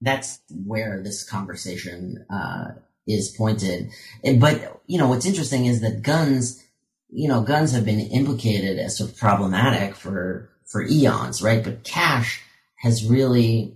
that's 0.00 0.40
where 0.64 1.02
this 1.02 1.28
conversation, 1.28 2.24
uh, 2.30 2.72
is 3.06 3.30
pointed. 3.30 3.90
But, 4.38 4.80
you 4.86 4.98
know, 4.98 5.08
what's 5.08 5.26
interesting 5.26 5.66
is 5.66 5.80
that 5.80 6.02
guns, 6.02 6.62
you 7.08 7.26
know, 7.26 7.40
guns 7.40 7.72
have 7.72 7.84
been 7.84 8.00
implicated 8.00 8.78
as 8.78 8.98
sort 8.98 9.10
of 9.10 9.16
problematic 9.16 9.96
for, 9.96 10.50
for 10.66 10.82
eons, 10.82 11.42
right? 11.42 11.64
But 11.64 11.84
cash 11.84 12.42
has 12.76 13.04
really, 13.04 13.74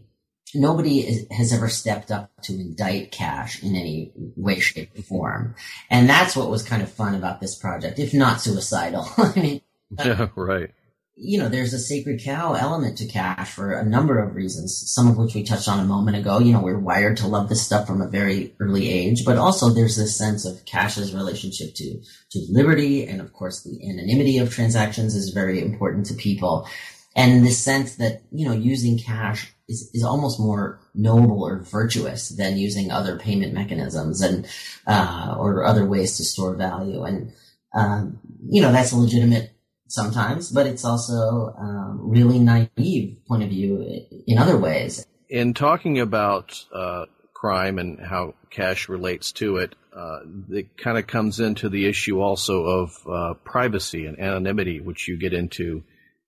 nobody 0.55 1.01
is, 1.01 1.27
has 1.31 1.53
ever 1.53 1.69
stepped 1.69 2.11
up 2.11 2.31
to 2.43 2.53
indict 2.53 3.11
cash 3.11 3.63
in 3.63 3.75
any 3.75 4.13
way, 4.37 4.61
shape, 4.61 4.91
or 4.99 5.03
form. 5.03 5.55
And 5.89 6.09
that's 6.11 6.37
what 6.37 6.51
was 6.51 6.63
kind 6.63 6.83
of 6.83 6.93
fun 6.93 7.15
about 7.15 7.41
this 7.41 7.55
project, 7.55 7.99
if 7.99 8.13
not 8.13 8.43
suicidal. 8.43 9.09
I 9.17 9.33
mean, 9.35 9.61
yeah, 9.99 10.29
right 10.37 10.73
you 11.17 11.39
know, 11.39 11.49
there's 11.49 11.75
a 11.75 11.79
sacred 11.79 12.23
cow 12.23 12.55
element 12.55 12.99
to 12.99 13.07
cash 13.07 13.53
for 13.53 13.73
a 13.73 13.85
number 13.85 14.19
of 14.19 14.35
reasons, 14.35 14.83
some 14.87 15.09
of 15.09 15.17
which 15.19 15.35
we 15.35 15.43
touched 15.43 15.69
on 15.69 15.79
a 15.79 15.85
moment 15.85 16.17
ago. 16.17 16.39
You 16.39 16.53
know, 16.53 16.61
we're 16.61 16.79
wired 16.79 17.19
to 17.19 17.29
love 17.29 17.49
this 17.49 17.63
stuff 17.63 17.87
from 17.87 18.01
a 18.01 18.09
very 18.09 18.55
early 18.61 18.89
age, 18.89 19.25
but 19.25 19.37
also 19.37 19.69
there's 19.69 19.97
this 19.97 20.17
sense 20.17 20.47
of 20.47 20.65
cash's 20.65 21.15
relationship 21.15 21.75
to, 21.75 22.01
to 22.33 22.47
liberty. 22.51 23.07
And 23.07 23.21
of 23.21 23.33
course, 23.33 23.63
the 23.63 23.79
anonymity 23.89 24.39
of 24.39 24.53
transactions 24.53 25.15
is 25.15 25.31
very 25.31 25.61
important 25.61 26.07
to 26.07 26.15
people. 26.15 26.67
and 27.15 27.47
the 27.47 27.51
sense 27.51 27.97
that 27.97 28.23
you 28.31 28.47
know 28.47 28.55
using 28.55 28.99
cash 28.99 29.53
is, 29.69 29.91
is 29.95 30.05
almost 30.05 30.41
more 30.41 30.81
noble 30.95 31.47
or 31.47 31.59
virtuous 31.63 32.31
than 32.31 32.57
using 32.57 32.91
other 32.91 33.19
payment 33.19 33.53
mechanisms 33.53 34.21
and 34.21 34.47
uh, 34.87 35.35
or 35.39 35.65
other 35.65 35.85
ways 35.85 36.17
to 36.17 36.25
store 36.25 36.55
value 36.57 37.03
and 37.03 37.33
um, 37.75 38.19
you 38.49 38.61
know 38.63 38.73
that's 38.73 38.93
a 38.93 38.97
legitimate 38.97 39.52
sometimes 39.93 40.51
but 40.51 40.67
it's 40.67 40.85
also 40.85 41.55
um, 41.59 42.01
really 42.03 42.39
naive 42.39 43.17
point 43.29 43.43
of 43.43 43.49
view 43.49 44.05
in 44.27 44.39
other 44.39 44.59
ways 44.59 45.07
in 45.29 45.55
talking 45.55 46.01
about 46.01 46.65
uh, 46.75 47.07
crime 47.35 47.79
and 47.79 48.01
how 48.01 48.35
cash 48.51 48.89
relates 48.89 49.33
to 49.33 49.57
it 49.57 49.75
uh, 49.95 50.21
it 50.51 50.77
kind 50.79 50.97
of 50.97 51.07
comes 51.07 51.39
into 51.39 51.69
the 51.69 51.87
issue 51.87 52.21
also 52.21 52.65
of 52.65 53.07
uh, 53.07 53.35
privacy 53.45 54.07
and 54.07 54.19
anonymity 54.19 54.81
which 54.81 55.07
you 55.07 55.19
get 55.19 55.35
into 55.35 55.83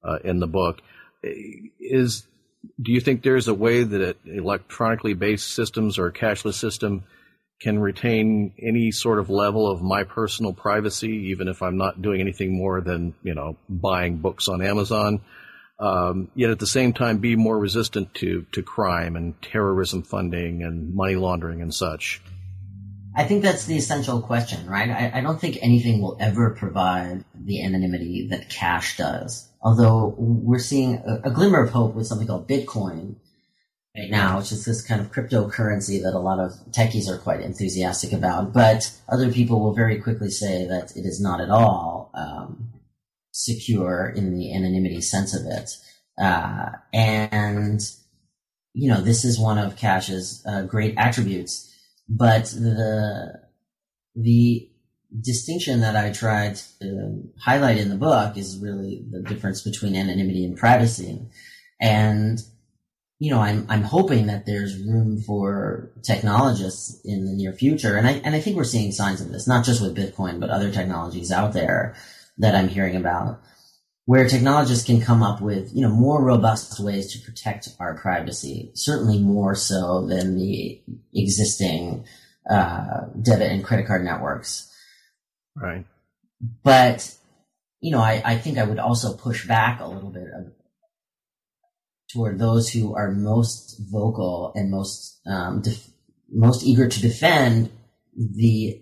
uh, 0.05 0.19
in 0.23 0.39
the 0.39 0.47
book. 0.47 0.81
Is 1.23 2.27
do 2.81 2.93
you 2.93 3.01
think 3.01 3.23
there's 3.23 3.49
a 3.49 3.55
way 3.55 3.83
that 3.83 4.17
electronically 4.27 5.15
based 5.15 5.49
systems 5.49 5.99
or 5.99 6.07
a 6.07 6.13
cashless 6.13 6.55
system 6.55 7.05
can 7.65 7.79
retain 7.79 8.53
any 8.63 8.93
sort 8.93 9.19
of 9.19 9.31
level 9.31 9.67
of 9.67 9.81
my 9.81 10.05
personal 10.05 10.53
privacy, 10.53 11.31
even 11.31 11.49
if 11.49 11.63
I'm 11.63 11.79
not 11.79 12.03
doing 12.03 12.21
anything 12.21 12.55
more 12.55 12.83
than 12.83 13.15
you 13.23 13.35
know 13.35 13.57
buying 13.71 14.19
books 14.19 14.49
on 14.49 14.61
Amazon? 14.61 15.23
Um, 15.81 16.29
yet 16.35 16.51
at 16.51 16.59
the 16.59 16.67
same 16.67 16.93
time, 16.93 17.19
be 17.19 17.37
more 17.37 17.59
resistant 17.59 18.13
to 18.17 18.45
to 18.53 18.63
crime 18.63 19.17
and 19.17 19.41
terrorism 19.41 20.03
funding 20.03 20.63
and 20.63 20.95
money 20.95 21.17
laundering 21.17 21.63
and 21.63 21.73
such. 21.73 22.21
I 23.17 23.25
think 23.25 23.43
that's 23.43 23.65
the 23.65 23.77
essential 23.77 24.21
question, 24.21 24.67
right? 24.67 24.91
I, 24.91 25.19
I, 25.19 25.21
don't 25.21 25.41
think 25.41 25.59
anything 25.63 26.03
will 26.03 26.17
ever 26.19 26.51
provide 26.51 27.25
the 27.33 27.63
anonymity 27.63 28.27
that 28.33 28.51
cash 28.51 28.97
does. 28.97 29.49
Although 29.63 30.17
we're 30.19 30.59
seeing 30.59 30.97
a, 30.97 31.29
a, 31.29 31.31
glimmer 31.31 31.63
of 31.63 31.71
hope 31.71 31.95
with 31.95 32.09
something 32.09 32.27
called 32.27 32.49
Bitcoin 32.49 33.15
right 33.97 34.11
now, 34.11 34.39
which 34.39 34.53
is 34.53 34.65
this 34.65 34.83
kind 34.83 35.01
of 35.01 35.13
cryptocurrency 35.13 36.03
that 36.03 36.15
a 36.15 36.19
lot 36.19 36.41
of 36.41 36.53
techies 36.71 37.09
are 37.09 37.19
quite 37.19 37.41
enthusiastic 37.41 38.13
about. 38.13 38.53
But 38.53 38.93
other 39.09 39.31
people 39.31 39.61
will 39.61 39.75
very 39.75 40.01
quickly 40.01 40.31
say 40.31 40.67
that 40.67 40.97
it 40.97 41.05
is 41.05 41.21
not 41.21 41.41
at 41.41 41.51
all 41.51 42.11
um, 42.15 42.71
secure 43.33 44.13
in 44.15 44.37
the 44.37 44.55
anonymity 44.55 45.01
sense 45.01 45.35
of 45.35 45.47
it. 45.47 45.71
Uh, 46.21 46.71
and, 46.93 47.81
you 48.73 48.89
know, 48.89 49.01
this 49.01 49.25
is 49.25 49.39
one 49.39 49.59
of 49.59 49.77
Cash's 49.77 50.43
uh, 50.47 50.63
great 50.63 50.95
attributes 50.97 51.71
but 52.09 52.45
the 52.47 53.41
the 54.15 54.71
distinction 55.21 55.81
that 55.81 55.97
I 55.97 56.13
tried 56.13 56.57
to 56.81 57.23
highlight 57.41 57.79
in 57.79 57.89
the 57.89 57.97
book 57.97 58.37
is 58.37 58.59
really 58.59 59.05
the 59.11 59.23
difference 59.23 59.63
between 59.63 59.97
anonymity 59.97 60.45
and 60.45 60.57
privacy. 60.57 61.21
And 61.81 62.41
you 63.19 63.31
know, 63.31 63.41
I'm 63.41 63.67
I'm 63.69 63.83
hoping 63.83 64.27
that 64.27 64.45
there's 64.47 64.83
room 64.85 65.21
for 65.21 65.93
technologists 66.03 67.01
in 67.05 67.25
the 67.25 67.33
near 67.33 67.53
future, 67.53 67.97
and 67.97 68.07
I 68.07 68.13
and 68.25 68.35
I 68.35 68.41
think 68.41 68.57
we're 68.57 68.65
seeing 68.65 68.93
signs 68.93 69.21
of 69.21 69.31
this, 69.31 69.47
not 69.47 69.65
just 69.65 69.81
with 69.81 69.97
Bitcoin, 69.97 70.41
but 70.41 70.51
other 70.51 70.71
technologies 70.71 71.31
out 71.31 71.53
there 71.53 71.95
that 72.39 72.55
I'm 72.55 72.69
hearing 72.69 72.97
about, 72.97 73.41
where 74.07 74.29
technologists 74.29 74.85
can 74.85 75.01
come 75.01 75.23
up 75.23 75.41
with 75.41 75.75
you 75.75 75.83
know 75.83 75.95
more 75.95 76.23
robust 76.23 76.81
ways 76.81 77.13
to 77.13 77.25
protect 77.25 77.69
our 77.79 77.97
privacy, 77.97 78.73
certainly 78.75 79.21
more 79.21 79.55
so 79.55 80.07
than 80.07 80.37
the 80.37 80.83
existing 81.15 82.05
uh, 82.51 83.07
debit 83.23 83.53
and 83.53 83.65
credit 83.65 83.87
card 83.87 84.05
networks. 84.05 84.71
Right. 85.57 85.87
But 86.63 87.15
you 87.81 87.91
know, 87.91 88.01
I, 88.01 88.23
I 88.25 88.39
think 88.39 88.59
I 88.59 88.65
would 88.65 88.79
also 88.79 89.15
push 89.15 89.47
back 89.47 89.81
a 89.81 89.87
little 89.87 90.11
bit 90.11 90.27
of, 90.35 90.53
toward 92.15 92.39
those 92.39 92.71
who 92.71 92.95
are 92.95 93.11
most 93.11 93.79
vocal 93.91 94.53
and 94.55 94.71
most 94.71 95.21
um, 95.27 95.61
def- 95.61 95.89
most 96.33 96.65
eager 96.65 96.89
to 96.89 97.03
defend 97.03 97.71
the 98.17 98.81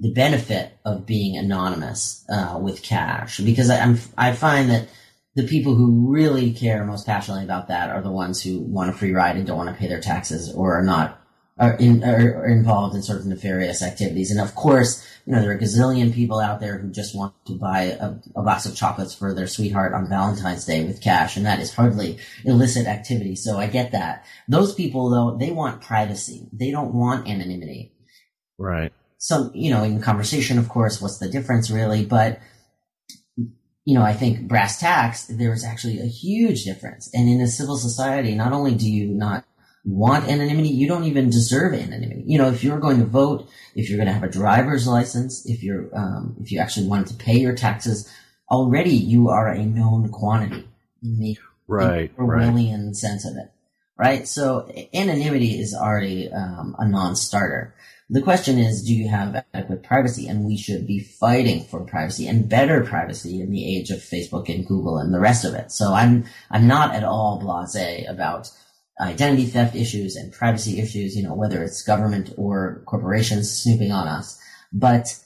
the 0.00 0.12
benefit 0.12 0.72
of 0.84 1.06
being 1.06 1.36
anonymous 1.36 2.24
uh, 2.30 2.58
with 2.60 2.82
cash. 2.82 3.38
Because 3.38 3.70
I, 3.70 3.76
am 3.76 3.98
I 4.16 4.32
find 4.32 4.70
that 4.70 4.88
the 5.36 5.46
people 5.46 5.74
who 5.74 6.10
really 6.10 6.52
care 6.52 6.84
most 6.84 7.06
passionately 7.06 7.44
about 7.44 7.68
that 7.68 7.90
are 7.90 8.02
the 8.02 8.10
ones 8.10 8.42
who 8.42 8.60
want 8.60 8.90
a 8.90 8.92
free 8.92 9.12
ride 9.12 9.36
and 9.36 9.46
don't 9.46 9.58
want 9.58 9.68
to 9.68 9.76
pay 9.76 9.86
their 9.86 10.00
taxes 10.00 10.52
or 10.52 10.74
are 10.74 10.82
not 10.82 11.19
are, 11.60 11.74
in, 11.74 12.02
are 12.02 12.46
involved 12.46 12.96
in 12.96 13.02
sort 13.02 13.20
of 13.20 13.26
nefarious 13.26 13.82
activities. 13.82 14.30
And 14.30 14.40
of 14.40 14.54
course, 14.54 15.06
you 15.26 15.34
know 15.34 15.40
there 15.40 15.50
are 15.50 15.54
a 15.54 15.58
gazillion 15.58 16.12
people 16.12 16.40
out 16.40 16.58
there 16.58 16.78
who 16.78 16.90
just 16.90 17.14
want 17.14 17.34
to 17.46 17.52
buy 17.52 17.82
a, 17.82 18.14
a 18.34 18.42
box 18.42 18.64
of 18.64 18.74
chocolates 18.74 19.14
for 19.14 19.34
their 19.34 19.46
sweetheart 19.46 19.92
on 19.92 20.08
Valentine's 20.08 20.64
Day 20.64 20.84
with 20.84 21.02
cash, 21.02 21.36
and 21.36 21.44
that 21.44 21.60
is 21.60 21.72
hardly 21.72 22.18
illicit 22.44 22.86
activity. 22.86 23.36
So 23.36 23.58
I 23.58 23.66
get 23.66 23.92
that. 23.92 24.24
Those 24.48 24.74
people 24.74 25.10
though, 25.10 25.36
they 25.36 25.52
want 25.52 25.82
privacy. 25.82 26.48
They 26.52 26.70
don't 26.70 26.94
want 26.94 27.28
anonymity. 27.28 27.92
Right. 28.58 28.92
So, 29.18 29.50
you 29.52 29.70
know, 29.70 29.82
in 29.82 30.00
conversation, 30.00 30.58
of 30.58 30.70
course, 30.70 31.00
what's 31.00 31.18
the 31.18 31.28
difference 31.28 31.70
really? 31.70 32.06
But, 32.06 32.40
you 33.36 33.94
know, 33.94 34.02
I 34.02 34.14
think 34.14 34.48
brass 34.48 34.80
tacks, 34.80 35.26
there's 35.26 35.62
actually 35.62 36.00
a 36.00 36.06
huge 36.06 36.64
difference. 36.64 37.10
And 37.12 37.28
in 37.28 37.42
a 37.42 37.46
civil 37.46 37.76
society, 37.76 38.34
not 38.34 38.52
only 38.52 38.74
do 38.74 38.90
you 38.90 39.08
not 39.08 39.44
want 39.84 40.28
anonymity, 40.28 40.68
you 40.68 40.86
don't 40.86 41.04
even 41.04 41.30
deserve 41.30 41.74
anonymity. 41.74 42.22
You 42.26 42.38
know, 42.38 42.48
if 42.48 42.62
you're 42.62 42.80
going 42.80 42.98
to 42.98 43.06
vote, 43.06 43.48
if 43.74 43.88
you're 43.88 43.96
going 43.96 44.08
to 44.08 44.12
have 44.12 44.22
a 44.22 44.28
driver's 44.28 44.86
license, 44.86 45.46
if 45.46 45.62
you're, 45.62 45.88
um, 45.96 46.36
if 46.40 46.52
you 46.52 46.58
actually 46.58 46.86
wanted 46.86 47.08
to 47.08 47.14
pay 47.14 47.38
your 47.38 47.54
taxes, 47.54 48.10
already 48.50 48.94
you 48.94 49.28
are 49.30 49.48
a 49.48 49.64
known 49.64 50.08
quantity 50.10 50.68
in 51.02 51.18
the 51.18 51.38
right, 51.66 52.14
Orwellian 52.16 52.86
right. 52.86 52.96
sense 52.96 53.24
of 53.24 53.36
it. 53.36 53.50
Right? 53.96 54.26
So 54.26 54.70
anonymity 54.94 55.60
is 55.60 55.74
already 55.74 56.30
um, 56.32 56.74
a 56.78 56.88
non-starter. 56.88 57.74
The 58.08 58.22
question 58.22 58.58
is, 58.58 58.82
do 58.82 58.94
you 58.94 59.08
have 59.08 59.44
adequate 59.54 59.82
privacy? 59.82 60.26
And 60.26 60.44
we 60.44 60.56
should 60.56 60.86
be 60.86 61.00
fighting 61.00 61.64
for 61.64 61.84
privacy 61.84 62.26
and 62.26 62.48
better 62.48 62.82
privacy 62.82 63.40
in 63.40 63.50
the 63.50 63.76
age 63.76 63.90
of 63.90 63.98
Facebook 63.98 64.52
and 64.52 64.66
Google 64.66 64.98
and 64.98 65.14
the 65.14 65.20
rest 65.20 65.44
of 65.44 65.54
it. 65.54 65.70
So 65.70 65.92
I'm, 65.92 66.24
I'm 66.50 66.66
not 66.66 66.94
at 66.94 67.04
all 67.04 67.40
blasé 67.40 68.10
about 68.10 68.50
identity 69.00 69.46
theft 69.46 69.74
issues 69.74 70.16
and 70.16 70.32
privacy 70.32 70.78
issues, 70.78 71.16
you 71.16 71.22
know, 71.22 71.34
whether 71.34 71.62
it's 71.62 71.82
government 71.82 72.32
or 72.36 72.82
corporations 72.86 73.50
snooping 73.50 73.92
on 73.92 74.06
us. 74.06 74.38
But 74.72 75.18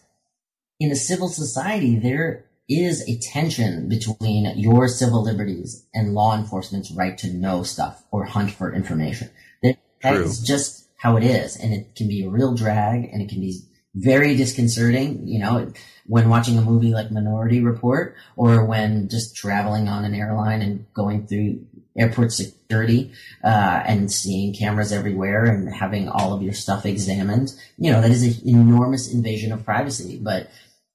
in 0.81 0.91
a 0.91 0.97
civil 0.97 1.29
society, 1.29 1.99
there 1.99 2.47
is 2.69 3.07
a 3.09 3.19
tension 3.19 3.89
between 3.89 4.57
your 4.57 4.89
civil 4.89 5.23
liberties 5.23 5.87
and 5.93 6.15
law 6.15 6.37
enforcement's 6.37 6.91
right 6.93 7.19
to 7.19 7.33
know 7.33 7.63
stuff 7.63 8.03
or 8.11 8.25
hunt 8.25 8.51
for 8.51 8.73
information. 8.73 9.31
That, 9.63 9.77
that 10.03 10.15
is 10.15 10.41
just 10.41 10.89
how 10.97 11.17
it 11.17 11.25
is. 11.25 11.57
And 11.57 11.75
it 11.75 11.95
can 11.95 12.09
be 12.09 12.25
a 12.25 12.31
real 12.31 12.55
drag 12.55 13.05
and 13.05 13.21
it 13.21 13.29
can 13.29 13.41
be 13.41 13.61
very 13.95 14.35
disconcerting, 14.37 15.29
you 15.29 15.39
know, 15.39 15.73
when 16.07 16.29
watching 16.29 16.59
a 16.59 16.63
movie 16.63 16.93
like 16.93 17.11
Minority 17.11 17.61
Report 17.61 18.17
or 18.37 18.65
when 18.65 19.09
just 19.09 19.37
traveling 19.37 19.89
on 19.89 20.05
an 20.05 20.15
airline 20.15 20.63
and 20.63 20.87
going 20.95 21.27
through 21.27 21.65
airport 21.97 22.33
security 22.33 23.13
uh, 23.45 23.83
and 23.87 24.11
seeing 24.11 24.55
cameras 24.55 24.93
everywhere 24.93 25.45
and 25.45 25.73
having 25.73 26.09
all 26.09 26.33
of 26.33 26.43
your 26.43 26.53
stuff 26.53 26.85
examined. 26.87 27.55
You 27.79 27.93
know, 27.93 28.01
that 28.01 28.11
is 28.11 28.23
an 28.23 28.49
enormous 28.49 29.13
invasion 29.13 29.53
of 29.53 29.65
privacy, 29.65 30.19
but 30.21 30.51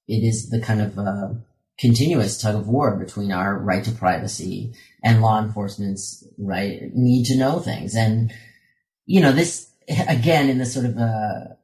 it 0.08 0.22
is 0.22 0.50
the 0.50 0.60
kind 0.60 0.82
of 0.82 0.98
uh, 0.98 1.28
continuous 1.78 2.40
tug 2.40 2.54
of 2.54 2.68
war 2.68 2.96
between 2.96 3.32
our 3.32 3.58
right 3.58 3.84
to 3.84 3.92
privacy 3.92 4.74
and 5.02 5.22
law 5.22 5.42
enforcement's 5.42 6.26
right 6.36 6.94
need 6.94 7.24
to 7.26 7.38
know 7.38 7.58
things. 7.58 7.94
And, 7.94 8.32
you 9.06 9.20
know, 9.20 9.32
this 9.32 9.70
again, 10.08 10.48
in 10.50 10.58
this 10.58 10.74
sort 10.74 10.86
of 10.86 10.98
uh, 10.98 11.54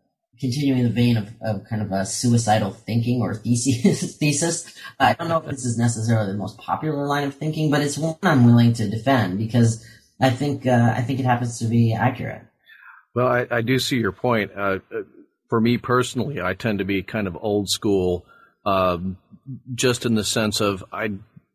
continuing 0.41 0.83
the 0.83 0.91
vein 0.91 1.17
of, 1.17 1.31
of 1.41 1.65
kind 1.69 1.83
of 1.83 1.93
a 1.93 2.05
suicidal 2.05 2.71
thinking 2.71 3.23
or 3.23 3.35
thesis, 3.35 4.17
thesis, 4.19 4.75
I 4.99 5.15
don't 5.15 5.29
know 5.29 5.39
if 5.39 5.47
this 5.47 5.65
is 5.65 5.79
necessarily 5.79 6.33
the 6.33 6.39
most 6.39 6.59
popular 6.59 7.07
line 7.07 7.25
of 7.25 7.35
thinking, 7.35 7.71
but 7.71 7.81
it's 7.81 7.99
one 7.99 8.17
I'm 8.23 8.47
willing 8.47 8.73
to 8.75 8.89
defend 8.89 9.39
because 9.39 9.85
I 10.21 10.31
think 10.31 10.67
uh, 10.67 10.93
I 10.95 11.03
think 11.03 11.21
it 11.21 11.27
happens 11.27 11.59
to 11.59 11.67
be 11.67 11.95
accurate. 11.95 12.43
Well, 13.15 13.29
I, 13.29 13.47
I 13.51 13.61
do 13.63 13.79
see 13.79 13.97
your 13.97 14.13
point. 14.13 14.53
Uh, 14.55 14.79
for 15.49 15.61
me 15.61 15.79
personally, 15.79 16.41
I 16.41 16.55
tend 16.55 16.81
to 16.81 16.85
be 16.85 17.03
kind 17.03 17.27
of 17.27 17.37
old 17.41 17.69
school, 17.71 18.27
um, 18.65 19.17
just 19.75 20.05
in 20.05 20.15
the 20.15 20.25
sense 20.25 20.61
of 20.61 20.85
I 20.93 21.13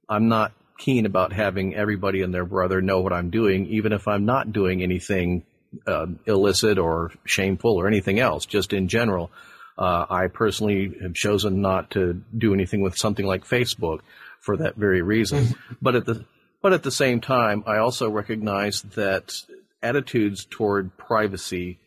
I'm 0.10 0.28
not 0.28 0.54
keen 0.78 1.06
about 1.06 1.34
having 1.34 1.76
everybody 1.76 2.22
and 2.22 2.34
their 2.34 2.46
brother 2.46 2.82
know 2.82 3.02
what 3.02 3.14
I'm 3.14 3.30
doing, 3.30 3.68
even 3.68 3.94
if 3.94 4.08
I'm 4.08 4.26
not 4.26 4.52
doing 4.52 4.82
anything 4.82 5.44
uh, 5.88 6.08
illicit 6.26 6.78
or 6.78 7.12
shameful 7.26 7.76
or 7.76 7.88
anything 7.88 8.20
else, 8.20 8.46
just 8.46 8.74
in 8.74 8.88
general. 8.88 9.32
Uh, 9.78 10.06
I 10.10 10.28
personally 10.28 10.94
have 11.02 11.14
chosen 11.14 11.62
not 11.62 11.92
to 11.92 12.22
do 12.38 12.54
anything 12.54 12.82
with 12.82 12.98
something 12.98 13.26
like 13.26 13.46
Facebook 13.46 14.00
for 14.42 14.58
that 14.58 14.76
very 14.76 15.02
reason. 15.02 15.46
Mm-hmm. 15.46 15.74
but 15.82 15.96
at 15.96 16.06
the 16.06 16.26
but 16.62 16.74
at 16.74 16.84
the 16.84 16.92
same 16.92 17.22
time, 17.22 17.64
I 17.66 17.78
also 17.78 18.10
recognize 18.10 18.84
that 18.96 19.34
attitudes 19.82 20.46
toward 20.48 20.96
privacy 20.96 21.80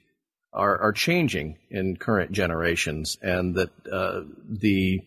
are, 0.53 0.77
are 0.79 0.93
changing 0.93 1.59
in 1.71 1.97
current 1.97 2.33
generations, 2.33 3.17
and 3.23 3.55
that 3.55 3.71
uh, 3.91 4.23
the 4.49 5.03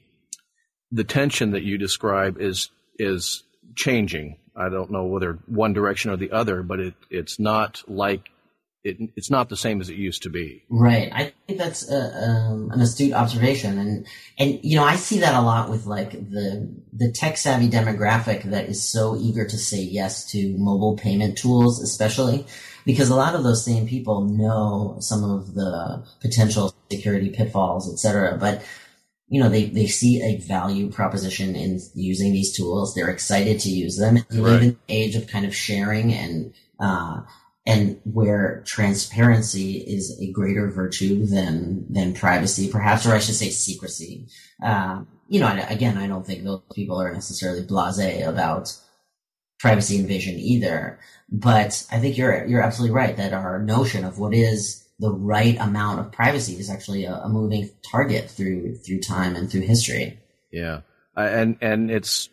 the 0.91 1.03
tension 1.03 1.51
that 1.51 1.63
you 1.63 1.77
describe 1.77 2.39
is 2.39 2.69
is 2.97 3.43
changing 3.75 4.37
I 4.57 4.69
don't 4.69 4.91
know 4.91 5.05
whether 5.05 5.37
one 5.45 5.73
direction 5.73 6.09
or 6.09 6.17
the 6.17 6.31
other, 6.31 6.63
but 6.63 6.79
it, 6.79 6.95
it's 7.11 7.39
not 7.39 7.83
like 7.87 8.29
it, 8.87 9.09
it's 9.15 9.29
not 9.29 9.49
the 9.49 9.57
same 9.57 9.81
as 9.81 9.89
it 9.89 9.95
used 9.95 10.23
to 10.23 10.29
be. 10.29 10.63
Right. 10.69 11.11
I 11.13 11.33
think 11.45 11.59
that's 11.59 11.89
a, 11.89 12.29
um, 12.29 12.71
an 12.71 12.81
astute 12.81 13.13
observation, 13.13 13.77
and 13.77 14.07
and 14.37 14.59
you 14.63 14.77
know 14.77 14.83
I 14.83 14.95
see 14.95 15.19
that 15.19 15.35
a 15.35 15.41
lot 15.41 15.69
with 15.69 15.85
like 15.85 16.11
the 16.11 16.73
the 16.93 17.11
tech 17.11 17.37
savvy 17.37 17.69
demographic 17.69 18.43
that 18.43 18.69
is 18.69 18.81
so 18.81 19.17
eager 19.17 19.45
to 19.45 19.57
say 19.57 19.81
yes 19.81 20.25
to 20.31 20.57
mobile 20.57 20.97
payment 20.97 21.37
tools, 21.37 21.81
especially 21.81 22.45
because 22.85 23.09
a 23.09 23.15
lot 23.15 23.35
of 23.35 23.43
those 23.43 23.65
same 23.65 23.87
people 23.87 24.23
know 24.25 24.97
some 24.99 25.23
of 25.23 25.53
the 25.53 26.05
potential 26.21 26.73
security 26.89 27.29
pitfalls, 27.29 27.91
et 27.91 27.97
cetera, 27.97 28.37
but 28.37 28.63
you 29.29 29.41
know, 29.41 29.49
they, 29.49 29.65
they 29.65 29.87
see 29.87 30.23
a 30.23 30.39
value 30.47 30.89
proposition 30.89 31.55
in 31.55 31.81
using 31.93 32.31
these 32.31 32.55
tools. 32.55 32.95
They're 32.95 33.09
excited 33.09 33.59
to 33.59 33.69
use 33.69 33.97
them. 33.97 34.19
They 34.29 34.39
live 34.39 34.61
in 34.61 34.69
an 34.69 34.79
age 34.87 35.15
of 35.15 35.27
kind 35.27 35.45
of 35.45 35.53
sharing 35.53 36.13
and, 36.13 36.53
uh, 36.79 37.23
and 37.67 37.99
where 38.05 38.63
transparency 38.65 39.73
is 39.73 40.17
a 40.21 40.31
greater 40.31 40.71
virtue 40.71 41.25
than, 41.25 41.85
than 41.89 42.13
privacy, 42.13 42.71
perhaps, 42.71 43.05
or 43.05 43.13
I 43.13 43.19
should 43.19 43.35
say 43.35 43.49
secrecy. 43.49 44.29
Uh, 44.63 45.01
you 45.27 45.41
know, 45.41 45.65
again, 45.67 45.97
I 45.97 46.07
don't 46.07 46.25
think 46.25 46.45
those 46.45 46.61
people 46.73 46.99
are 47.01 47.13
necessarily 47.13 47.63
blasé 47.63 48.25
about 48.25 48.73
privacy 49.59 49.97
invasion 49.97 50.35
either. 50.35 50.97
But 51.29 51.85
I 51.91 51.99
think 51.99 52.17
you're, 52.17 52.45
you're 52.45 52.63
absolutely 52.63 52.95
right 52.95 53.17
that 53.17 53.33
our 53.33 53.61
notion 53.61 54.05
of 54.05 54.17
what 54.17 54.33
is 54.33 54.87
the 54.99 55.11
right 55.11 55.57
amount 55.59 55.99
of 55.99 56.13
privacy 56.13 56.53
is 56.53 56.69
actually 56.69 57.03
a, 57.03 57.15
a 57.15 57.27
moving 57.27 57.69
target 57.91 58.29
through 58.29 58.77
through 58.77 59.01
time 59.01 59.35
and 59.35 59.51
through 59.51 59.61
history. 59.61 60.19
Yeah, 60.51 60.81
uh, 61.15 61.21
and 61.21 61.57
and 61.61 61.91
it's 61.91 62.29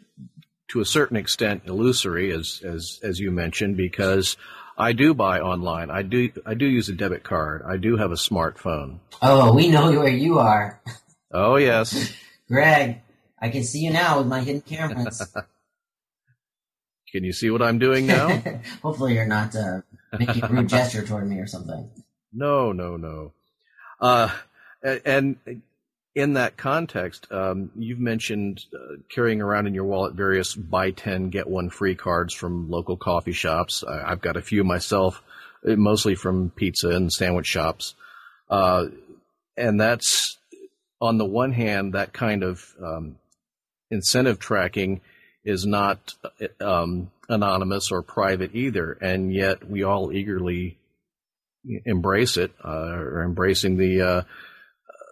to 0.69 0.81
a 0.81 0.87
certain 0.87 1.19
extent 1.19 1.65
illusory, 1.67 2.33
as 2.33 2.63
as 2.65 3.01
as 3.03 3.21
you 3.21 3.31
mentioned, 3.31 3.77
because 3.77 4.39
I 4.77 4.93
do 4.93 5.15
buy 5.15 5.41
online. 5.41 5.91
I 5.91 6.03
do 6.03 6.31
I 6.45 6.55
do 6.55 6.67
use 6.67 6.89
a 6.89 6.95
debit 6.95 7.23
card. 7.23 7.63
I 7.67 7.77
do 7.77 7.97
have 7.97 8.11
a 8.11 8.17
smartphone. 8.17 8.99
Oh, 9.23 9.55
we 9.55 9.69
know 9.69 9.91
where 9.91 10.09
you 10.09 10.39
are. 10.39 10.81
Oh 11.33 11.57
yes, 11.57 12.13
Greg. 12.49 13.01
I 13.41 13.51
can 13.51 13.63
see 13.63 13.81
you 13.81 13.93
now 13.93 14.19
with 14.19 14.27
my 14.27 14.41
hidden 14.41 14.63
cameras. 14.63 15.23
can 17.13 17.25
you 17.25 17.33
see 17.33 17.51
what 17.51 17.63
I'm 17.63 17.79
doing 17.79 18.07
now? 18.07 18.43
Hopefully, 18.83 19.15
you're 19.15 19.27
not 19.27 19.55
uh, 19.55 19.83
making 20.19 20.43
a 20.43 20.49
rude 20.49 20.69
gesture 20.69 21.07
toward 21.07 21.29
me 21.29 21.39
or 21.39 21.47
something. 21.47 21.91
No, 22.33 22.73
no, 22.73 22.97
no. 22.97 23.33
Uh, 24.01 24.31
and 24.83 25.37
in 26.15 26.35
that 26.35 26.57
context, 26.57 27.27
um, 27.33 27.71
you've 27.75 27.99
mentioned 27.99 28.65
uh, 28.73 28.97
carrying 29.09 29.41
around 29.41 29.67
in 29.67 29.75
your 29.75 29.85
wallet 29.85 30.15
various 30.15 30.55
buy 30.55 30.93
10, 30.93 31.31
get 31.31 31.49
one 31.49 31.71
free 31.71 31.97
cards 31.97 32.33
from 32.33 32.71
local 32.71 32.97
coffee 32.97 33.33
shops. 33.33 33.83
I, 33.83 34.11
have 34.11 34.21
got 34.21 34.37
a 34.37 34.43
few 34.43 34.63
myself, 34.63 35.23
uh, 35.69 35.75
mostly 35.75 36.15
from 36.15 36.51
pizza 36.51 36.91
and 36.91 37.13
sandwich 37.13 37.47
shops. 37.47 37.95
Uh, 38.49 38.87
and 39.57 39.81
that's, 39.81 40.39
on 41.01 41.19
the 41.19 41.25
one 41.25 41.53
hand, 41.53 41.95
that 41.95 42.13
kind 42.13 42.45
of 42.45 42.65
um, 42.81 43.17
incentive 43.91 44.39
tracking 44.39 45.01
is 45.45 45.67
not 45.67 46.15
um, 46.61 47.11
anonymous 47.29 47.91
or 47.91 48.03
private 48.03 48.55
either. 48.55 48.93
And 48.93 49.35
yet 49.35 49.69
we 49.69 49.83
all 49.83 50.13
eagerly 50.13 50.79
embrace 51.85 52.37
it 52.37 52.53
uh, 52.65 52.93
or 52.93 53.25
embracing 53.25 53.77
the 53.77 54.01
uh, 54.01 54.23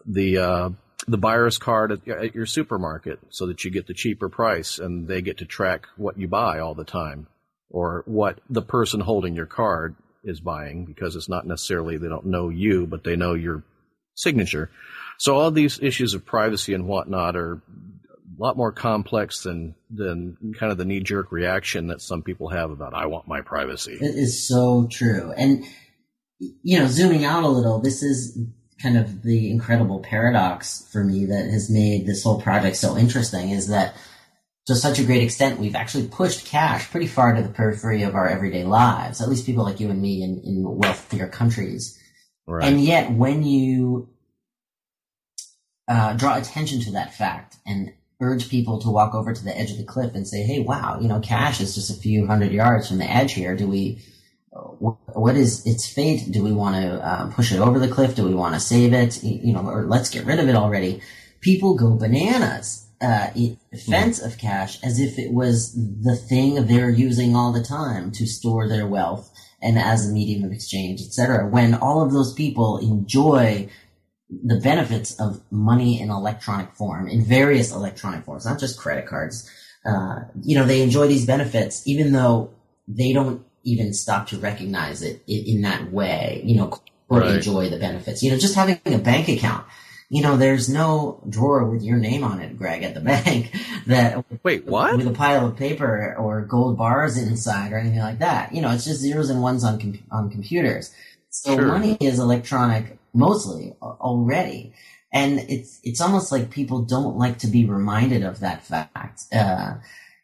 the 0.07 0.39
uh, 0.39 0.71
the 1.07 1.19
buyer's 1.19 1.59
card 1.59 1.93
at, 1.93 2.09
at, 2.09 2.35
your 2.35 2.47
supermarket 2.47 3.19
so 3.31 3.47
that 3.47 3.65
you 3.65 3.71
get 3.71 3.87
the 3.87 3.95
cheaper 3.95 4.29
price 4.29 4.79
and 4.79 5.09
they 5.09 5.21
get 5.21 5.39
to 5.39 5.45
track 5.45 5.87
what 5.97 6.19
you 6.19 6.29
buy 6.29 6.59
all 6.59 6.75
the 6.75 6.85
time 6.85 7.27
or 7.71 8.03
what 8.07 8.41
the 8.49 8.63
person 8.63 9.01
holding 9.01 9.35
your 9.35 9.47
card 9.47 9.97
is 10.25 10.41
buying 10.41 10.85
because 10.85 11.17
it's 11.17 11.29
not 11.29 11.47
necessarily 11.47 11.97
they 11.97 12.09
don't 12.09 12.27
know 12.27 12.49
you 12.49 12.87
but 12.87 13.03
they 13.03 13.17
know 13.17 13.35
your 13.35 13.65
signature 14.15 14.71
so 15.19 15.37
all 15.37 15.51
these 15.51 15.81
issues 15.81 16.15
of 16.15 16.25
privacy 16.25 16.75
and 16.75 16.87
whatnot 16.87 17.37
are 17.37 17.55
a 17.55 18.43
lot 18.43 18.57
more 18.57 18.73
complex 18.73 19.43
than 19.43 19.75
than 19.91 20.37
kind 20.59 20.73
of 20.73 20.79
the 20.79 20.85
knee 20.85 21.01
jerk 21.01 21.31
reaction 21.31 21.89
that 21.89 22.01
some 22.01 22.23
people 22.23 22.49
have 22.49 22.71
about 22.71 22.95
I 22.95 23.07
want 23.07 23.29
my 23.29 23.41
privacy. 23.41 23.99
It 24.01 24.17
is 24.17 24.49
so 24.49 24.89
true. 24.91 25.33
And 25.37 25.65
you 26.39 26.79
know, 26.79 26.89
zooming 26.89 27.25
out 27.25 27.45
a 27.45 27.49
little, 27.49 27.81
this 27.81 28.03
is 28.03 28.37
kind 28.83 28.99
of 28.99 29.23
the 29.23 29.51
incredible 29.51 30.01
paradox 30.01 30.89
for 30.91 31.05
me 31.05 31.27
that 31.27 31.51
has 31.51 31.71
made 31.71 32.07
this 32.07 32.23
whole 32.23 32.41
project 32.41 32.77
so 32.77 32.97
interesting 32.97 33.51
is 33.51 33.69
that 33.69 33.95
to 34.67 34.77
such 34.77 34.99
a 34.99 35.05
great 35.05 35.23
extent, 35.23 35.59
we've 35.59 35.75
actually 35.75 36.07
pushed 36.07 36.47
cash 36.47 36.91
pretty 36.91 37.07
far 37.07 37.35
to 37.35 37.43
the 37.43 37.49
periphery 37.49 38.03
of 38.03 38.15
our 38.15 38.29
everyday 38.29 38.65
lives, 38.65 39.21
at 39.21 39.29
least 39.29 39.47
people 39.47 39.65
like 39.65 39.81
you 39.81 39.91
and 39.91 40.01
me 40.01 40.23
in, 40.23 40.41
in 40.45 40.63
wealthier 40.63 41.29
countries. 41.29 41.99
Right. 42.47 42.65
And 42.65 42.81
yet, 42.81 43.11
when 43.11 43.43
you 43.43 44.09
uh, 45.89 46.15
draw 46.15 46.37
attention 46.37 46.81
to 46.83 46.93
that 46.93 47.15
fact 47.15 47.57
and 47.67 47.93
urge 48.21 48.49
people 48.49 48.81
to 48.81 48.91
walk 48.91 49.15
over 49.15 49.33
to 49.33 49.45
the 49.45 49.57
edge 49.57 49.73
of 49.73 49.79
the 49.79 49.85
cliff 49.85 50.15
and 50.15 50.27
say, 50.27 50.43
hey, 50.43 50.61
wow, 50.61 50.99
you 51.01 51.09
know, 51.09 51.19
cash 51.19 51.61
is 51.61 51.75
just 51.75 51.91
a 51.91 52.01
few 52.01 52.27
hundred 52.27 52.53
yards 52.53 52.89
from 52.89 52.99
the 52.99 53.11
edge 53.11 53.33
here. 53.33 53.57
Do 53.57 53.67
we 53.67 53.99
what 54.53 55.37
is 55.37 55.67
its 55.67 55.89
fate? 55.89 56.31
Do 56.31 56.43
we 56.43 56.53
want 56.53 56.77
to 56.77 57.09
um, 57.09 57.33
push 57.33 57.53
it 57.53 57.59
over 57.59 57.79
the 57.79 57.89
cliff? 57.89 58.15
Do 58.15 58.27
we 58.27 58.35
want 58.35 58.55
to 58.55 58.61
save 58.61 58.93
it? 58.93 59.23
You 59.23 59.53
know, 59.53 59.67
or 59.67 59.87
let's 59.87 60.11
get 60.11 60.27
rid 60.27 60.39
of 60.39 60.49
it 60.49 60.57
already. 60.57 61.01
People 61.41 61.75
go 61.75 61.95
bananas. 61.95 62.87
Uh, 63.01 63.31
fence 63.89 64.23
mm. 64.23 64.27
of 64.27 64.39
cash 64.39 64.81
as 64.85 65.01
if 65.01 65.19
it 65.19 65.33
was 65.33 65.75
the 65.75 66.15
thing 66.15 66.67
they're 66.67 66.89
using 66.89 67.35
all 67.35 67.51
the 67.51 67.65
time 67.65 68.13
to 68.13 68.25
store 68.29 68.69
their 68.69 68.87
wealth 68.87 69.29
and 69.61 69.77
as 69.77 70.09
a 70.09 70.13
medium 70.13 70.45
of 70.45 70.53
exchange, 70.53 71.01
etc. 71.01 71.49
When 71.49 71.75
all 71.75 72.01
of 72.01 72.13
those 72.13 72.33
people 72.33 72.79
enjoy 72.79 73.69
the 74.45 74.61
benefits 74.61 75.19
of 75.21 75.43
money 75.51 76.01
in 76.01 76.11
electronic 76.11 76.73
form, 76.75 77.09
in 77.09 77.25
various 77.25 77.73
electronic 77.73 78.25
forms, 78.25 78.47
not 78.47 78.61
just 78.61 78.79
credit 78.79 79.07
cards. 79.07 79.51
Uh, 79.85 80.21
you 80.41 80.57
know, 80.57 80.65
they 80.65 80.81
enjoy 80.81 81.09
these 81.09 81.27
benefits 81.27 81.87
even 81.89 82.13
though 82.13 82.51
they 82.87 83.13
don't 83.13 83.45
even 83.65 83.93
stop 83.93 84.27
to 84.29 84.39
recognize 84.39 85.03
it 85.03 85.23
in, 85.27 85.57
in 85.57 85.63
that 85.63 85.93
way, 85.93 86.43
you 86.45 86.57
know, 86.57 86.81
or 87.09 87.21
right. 87.21 87.37
enjoy 87.37 87.69
the 87.69 87.79
benefits. 87.79 88.23
You 88.23 88.31
know, 88.31 88.39
just 88.39 88.55
having 88.55 88.81
a 88.87 88.99
bank 88.99 89.29
account. 89.29 89.67
You 90.09 90.23
know, 90.23 90.37
there's 90.37 90.69
no 90.69 91.23
drawer 91.29 91.65
with 91.71 91.83
your 91.83 91.97
name 91.97 92.23
on 92.23 92.41
it, 92.41 92.59
Greg, 92.59 92.83
at 92.83 92.93
the 92.95 93.01
bank 93.13 93.55
that 93.87 94.25
wait 94.43 94.67
what 94.67 94.97
with 94.97 95.07
a 95.07 95.13
pile 95.13 95.47
of 95.47 95.57
paper 95.57 96.15
or 96.19 96.43
gold 96.43 96.77
bars 96.77 97.17
inside 97.17 97.73
or 97.73 97.79
anything 97.79 98.01
like 98.01 98.19
that. 98.19 98.55
You 98.55 98.61
know, 98.61 98.71
it's 98.71 98.85
just 98.85 99.01
zeros 99.01 99.31
and 99.31 99.43
ones 99.43 99.65
on 99.65 99.81
com- 99.81 100.05
on 100.11 100.31
computers. 100.31 100.95
So 101.31 101.57
sure. 101.57 101.67
money 101.67 101.97
is 101.99 102.19
electronic 102.19 102.99
mostly 103.15 103.75
already, 103.81 104.75
and 105.13 105.39
it's 105.49 105.81
it's 105.83 106.01
almost 106.01 106.31
like 106.31 106.51
people 106.51 106.83
don't 106.83 107.17
like 107.17 107.39
to 107.39 107.47
be 107.47 107.65
reminded 107.65 108.23
of 108.23 108.41
that 108.41 108.67
fact. 108.67 109.23
Uh, 109.33 109.75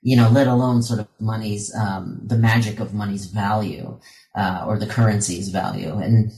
you 0.03 0.17
know, 0.17 0.29
let 0.31 0.47
alone 0.47 0.83
sort 0.83 1.01
of 1.01 1.09
money's, 1.19 1.75
um, 1.75 2.21
the 2.25 2.39
magic 2.39 2.81
of 2.81 2.95
money's 2.95 3.27
value, 3.27 3.99
uh, 4.37 4.65
or 4.67 4.79
the 4.79 4.87
currency's 4.87 5.49
value. 5.49 5.99
And, 5.99 6.31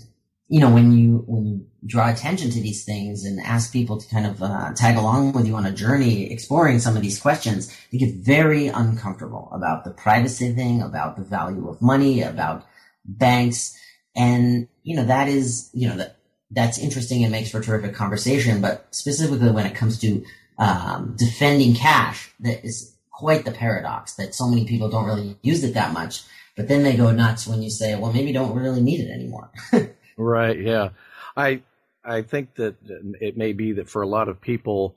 you 0.48 0.60
know, 0.60 0.70
when 0.70 0.92
you, 0.92 1.24
when 1.26 1.46
you 1.46 1.66
draw 1.86 2.10
attention 2.10 2.50
to 2.50 2.60
these 2.60 2.84
things 2.84 3.24
and 3.24 3.38
ask 3.40 3.72
people 3.72 3.98
to 3.98 4.08
kind 4.08 4.26
of, 4.26 4.42
uh, 4.42 4.72
tag 4.74 4.96
along 4.96 5.32
with 5.32 5.46
you 5.46 5.54
on 5.54 5.66
a 5.66 5.72
journey 5.72 6.32
exploring 6.32 6.78
some 6.78 6.96
of 6.96 7.02
these 7.02 7.20
questions, 7.20 7.70
they 7.92 7.98
get 7.98 8.14
very 8.14 8.68
uncomfortable 8.68 9.50
about 9.52 9.84
the 9.84 9.90
privacy 9.90 10.52
thing, 10.54 10.82
about 10.82 11.16
the 11.16 11.22
value 11.22 11.68
of 11.68 11.82
money, 11.82 12.22
about 12.22 12.64
banks. 13.04 13.76
And, 14.16 14.68
you 14.82 14.96
know, 14.96 15.04
that 15.04 15.28
is, 15.28 15.70
you 15.72 15.88
know, 15.88 15.96
that, 15.98 16.16
that's 16.50 16.78
interesting 16.78 17.22
and 17.22 17.30
makes 17.30 17.50
for 17.50 17.60
terrific 17.60 17.94
conversation. 17.94 18.60
But 18.60 18.88
specifically 18.90 19.50
when 19.50 19.66
it 19.66 19.74
comes 19.74 19.98
to, 20.00 20.24
um, 20.58 21.14
defending 21.16 21.74
cash, 21.74 22.32
that 22.40 22.64
is 22.64 22.96
quite 23.20 23.44
the 23.44 23.52
paradox 23.52 24.14
that 24.14 24.34
so 24.34 24.48
many 24.48 24.64
people 24.64 24.88
don't 24.88 25.04
really 25.04 25.36
use 25.42 25.62
it 25.62 25.74
that 25.74 25.92
much, 25.92 26.22
but 26.56 26.68
then 26.68 26.82
they 26.82 26.96
go 26.96 27.12
nuts 27.12 27.46
when 27.46 27.60
you 27.60 27.68
say, 27.68 27.94
well, 27.94 28.10
maybe 28.10 28.32
don't 28.32 28.56
really 28.56 28.80
need 28.80 28.98
it 28.98 29.10
anymore. 29.10 29.50
right. 30.16 30.58
Yeah. 30.58 30.88
I, 31.36 31.60
I 32.02 32.22
think 32.22 32.54
that 32.54 32.76
uh, 32.88 33.12
it 33.20 33.36
may 33.36 33.52
be 33.52 33.72
that 33.72 33.90
for 33.90 34.00
a 34.00 34.08
lot 34.08 34.30
of 34.30 34.40
people, 34.40 34.96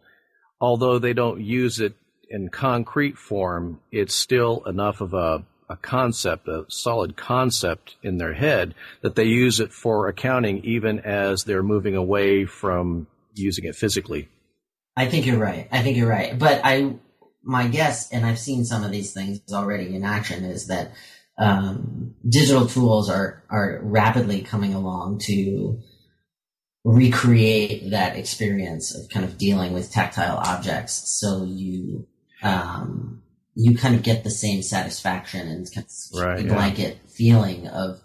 although 0.62 1.00
they 1.00 1.12
don't 1.12 1.42
use 1.42 1.82
it 1.82 1.96
in 2.30 2.48
concrete 2.48 3.18
form, 3.18 3.82
it's 3.92 4.16
still 4.16 4.64
enough 4.66 5.02
of 5.02 5.14
a, 5.14 5.44
a 5.70 5.76
concept, 5.76 6.48
a 6.48 6.64
solid 6.70 7.18
concept 7.18 7.98
in 8.04 8.20
their 8.20 8.34
head 8.34 8.74
that 9.02 9.16
they 9.16 9.26
use 9.26 9.60
it 9.60 9.74
for 9.74 10.08
accounting 10.08 10.64
even 10.64 11.00
as 11.00 11.44
they're 11.44 11.62
moving 11.62 11.98
away 11.98 12.46
from 12.46 13.06
using 13.34 13.66
it 13.66 13.76
physically. 13.76 14.30
I 14.96 15.08
think 15.08 15.26
you're 15.26 15.38
right. 15.38 15.68
I 15.74 15.82
think 15.82 15.98
you're 15.98 16.08
right. 16.08 16.40
But 16.40 16.62
I 16.64 16.96
my 17.44 17.68
guess, 17.68 18.12
and 18.12 18.26
I've 18.26 18.40
seen 18.40 18.66
some 18.66 18.84
of 18.84 18.92
these 18.92 19.14
things 19.14 19.42
already 19.52 19.96
in 19.96 20.04
action, 20.04 20.44
is 20.46 20.68
that 20.68 20.92
um, 21.38 22.16
digital 22.28 22.68
tools 22.68 23.10
are 23.10 23.44
are 23.50 23.80
rapidly 23.82 24.42
coming 24.42 24.74
along 24.74 25.20
to 25.26 25.80
recreate 26.84 27.92
that 27.92 28.18
experience 28.18 28.94
of 28.96 29.10
kind 29.10 29.26
of 29.26 29.38
dealing 29.38 29.74
with 29.74 29.92
tactile 29.92 30.38
objects. 30.38 31.20
So 31.20 31.44
you 31.44 32.08
um, 32.44 33.24
you 33.56 33.78
kind 33.78 33.96
of 33.96 34.04
get 34.04 34.24
the 34.24 34.32
same 34.32 34.62
satisfaction 34.62 35.48
and 35.48 35.72
kind 35.74 35.86
of 35.86 36.20
Right, 36.20 36.38
the 36.38 36.44
yeah. 36.46 36.54
blanket 36.54 36.98
feeling 37.10 37.68
of 37.68 38.02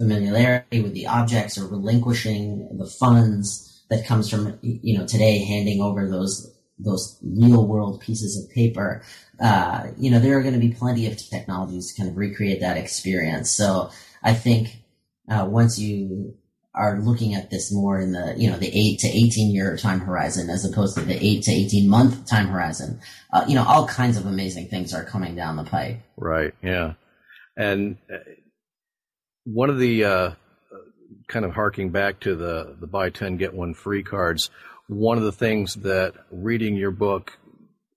familiarity 0.00 0.82
with 0.82 0.94
the 0.94 1.06
objects 1.06 1.56
or 1.58 1.66
relinquishing 1.66 2.68
the 2.78 2.86
funds 2.86 3.84
that 3.88 4.06
comes 4.06 4.28
from 4.28 4.58
you 4.62 4.98
know 4.98 5.06
today 5.06 5.38
handing 5.44 5.80
over 5.80 6.08
those 6.08 6.52
those 6.78 7.18
real 7.22 7.66
world 7.66 8.00
pieces 8.00 8.42
of 8.42 8.50
paper 8.54 9.02
uh, 9.40 9.86
you 9.96 10.10
know 10.10 10.18
there 10.18 10.38
are 10.38 10.42
going 10.42 10.54
to 10.54 10.60
be 10.60 10.72
plenty 10.72 11.06
of 11.06 11.16
technologies 11.16 11.92
to 11.92 12.00
kind 12.00 12.10
of 12.10 12.16
recreate 12.16 12.60
that 12.60 12.76
experience 12.76 13.50
so 13.50 13.90
i 14.22 14.32
think 14.32 14.82
uh, 15.30 15.46
once 15.48 15.78
you 15.78 16.34
are 16.74 17.00
looking 17.00 17.34
at 17.34 17.50
this 17.50 17.72
more 17.72 17.98
in 17.98 18.12
the 18.12 18.34
you 18.36 18.50
know 18.50 18.58
the 18.58 18.68
8 18.68 18.98
to 18.98 19.08
18 19.08 19.54
year 19.54 19.76
time 19.76 20.00
horizon 20.00 20.50
as 20.50 20.64
opposed 20.64 20.96
to 20.96 21.02
the 21.02 21.16
8 21.24 21.42
to 21.44 21.52
18 21.52 21.88
month 21.88 22.26
time 22.26 22.48
horizon 22.48 23.00
uh, 23.32 23.44
you 23.48 23.54
know 23.54 23.64
all 23.64 23.86
kinds 23.86 24.16
of 24.18 24.26
amazing 24.26 24.68
things 24.68 24.92
are 24.92 25.04
coming 25.04 25.34
down 25.34 25.56
the 25.56 25.64
pipe 25.64 26.00
Right. 26.16 26.54
Yeah. 26.62 26.94
And 27.56 27.98
uh, 28.12 28.18
one 29.44 29.70
of 29.70 29.78
the 29.78 30.04
uh, 30.04 30.30
kind 31.28 31.44
of 31.44 31.52
harking 31.52 31.90
back 31.90 32.20
to 32.20 32.34
the 32.34 32.76
the 32.80 32.86
buy 32.86 33.10
ten 33.10 33.36
get 33.36 33.54
one 33.54 33.74
free 33.74 34.02
cards. 34.02 34.50
One 34.88 35.18
of 35.18 35.24
the 35.24 35.32
things 35.32 35.74
that 35.76 36.14
reading 36.30 36.76
your 36.76 36.90
book, 36.90 37.38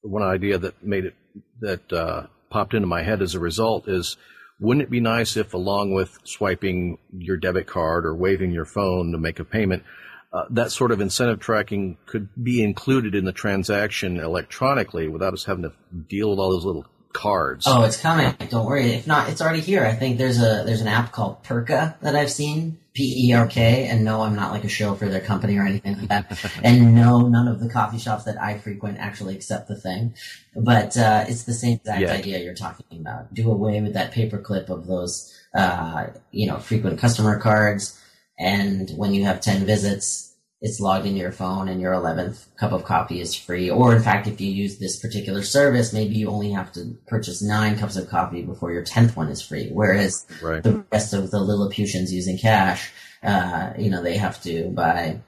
one 0.02 0.23
idea 0.23 0.58
that 0.58 0.84
made 0.84 1.06
it 1.06 1.15
that 1.62 1.93
uh, 1.93 2.28
popped 2.49 2.73
into 2.73 2.88
my 2.88 3.04
head 3.04 3.21
as 3.21 3.36
a 3.36 3.39
result 3.39 3.88
is. 3.88 4.17
Wouldn't 4.62 4.84
it 4.84 4.89
be 4.89 4.99
nice 4.99 5.38
if, 5.38 5.54
along 5.54 5.93
with 5.93 6.19
swiping 6.25 6.97
your 7.17 7.38
debit 7.38 7.65
card 7.65 8.06
or 8.06 8.13
waving 8.13 8.52
your 8.52 8.65
phone 8.65 9.13
to 9.13 9.17
make 9.17 9.39
a 9.39 9.45
payment, 9.45 9.84
uh, 10.34 10.43
that 10.49 10.73
sort 10.73 10.91
of 10.91 10.99
incentive 10.99 11.39
tracking 11.39 11.97
could 12.06 12.28
be 12.43 12.62
included 12.62 13.15
in 13.15 13.23
the 13.23 13.32
transaction 13.32 14.19
electronically 14.19 15.08
without 15.08 15.34
us 15.34 15.45
having 15.45 15.63
to 15.63 15.71
deal 16.10 16.30
with 16.30 16.39
all 16.39 16.52
those 16.52 16.65
little 16.65 16.86
cards? 17.13 17.65
Oh, 17.67 17.84
it's 17.84 17.95
coming. 17.95 18.36
Don't 18.49 18.65
worry. 18.65 18.91
If 18.91 19.08
not, 19.08 19.30
it's 19.30 19.41
already 19.41 19.62
here. 19.62 19.86
I 19.86 19.93
think 19.93 20.17
there's 20.17 20.39
a 20.41 20.63
there's 20.65 20.82
an 20.82 20.88
app 20.88 21.13
called 21.13 21.41
Perka 21.43 21.97
that 22.02 22.15
I've 22.15 22.30
seen. 22.30 22.80
P 22.99 23.29
E 23.29 23.33
R 23.33 23.47
K. 23.47 23.88
And 23.88 24.03
no, 24.03 24.23
I'm 24.23 24.35
not 24.35 24.51
like 24.51 24.65
a 24.65 24.67
show 24.67 24.93
for 24.93 25.07
their 25.07 25.21
company 25.21 25.57
or 25.57 25.65
anything 25.65 25.97
like 25.97 26.09
that. 26.09 26.62
and 26.65 26.93
no, 26.93 27.29
none 27.29 27.47
of 27.47 27.62
the 27.62 27.69
coffee 27.69 27.97
shops 27.97 28.25
that 28.25 28.39
I 28.41 28.57
frequent 28.57 28.97
actually 28.99 29.35
accept 29.35 29.69
the 29.69 29.77
thing. 29.77 30.15
But 30.53 30.97
uh, 30.97 31.23
it's 31.29 31.43
the 31.43 31.53
same 31.53 31.77
exact 31.77 32.01
Yeah. 32.01 32.12
idea 32.12 32.39
you're 32.39 32.53
talking 32.53 32.99
about. 32.99 33.33
Do 33.33 33.49
away 33.49 33.79
with 33.79 33.93
that 33.93 34.12
paperclip 34.12 34.67
of 34.69 34.88
those 34.88 35.33
uh, 35.53 36.07
you 36.31 36.45
know 36.45 36.57
frequent 36.59 36.99
customer 36.99 37.39
cards. 37.39 37.97
And 38.38 38.89
when 38.97 39.13
you 39.13 39.23
have 39.23 39.39
ten 39.39 39.65
visits, 39.65 40.29
it's 40.62 40.80
logged 40.80 41.06
into 41.06 41.19
your 41.19 41.32
phone 41.32 41.69
and 41.69 41.80
your 41.80 41.93
11th 41.93 42.45
cup 42.58 42.74
of 42.74 42.84
coffee 42.84 43.22
is 43.22 43.34
free. 43.34 43.69
Or 43.69 43.95
in 43.95 44.02
fact, 44.02 44.28
if 44.28 44.41
you 44.41 44.52
use 44.52 44.78
this 44.78 45.00
particular 45.00 45.41
service, 45.41 45.93
maybe 45.93 46.15
you 46.15 46.30
only 46.30 46.52
have 46.52 46.72
to 46.74 46.98
purchase 47.08 47.41
nine 47.41 47.78
cups 47.78 47.95
of 47.95 48.10
coffee 48.10 48.41
before 48.41 48.72
your 48.72 48.84
10th 48.84 49.15
one 49.15 49.30
is 49.30 49.41
free. 49.41 49.69
Whereas 49.72 50.26
right. 50.41 50.62
the 50.62 50.84
rest 50.91 51.13
of 51.13 51.32
the 51.32 51.39
Lilliputians 51.39 52.12
using 52.12 52.38
cash, 52.38 52.91
uh, 53.24 53.72
you 53.78 53.89
know, 53.89 54.04
they 54.04 54.17
have 54.17 54.41
to 54.43 54.69
buy 54.72 55.22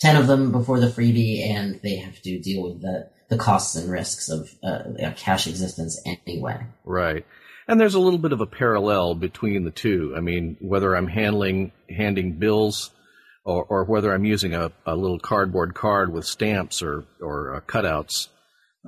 10 0.00 0.16
of 0.16 0.26
them 0.26 0.52
before 0.52 0.80
the 0.80 0.88
freebie 0.88 1.46
and 1.46 1.78
they 1.82 1.96
have 1.96 2.20
to 2.22 2.38
deal 2.38 2.62
with 2.62 2.80
the, 2.80 3.10
the 3.28 3.36
costs 3.36 3.76
and 3.76 3.90
risks 3.90 4.30
of 4.30 4.54
uh, 4.62 4.84
a 5.00 5.12
cash 5.12 5.46
existence 5.46 6.00
anyway. 6.06 6.64
Right. 6.86 7.26
And 7.66 7.78
there's 7.78 7.94
a 7.94 8.00
little 8.00 8.18
bit 8.18 8.32
of 8.32 8.40
a 8.40 8.46
parallel 8.46 9.14
between 9.14 9.64
the 9.64 9.70
two. 9.70 10.14
I 10.16 10.20
mean, 10.20 10.56
whether 10.60 10.94
I'm 10.96 11.08
handling 11.08 11.72
handing 11.90 12.32
bills 12.32 12.90
or, 13.48 13.64
or 13.64 13.84
whether 13.84 14.12
I'm 14.12 14.24
using 14.26 14.54
a, 14.54 14.70
a 14.86 14.94
little 14.94 15.18
cardboard 15.18 15.74
card 15.74 16.12
with 16.12 16.26
stamps 16.26 16.82
or 16.82 17.04
or 17.20 17.54
uh, 17.56 17.60
cutouts, 17.60 18.28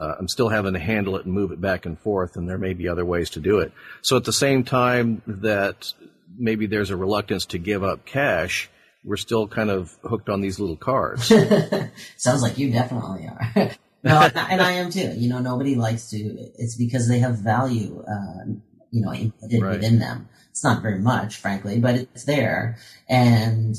uh, 0.01 0.14
I'm 0.18 0.29
still 0.29 0.49
having 0.51 0.75
to 0.75 0.79
handle 0.79 1.16
it 1.16 1.25
and 1.25 1.33
move 1.35 1.51
it 1.51 1.61
back 1.61 1.87
and 1.87 1.99
forth, 1.99 2.37
and 2.37 2.49
there 2.49 2.59
may 2.59 2.75
be 2.75 2.87
other 2.88 3.05
ways 3.05 3.31
to 3.31 3.40
do 3.40 3.59
it. 3.61 3.73
So 4.03 4.16
at 4.16 4.25
the 4.25 4.33
same 4.33 4.64
time 4.64 5.23
that 5.27 5.92
maybe 6.38 6.66
there's 6.66 6.90
a 6.90 6.96
reluctance 6.96 7.46
to 7.46 7.59
give 7.59 7.83
up 7.83 8.05
cash, 8.05 8.68
we're 9.03 9.16
still 9.16 9.49
kind 9.49 9.70
of 9.70 9.96
hooked 10.05 10.29
on 10.29 10.42
these 10.42 10.61
little 10.61 10.77
cards. 10.77 11.29
Sounds 12.16 12.42
like 12.42 12.59
you 12.59 12.70
definitely 12.70 13.29
are. 13.29 13.53
no, 14.05 14.20
and 14.20 14.61
I- 14.61 14.73
am 14.73 14.90
too. 14.90 15.12
You 15.16 15.31
know, 15.31 15.38
nobody 15.38 15.75
likes 15.75 16.11
to. 16.11 16.18
It's 16.59 16.77
because 16.77 17.09
they 17.09 17.20
have 17.20 17.38
value, 17.38 18.05
uh, 18.07 18.44
you 18.90 19.01
know, 19.03 19.12
embedded 19.12 19.62
Right. 19.62 19.77
within 19.77 19.99
them. 20.01 20.29
It's 20.51 20.64
not 20.64 20.83
very 20.83 20.99
much, 20.99 21.37
frankly, 21.37 21.79
but 21.81 21.94
it's 21.94 22.25
there. 22.25 22.77
And 23.09 23.75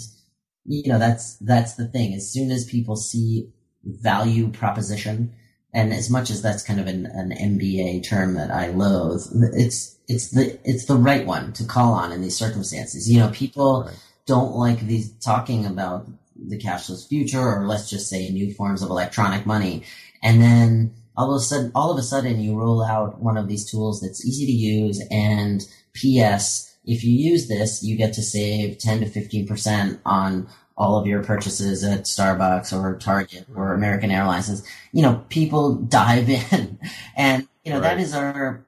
you 0.65 0.91
know, 0.91 0.99
that's 0.99 1.37
that's 1.37 1.75
the 1.75 1.87
thing. 1.87 2.13
As 2.13 2.31
soon 2.31 2.51
as 2.51 2.65
people 2.65 2.95
see 2.95 3.49
value 3.83 4.49
proposition, 4.49 5.33
and 5.73 5.93
as 5.93 6.09
much 6.09 6.29
as 6.29 6.41
that's 6.41 6.63
kind 6.63 6.79
of 6.79 6.87
an, 6.87 7.05
an 7.07 7.31
MBA 7.31 8.07
term 8.07 8.35
that 8.35 8.51
I 8.51 8.67
loathe, 8.67 9.21
it's 9.53 9.97
it's 10.07 10.31
the 10.31 10.59
it's 10.63 10.85
the 10.85 10.95
right 10.95 11.25
one 11.25 11.53
to 11.53 11.65
call 11.65 11.93
on 11.93 12.11
in 12.11 12.21
these 12.21 12.37
circumstances. 12.37 13.09
You 13.09 13.19
know, 13.19 13.29
people 13.29 13.85
Right. 13.85 13.95
don't 14.27 14.55
like 14.55 14.81
these 14.81 15.11
talking 15.19 15.65
about 15.65 16.07
the 16.35 16.57
cashless 16.57 17.07
future, 17.07 17.41
or 17.41 17.67
let's 17.67 17.89
just 17.89 18.09
say 18.09 18.29
new 18.29 18.53
forms 18.53 18.81
of 18.81 18.89
electronic 18.89 19.45
money, 19.45 19.83
and 20.23 20.41
then 20.41 20.93
all 21.17 21.31
of 21.31 21.37
a 21.37 21.43
sudden, 21.43 21.71
all 21.75 21.91
of 21.91 21.97
a 21.97 22.03
sudden, 22.03 22.39
you 22.39 22.57
roll 22.57 22.83
out 22.83 23.19
one 23.21 23.37
of 23.37 23.47
these 23.47 23.69
tools 23.69 23.99
that's 24.01 24.25
easy 24.25 24.45
to 24.45 24.51
use, 24.51 25.01
and 25.11 25.65
P.S. 25.93 26.70
If 26.83 27.03
you 27.03 27.11
use 27.13 27.47
this, 27.47 27.83
you 27.83 27.95
get 27.95 28.13
to 28.13 28.21
save 28.23 28.79
ten 28.79 28.99
to 29.01 29.05
fifteen 29.05 29.47
percent 29.47 29.99
on 30.05 30.47
all 30.77 30.97
of 30.97 31.05
your 31.05 31.23
purchases 31.23 31.83
at 31.83 32.05
Starbucks 32.05 32.73
or 32.73 32.97
Target 32.97 33.45
or 33.55 33.73
American 33.73 34.09
Airlines. 34.09 34.65
You 34.91 35.03
know, 35.03 35.23
people 35.29 35.75
dive 35.99 36.29
in, 36.29 36.79
and 37.15 37.47
you 37.63 37.71
know 37.71 37.81
that 37.81 37.93
Right. 37.95 38.01
is 38.01 38.13
our 38.15 38.65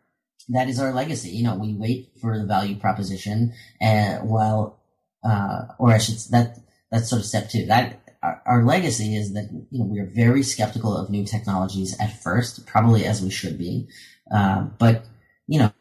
that 0.49 0.69
is 0.69 0.80
our 0.80 0.93
legacy. 0.93 1.30
You 1.30 1.43
know, 1.43 1.56
we 1.56 1.73
wait 1.73 2.12
for 2.21 2.38
the 2.38 2.45
value 2.45 2.76
proposition, 2.76 3.54
and 3.82 4.30
while, 4.30 4.80
uh, 5.23 5.63
or 5.80 5.91
I 5.91 5.97
should 5.97 6.17
that 6.32 6.58
that's 6.91 7.10
sort 7.10 7.21
of 7.21 7.26
step 7.26 7.49
two. 7.49 7.65
That 7.65 7.99
our, 8.21 8.41
our 8.45 8.63
legacy 8.63 9.15
is 9.15 9.34
that 9.34 9.49
you 9.71 9.80
know 9.80 9.86
we 9.86 9.99
are 9.99 10.12
very 10.13 10.43
skeptical 10.43 10.95
of 10.95 11.10
new 11.10 11.26
technologies 11.26 11.95
at 11.99 12.21
first, 12.21 12.65
probably 12.67 13.06
as 13.06 13.21
we 13.21 13.30
should 13.32 13.58
be, 13.58 13.88
uh, 14.32 14.63
but 14.78 15.06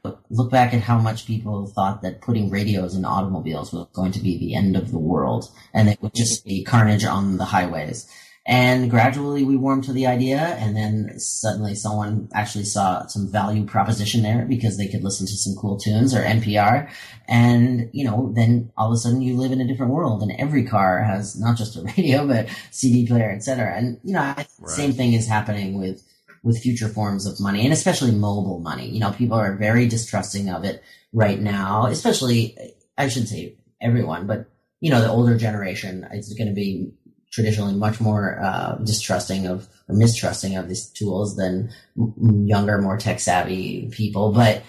know, 0.04 0.18
look 0.30 0.50
back 0.50 0.74
at 0.74 0.80
how 0.80 0.98
much 0.98 1.26
people 1.26 1.66
thought 1.66 2.02
that 2.02 2.20
putting 2.20 2.50
radios 2.50 2.94
in 2.96 3.04
automobiles 3.04 3.72
was 3.72 3.86
going 3.92 4.12
to 4.12 4.20
be 4.20 4.38
the 4.38 4.54
end 4.54 4.76
of 4.76 4.90
the 4.90 4.98
world, 4.98 5.50
and 5.72 5.88
it 5.88 6.00
would 6.02 6.14
just 6.14 6.44
be 6.44 6.64
carnage 6.64 7.04
on 7.04 7.36
the 7.36 7.44
highways. 7.44 8.10
And 8.44 8.90
gradually 8.90 9.44
we 9.44 9.56
warmed 9.56 9.84
to 9.84 9.92
the 9.92 10.08
idea, 10.08 10.40
and 10.40 10.76
then 10.76 11.16
suddenly 11.20 11.76
someone 11.76 12.28
actually 12.34 12.64
saw 12.64 13.06
some 13.06 13.30
value 13.30 13.64
proposition 13.64 14.22
there 14.22 14.44
because 14.44 14.76
they 14.76 14.88
could 14.88 15.04
listen 15.04 15.28
to 15.28 15.36
some 15.36 15.54
cool 15.54 15.78
tunes 15.78 16.12
or 16.12 16.22
NPR. 16.24 16.90
And, 17.28 17.88
you 17.92 18.04
know, 18.04 18.32
then 18.34 18.72
all 18.76 18.88
of 18.88 18.94
a 18.94 18.96
sudden 18.96 19.22
you 19.22 19.36
live 19.36 19.52
in 19.52 19.60
a 19.60 19.66
different 19.68 19.92
world, 19.92 20.22
and 20.22 20.32
every 20.40 20.64
car 20.64 21.04
has 21.04 21.38
not 21.38 21.56
just 21.56 21.76
a 21.76 21.82
radio, 21.96 22.26
but 22.26 22.48
CD 22.72 23.06
player, 23.06 23.30
etc. 23.30 23.76
And, 23.76 24.00
you 24.02 24.14
know, 24.14 24.34
Right. 24.34 24.48
same 24.64 24.92
thing 24.92 25.12
is 25.12 25.28
happening 25.28 25.78
with 25.78 26.02
with 26.42 26.60
future 26.60 26.88
forms 26.88 27.26
of 27.26 27.40
money 27.40 27.64
and 27.64 27.72
especially 27.72 28.10
mobile 28.10 28.58
money. 28.58 28.88
You 28.88 29.00
know, 29.00 29.12
people 29.12 29.38
are 29.38 29.54
very 29.54 29.86
distrusting 29.86 30.50
of 30.50 30.64
it 30.64 30.82
right 31.12 31.40
now, 31.40 31.86
especially, 31.86 32.56
I 32.98 33.08
shouldn't 33.08 33.28
say 33.28 33.56
everyone, 33.80 34.26
but 34.26 34.48
you 34.80 34.90
know, 34.90 35.00
the 35.00 35.10
older 35.10 35.36
generation 35.36 36.06
is 36.12 36.34
going 36.34 36.48
to 36.48 36.54
be 36.54 36.92
traditionally 37.32 37.74
much 37.74 38.00
more 38.00 38.38
uh, 38.42 38.74
distrusting 38.84 39.46
of 39.46 39.68
or 39.88 39.94
mistrusting 39.94 40.56
of 40.56 40.68
these 40.68 40.86
tools 40.86 41.36
than 41.36 41.70
younger, 41.96 42.78
more 42.78 42.98
tech 42.98 43.20
savvy 43.20 43.88
people. 43.90 44.32
But 44.32 44.62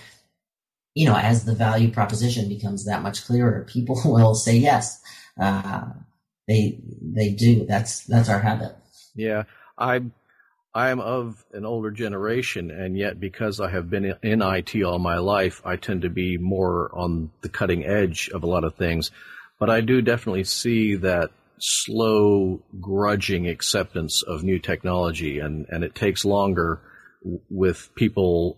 you 0.95 1.07
know, 1.07 1.15
as 1.15 1.45
the 1.45 1.55
value 1.55 1.91
proposition 1.91 2.47
becomes 2.47 2.85
that 2.85 3.01
much 3.01 3.25
clearer, 3.25 3.65
people 3.69 3.99
will 4.05 4.35
say 4.35 4.55
yes. 4.55 5.01
Uh, 5.39 5.85
they 6.47 6.79
they 7.01 7.31
do. 7.31 7.65
That's 7.65 8.05
that's 8.05 8.29
our 8.29 8.39
habit. 8.39 8.75
Yeah, 9.15 9.43
I 9.77 10.03
I 10.75 10.89
am 10.89 10.99
of 10.99 11.43
an 11.53 11.65
older 11.65 11.91
generation, 11.91 12.71
and 12.71 12.97
yet 12.97 13.19
because 13.19 13.59
I 13.59 13.69
have 13.69 13.89
been 13.89 14.15
in 14.23 14.41
IT 14.41 14.83
all 14.83 14.97
my 14.97 15.17
life, 15.19 15.61
I 15.63 15.75
tend 15.75 16.01
to 16.01 16.09
be 16.09 16.37
more 16.37 16.89
on 16.93 17.31
the 17.41 17.49
cutting 17.49 17.85
edge 17.85 18.29
of 18.33 18.43
a 18.43 18.47
lot 18.47 18.63
of 18.63 18.75
things. 18.75 19.11
But 19.59 19.69
I 19.69 19.81
do 19.81 20.01
definitely 20.01 20.45
see 20.45 20.95
that 20.95 21.29
slow, 21.59 22.63
grudging 22.81 23.47
acceptance 23.47 24.23
of 24.23 24.43
new 24.43 24.57
technology, 24.57 25.39
and 25.39 25.67
and 25.69 25.83
it 25.83 25.93
takes 25.93 26.25
longer 26.25 26.81
with 27.49 27.93
people 27.95 28.57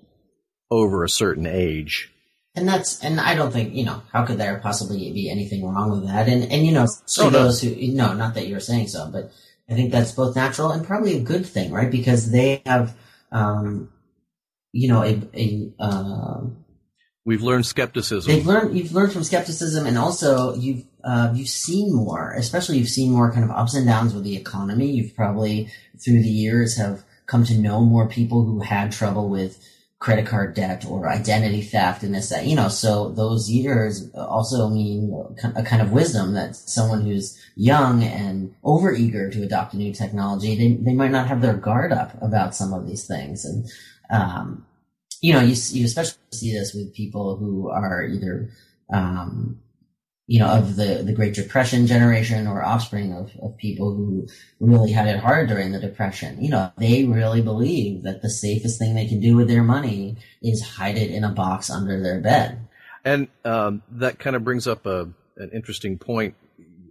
over 0.72 1.04
a 1.04 1.10
certain 1.10 1.46
age. 1.46 2.12
And 2.56 2.68
that's, 2.68 3.04
and 3.04 3.20
I 3.20 3.36
don't 3.36 3.52
think, 3.52 3.76
you 3.76 3.84
know, 3.84 4.02
how 4.14 4.26
could 4.26 4.38
there 4.38 4.58
possibly 4.60 5.12
be 5.12 5.30
anything 5.30 5.66
wrong 5.66 5.92
with 5.92 6.08
that? 6.08 6.30
And, 6.30 6.50
and, 6.50 6.66
you 6.66 6.72
know, 6.72 6.88
to 6.88 7.22
Oh, 7.22 7.30
no. 7.30 7.44
those 7.44 7.62
who, 7.62 7.76
no, 7.92 8.14
not 8.14 8.34
that 8.36 8.48
you're 8.48 8.62
saying 8.62 8.88
so, 8.88 9.10
but 9.12 9.30
I 9.70 9.74
think 9.74 9.92
that's 9.92 10.12
both 10.12 10.36
natural 10.36 10.72
and 10.72 10.86
probably 10.86 11.18
a 11.18 11.22
good 11.22 11.46
thing, 11.46 11.72
right? 11.72 11.90
Because 11.90 12.32
they 12.32 12.62
have, 12.66 12.96
um, 13.32 13.90
you 14.72 14.88
know, 14.88 15.04
a, 15.04 15.22
a, 15.34 15.74
um, 15.80 16.58
We've 17.26 17.42
learned 17.42 17.66
skepticism. 17.66 18.32
they've 18.32 18.46
learned, 18.46 18.78
you've 18.78 18.92
learned 18.92 19.12
from 19.12 19.24
skepticism 19.24 19.88
and 19.88 19.98
also 19.98 20.54
you've, 20.56 20.86
uh, 21.04 21.32
you've 21.34 21.50
seen 21.50 21.94
more, 21.94 22.34
especially 22.38 22.78
you've 22.78 22.90
seen 22.90 23.12
more 23.12 23.32
kind 23.32 23.44
of 23.44 23.50
ups 23.50 23.74
and 23.74 23.88
downs 23.88 24.14
with 24.14 24.24
the 24.24 24.38
economy. 24.38 24.92
You've 24.92 25.16
probably 25.16 25.72
through 26.04 26.22
the 26.22 26.30
years 26.30 26.78
have 26.78 27.04
come 27.26 27.44
to 27.46 27.58
know 27.58 27.82
more 27.82 28.08
people 28.08 28.44
who 28.46 28.60
had 28.60 28.92
trouble 28.92 29.30
with, 29.30 29.60
credit 30.00 30.28
card 30.28 30.54
debt 30.54 30.86
or 30.88 31.08
identity 31.08 31.62
theft 31.62 32.04
and 32.04 32.14
this 32.14 32.30
that 32.30 32.46
you 32.46 32.56
know 32.56 32.68
so 32.68 33.10
those 33.10 33.50
years 33.50 34.12
also 34.14 34.70
mean 34.70 35.12
a 35.56 35.64
kind 35.64 35.82
of 35.82 35.92
wisdom 35.92 36.34
that 36.34 36.56
someone 36.56 37.02
who's 37.02 37.42
young 37.56 38.04
and 38.04 38.54
over 38.64 38.94
eager 38.94 39.30
to 39.30 39.42
adopt 39.42 39.74
a 39.74 39.78
new 39.78 39.94
technology 39.94 40.56
they, 40.56 40.74
they 40.84 40.94
might 40.94 41.12
not 41.12 41.28
have 41.28 41.42
their 41.42 41.56
guard 41.56 41.94
up 41.94 42.12
about 42.22 42.54
some 42.54 42.74
of 42.74 42.86
these 42.86 43.08
things. 43.08 43.46
And 43.46 43.72
um, 44.10 44.66
you 45.22 45.34
know 45.34 45.40
you, 45.40 45.56
you 45.70 45.86
especially 45.86 46.20
see 46.32 46.54
this 46.54 46.74
with 46.74 46.94
people 46.94 47.38
who 47.38 47.70
are 47.70 48.06
either 48.06 48.50
um, 48.94 49.60
you 50.28 50.40
know, 50.40 50.48
of 50.48 50.76
the, 50.76 51.04
the 51.06 51.14
Great 51.14 51.36
Depression 51.36 51.86
generation 51.86 52.48
or 52.48 52.64
offspring 52.64 53.14
of, 53.14 53.32
of 53.44 53.56
people 53.58 53.94
who 53.96 54.28
really 54.60 54.92
had 54.92 55.08
it 55.08 55.20
hard 55.20 55.48
during 55.48 55.72
the 55.72 55.80
Depression. 55.80 56.42
You 56.42 56.50
know, 56.50 56.72
they 56.78 57.06
really 57.06 57.42
believe 57.42 58.04
that 58.04 58.24
the 58.24 58.30
safest 58.30 58.80
thing 58.80 58.96
they 58.96 59.08
can 59.08 59.20
do 59.20 59.36
with 59.36 59.48
their 59.48 59.64
money 59.64 60.18
is 60.42 60.64
hide 60.64 60.98
it 60.98 61.12
in 61.12 61.24
a 61.24 61.32
box 61.32 61.70
under 61.70 62.02
their 62.02 62.22
bed. 62.22 62.68
And 63.04 63.28
um, 63.44 63.84
that 63.92 64.18
kind 64.18 64.36
of 64.36 64.44
brings 64.44 64.68
up 64.68 64.88
a, 64.88 65.10
an 65.38 65.52
interesting 65.54 66.00
point. 66.00 66.34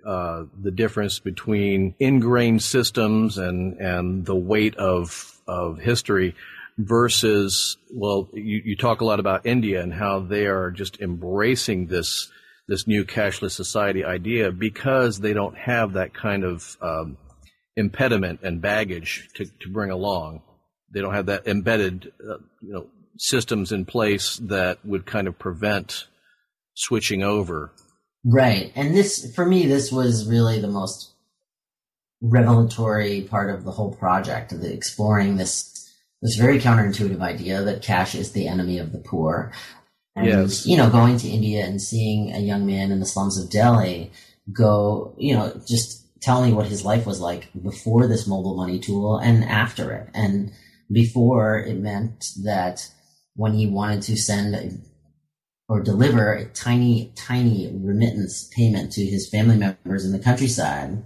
Uh, 0.06 0.44
the 0.60 0.70
difference 0.70 1.18
between 1.18 1.94
ingrained 1.98 2.62
systems 2.62 3.38
and, 3.38 3.80
and 3.80 4.26
the 4.26 4.36
weight 4.36 4.76
of, 4.76 5.40
of 5.48 5.78
history 5.78 6.36
versus, 6.76 7.78
well, 7.90 8.28
you, 8.32 8.62
you 8.64 8.76
talk 8.76 9.00
a 9.00 9.04
lot 9.04 9.18
about 9.18 9.46
India 9.46 9.82
and 9.82 9.92
how 9.92 10.20
they 10.20 10.46
are 10.46 10.70
just 10.70 11.00
embracing 11.00 11.86
this 11.86 12.30
this 12.68 12.86
new 12.86 13.04
cashless 13.04 13.52
society 13.52 14.04
idea 14.04 14.50
because 14.50 15.20
they 15.20 15.32
don't 15.32 15.56
have 15.56 15.92
that 15.94 16.14
kind 16.14 16.44
of 16.44 16.76
um, 16.80 17.16
impediment 17.76 18.40
and 18.42 18.60
baggage 18.60 19.28
to, 19.34 19.44
to 19.44 19.68
bring 19.70 19.90
along. 19.90 20.42
They 20.92 21.00
don't 21.00 21.14
have 21.14 21.26
that 21.26 21.46
embedded, 21.46 22.12
uh, 22.20 22.38
you 22.62 22.72
know, 22.72 22.86
systems 23.18 23.72
in 23.72 23.84
place 23.84 24.36
that 24.36 24.84
would 24.84 25.06
kind 25.06 25.28
of 25.28 25.38
prevent 25.38 26.06
switching 26.74 27.22
over. 27.22 27.72
Right, 28.24 28.72
and 28.74 28.94
this 28.94 29.34
for 29.34 29.44
me, 29.44 29.66
this 29.66 29.92
was 29.92 30.26
really 30.26 30.60
the 30.60 30.68
most 30.68 31.12
revelatory 32.22 33.22
part 33.22 33.54
of 33.54 33.64
the 33.64 33.70
whole 33.70 33.94
project, 33.94 34.58
the 34.58 34.72
exploring 34.72 35.36
this 35.36 35.70
this 36.22 36.36
very 36.36 36.58
counterintuitive 36.58 37.20
idea 37.20 37.62
that 37.62 37.82
cash 37.82 38.14
is 38.14 38.32
the 38.32 38.48
enemy 38.48 38.78
of 38.78 38.92
the 38.92 38.98
poor. 38.98 39.52
And, 40.16 40.26
yes. 40.26 40.66
you 40.66 40.76
know, 40.76 40.90
going 40.90 41.16
to 41.18 41.28
India 41.28 41.64
and 41.64 41.82
seeing 41.82 42.32
a 42.32 42.38
young 42.38 42.66
man 42.66 42.92
in 42.92 43.00
the 43.00 43.06
slums 43.06 43.38
of 43.38 43.50
Delhi 43.50 44.12
go, 44.52 45.14
you 45.18 45.34
know, 45.34 45.60
just 45.66 46.04
tell 46.20 46.44
me 46.44 46.52
what 46.52 46.66
his 46.66 46.84
life 46.84 47.04
was 47.04 47.20
like 47.20 47.48
before 47.60 48.06
this 48.06 48.26
mobile 48.26 48.56
money 48.56 48.78
tool 48.78 49.18
and 49.18 49.44
after 49.44 49.92
it. 49.92 50.08
And 50.14 50.52
before 50.90 51.58
it 51.58 51.78
meant 51.78 52.26
that 52.44 52.88
when 53.34 53.54
he 53.54 53.66
wanted 53.66 54.02
to 54.02 54.16
send 54.16 54.82
or 55.68 55.82
deliver 55.82 56.32
a 56.32 56.44
tiny, 56.46 57.12
tiny 57.16 57.70
remittance 57.74 58.48
payment 58.54 58.92
to 58.92 59.04
his 59.04 59.28
family 59.28 59.56
members 59.56 60.04
in 60.04 60.12
the 60.12 60.18
countryside, 60.18 61.02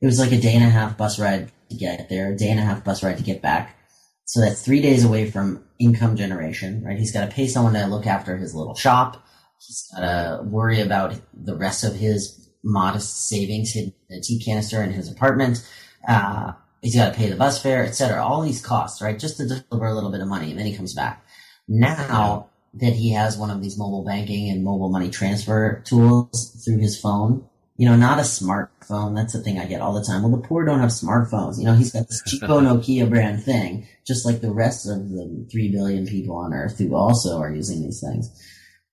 it 0.00 0.06
was 0.06 0.20
like 0.20 0.32
a 0.32 0.40
day 0.40 0.54
and 0.54 0.64
a 0.64 0.70
half 0.70 0.96
bus 0.96 1.18
ride 1.18 1.50
to 1.70 1.76
get 1.76 2.08
there, 2.08 2.32
a 2.32 2.36
day 2.36 2.50
and 2.50 2.60
a 2.60 2.64
half 2.64 2.84
bus 2.84 3.02
ride 3.02 3.18
to 3.18 3.24
get 3.24 3.42
back. 3.42 3.76
So 4.24 4.40
that's 4.40 4.62
three 4.62 4.80
days 4.80 5.04
away 5.04 5.30
from 5.30 5.64
income 5.78 6.16
generation, 6.16 6.82
right? 6.84 6.98
He's 6.98 7.12
got 7.12 7.28
to 7.28 7.34
pay 7.34 7.46
someone 7.46 7.74
to 7.74 7.86
look 7.86 8.06
after 8.06 8.36
his 8.36 8.54
little 8.54 8.74
shop. 8.74 9.24
He's 9.58 9.90
got 9.94 10.00
to 10.00 10.42
worry 10.42 10.80
about 10.80 11.14
the 11.34 11.56
rest 11.56 11.84
of 11.84 11.94
his 11.94 12.50
modest 12.62 13.28
savings 13.28 13.72
hidden 13.72 13.94
in 14.10 14.18
a 14.18 14.20
tea 14.20 14.42
canister 14.42 14.82
in 14.82 14.92
his 14.92 15.10
apartment. 15.10 15.66
Uh, 16.06 16.52
he's 16.82 16.96
got 16.96 17.12
to 17.12 17.18
pay 17.18 17.28
the 17.28 17.36
bus 17.36 17.62
fare, 17.62 17.84
etc. 17.84 18.24
All 18.24 18.42
these 18.42 18.64
costs, 18.64 19.00
right? 19.00 19.18
Just 19.18 19.36
to 19.38 19.46
deliver 19.46 19.86
a 19.86 19.94
little 19.94 20.10
bit 20.10 20.20
of 20.20 20.28
money, 20.28 20.50
and 20.50 20.58
then 20.58 20.66
he 20.66 20.76
comes 20.76 20.94
back. 20.94 21.24
Now 21.68 22.50
that 22.74 22.92
he 22.92 23.12
has 23.12 23.36
one 23.36 23.50
of 23.50 23.62
these 23.62 23.78
mobile 23.78 24.04
banking 24.04 24.50
and 24.50 24.62
mobile 24.62 24.90
money 24.90 25.10
transfer 25.10 25.82
tools 25.86 26.62
through 26.64 26.78
his 26.78 27.00
phone, 27.00 27.48
you 27.76 27.86
know, 27.86 27.96
not 27.96 28.18
a 28.18 28.22
smartphone. 28.22 29.14
That's 29.14 29.34
the 29.34 29.42
thing 29.42 29.58
I 29.58 29.66
get 29.66 29.80
all 29.80 29.92
the 29.92 30.04
time. 30.04 30.22
Well, 30.22 30.30
the 30.30 30.46
poor 30.46 30.64
don't 30.64 30.80
have 30.80 30.90
smartphones. 30.90 31.58
You 31.58 31.64
know, 31.64 31.74
he's 31.74 31.92
got 31.92 32.08
this 32.08 32.22
cheapo 32.22 32.62
Nokia 32.62 33.08
brand 33.08 33.42
thing, 33.42 33.86
just 34.06 34.24
like 34.24 34.40
the 34.40 34.52
rest 34.52 34.88
of 34.88 35.10
the 35.10 35.46
three 35.50 35.70
billion 35.70 36.06
people 36.06 36.36
on 36.36 36.54
Earth 36.54 36.78
who 36.78 36.94
also 36.94 37.38
are 37.38 37.54
using 37.54 37.82
these 37.82 38.00
things. 38.00 38.30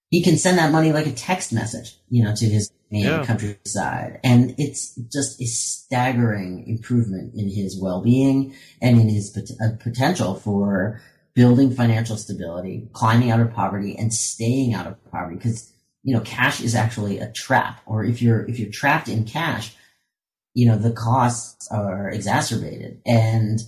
He 0.09 0.21
can 0.21 0.37
send 0.37 0.57
that 0.57 0.71
money 0.71 0.91
like 0.91 1.07
a 1.07 1.11
text 1.11 1.53
message, 1.53 1.97
you 2.09 2.23
know, 2.23 2.35
to 2.35 2.45
his 2.45 2.71
yeah. 2.91 3.25
countryside, 3.25 4.19
and 4.23 4.53
it's 4.59 4.95
just 5.11 5.41
a 5.41 5.45
staggering 5.45 6.67
improvement 6.67 7.33
in 7.35 7.49
his 7.49 7.81
well-being 7.81 8.53
and 8.79 8.99
in 8.99 9.09
his 9.09 9.31
pot- 9.31 9.57
uh, 9.59 9.75
potential 9.81 10.35
for 10.35 11.01
building 11.33 11.71
financial 11.73 12.15
stability, 12.15 12.87
climbing 12.93 13.31
out 13.31 13.39
of 13.39 13.51
poverty, 13.53 13.95
and 13.97 14.13
staying 14.13 14.75
out 14.75 14.85
of 14.85 15.03
poverty 15.11 15.37
because 15.37 15.72
you 16.03 16.13
know, 16.13 16.21
cash 16.21 16.61
is 16.61 16.75
actually 16.75 17.19
a 17.19 17.31
trap. 17.31 17.81
Or 17.85 18.03
if 18.03 18.21
you're, 18.21 18.45
if 18.47 18.59
you're 18.59 18.71
trapped 18.71 19.07
in 19.07 19.25
cash, 19.25 19.75
you 20.53 20.67
know, 20.67 20.77
the 20.77 20.91
costs 20.91 21.67
are 21.71 22.09
exacerbated. 22.09 23.01
And, 23.05 23.59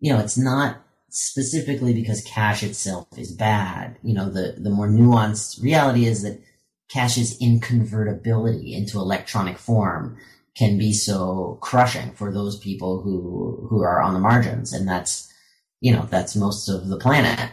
you 0.00 0.12
know, 0.12 0.18
it's 0.18 0.36
not 0.36 0.82
specifically 1.08 1.94
because 1.94 2.22
cash 2.22 2.62
itself 2.62 3.06
is 3.16 3.32
bad. 3.32 3.96
You 4.02 4.14
know, 4.14 4.28
the, 4.28 4.56
the 4.58 4.70
more 4.70 4.88
nuanced 4.88 5.62
reality 5.62 6.06
is 6.06 6.22
that 6.22 6.42
cash's 6.90 7.40
inconvertibility 7.40 8.74
into 8.74 8.98
electronic 8.98 9.56
form 9.56 10.18
can 10.56 10.78
be 10.78 10.92
so 10.92 11.58
crushing 11.62 12.12
for 12.12 12.32
those 12.32 12.58
people 12.58 13.00
who, 13.00 13.66
who 13.70 13.82
are 13.82 14.02
on 14.02 14.14
the 14.14 14.20
margins. 14.20 14.72
And 14.72 14.88
that's, 14.88 15.32
you 15.80 15.92
know, 15.92 16.06
that's 16.10 16.34
most 16.34 16.68
of 16.68 16.88
the 16.88 16.98
planet. 16.98 17.50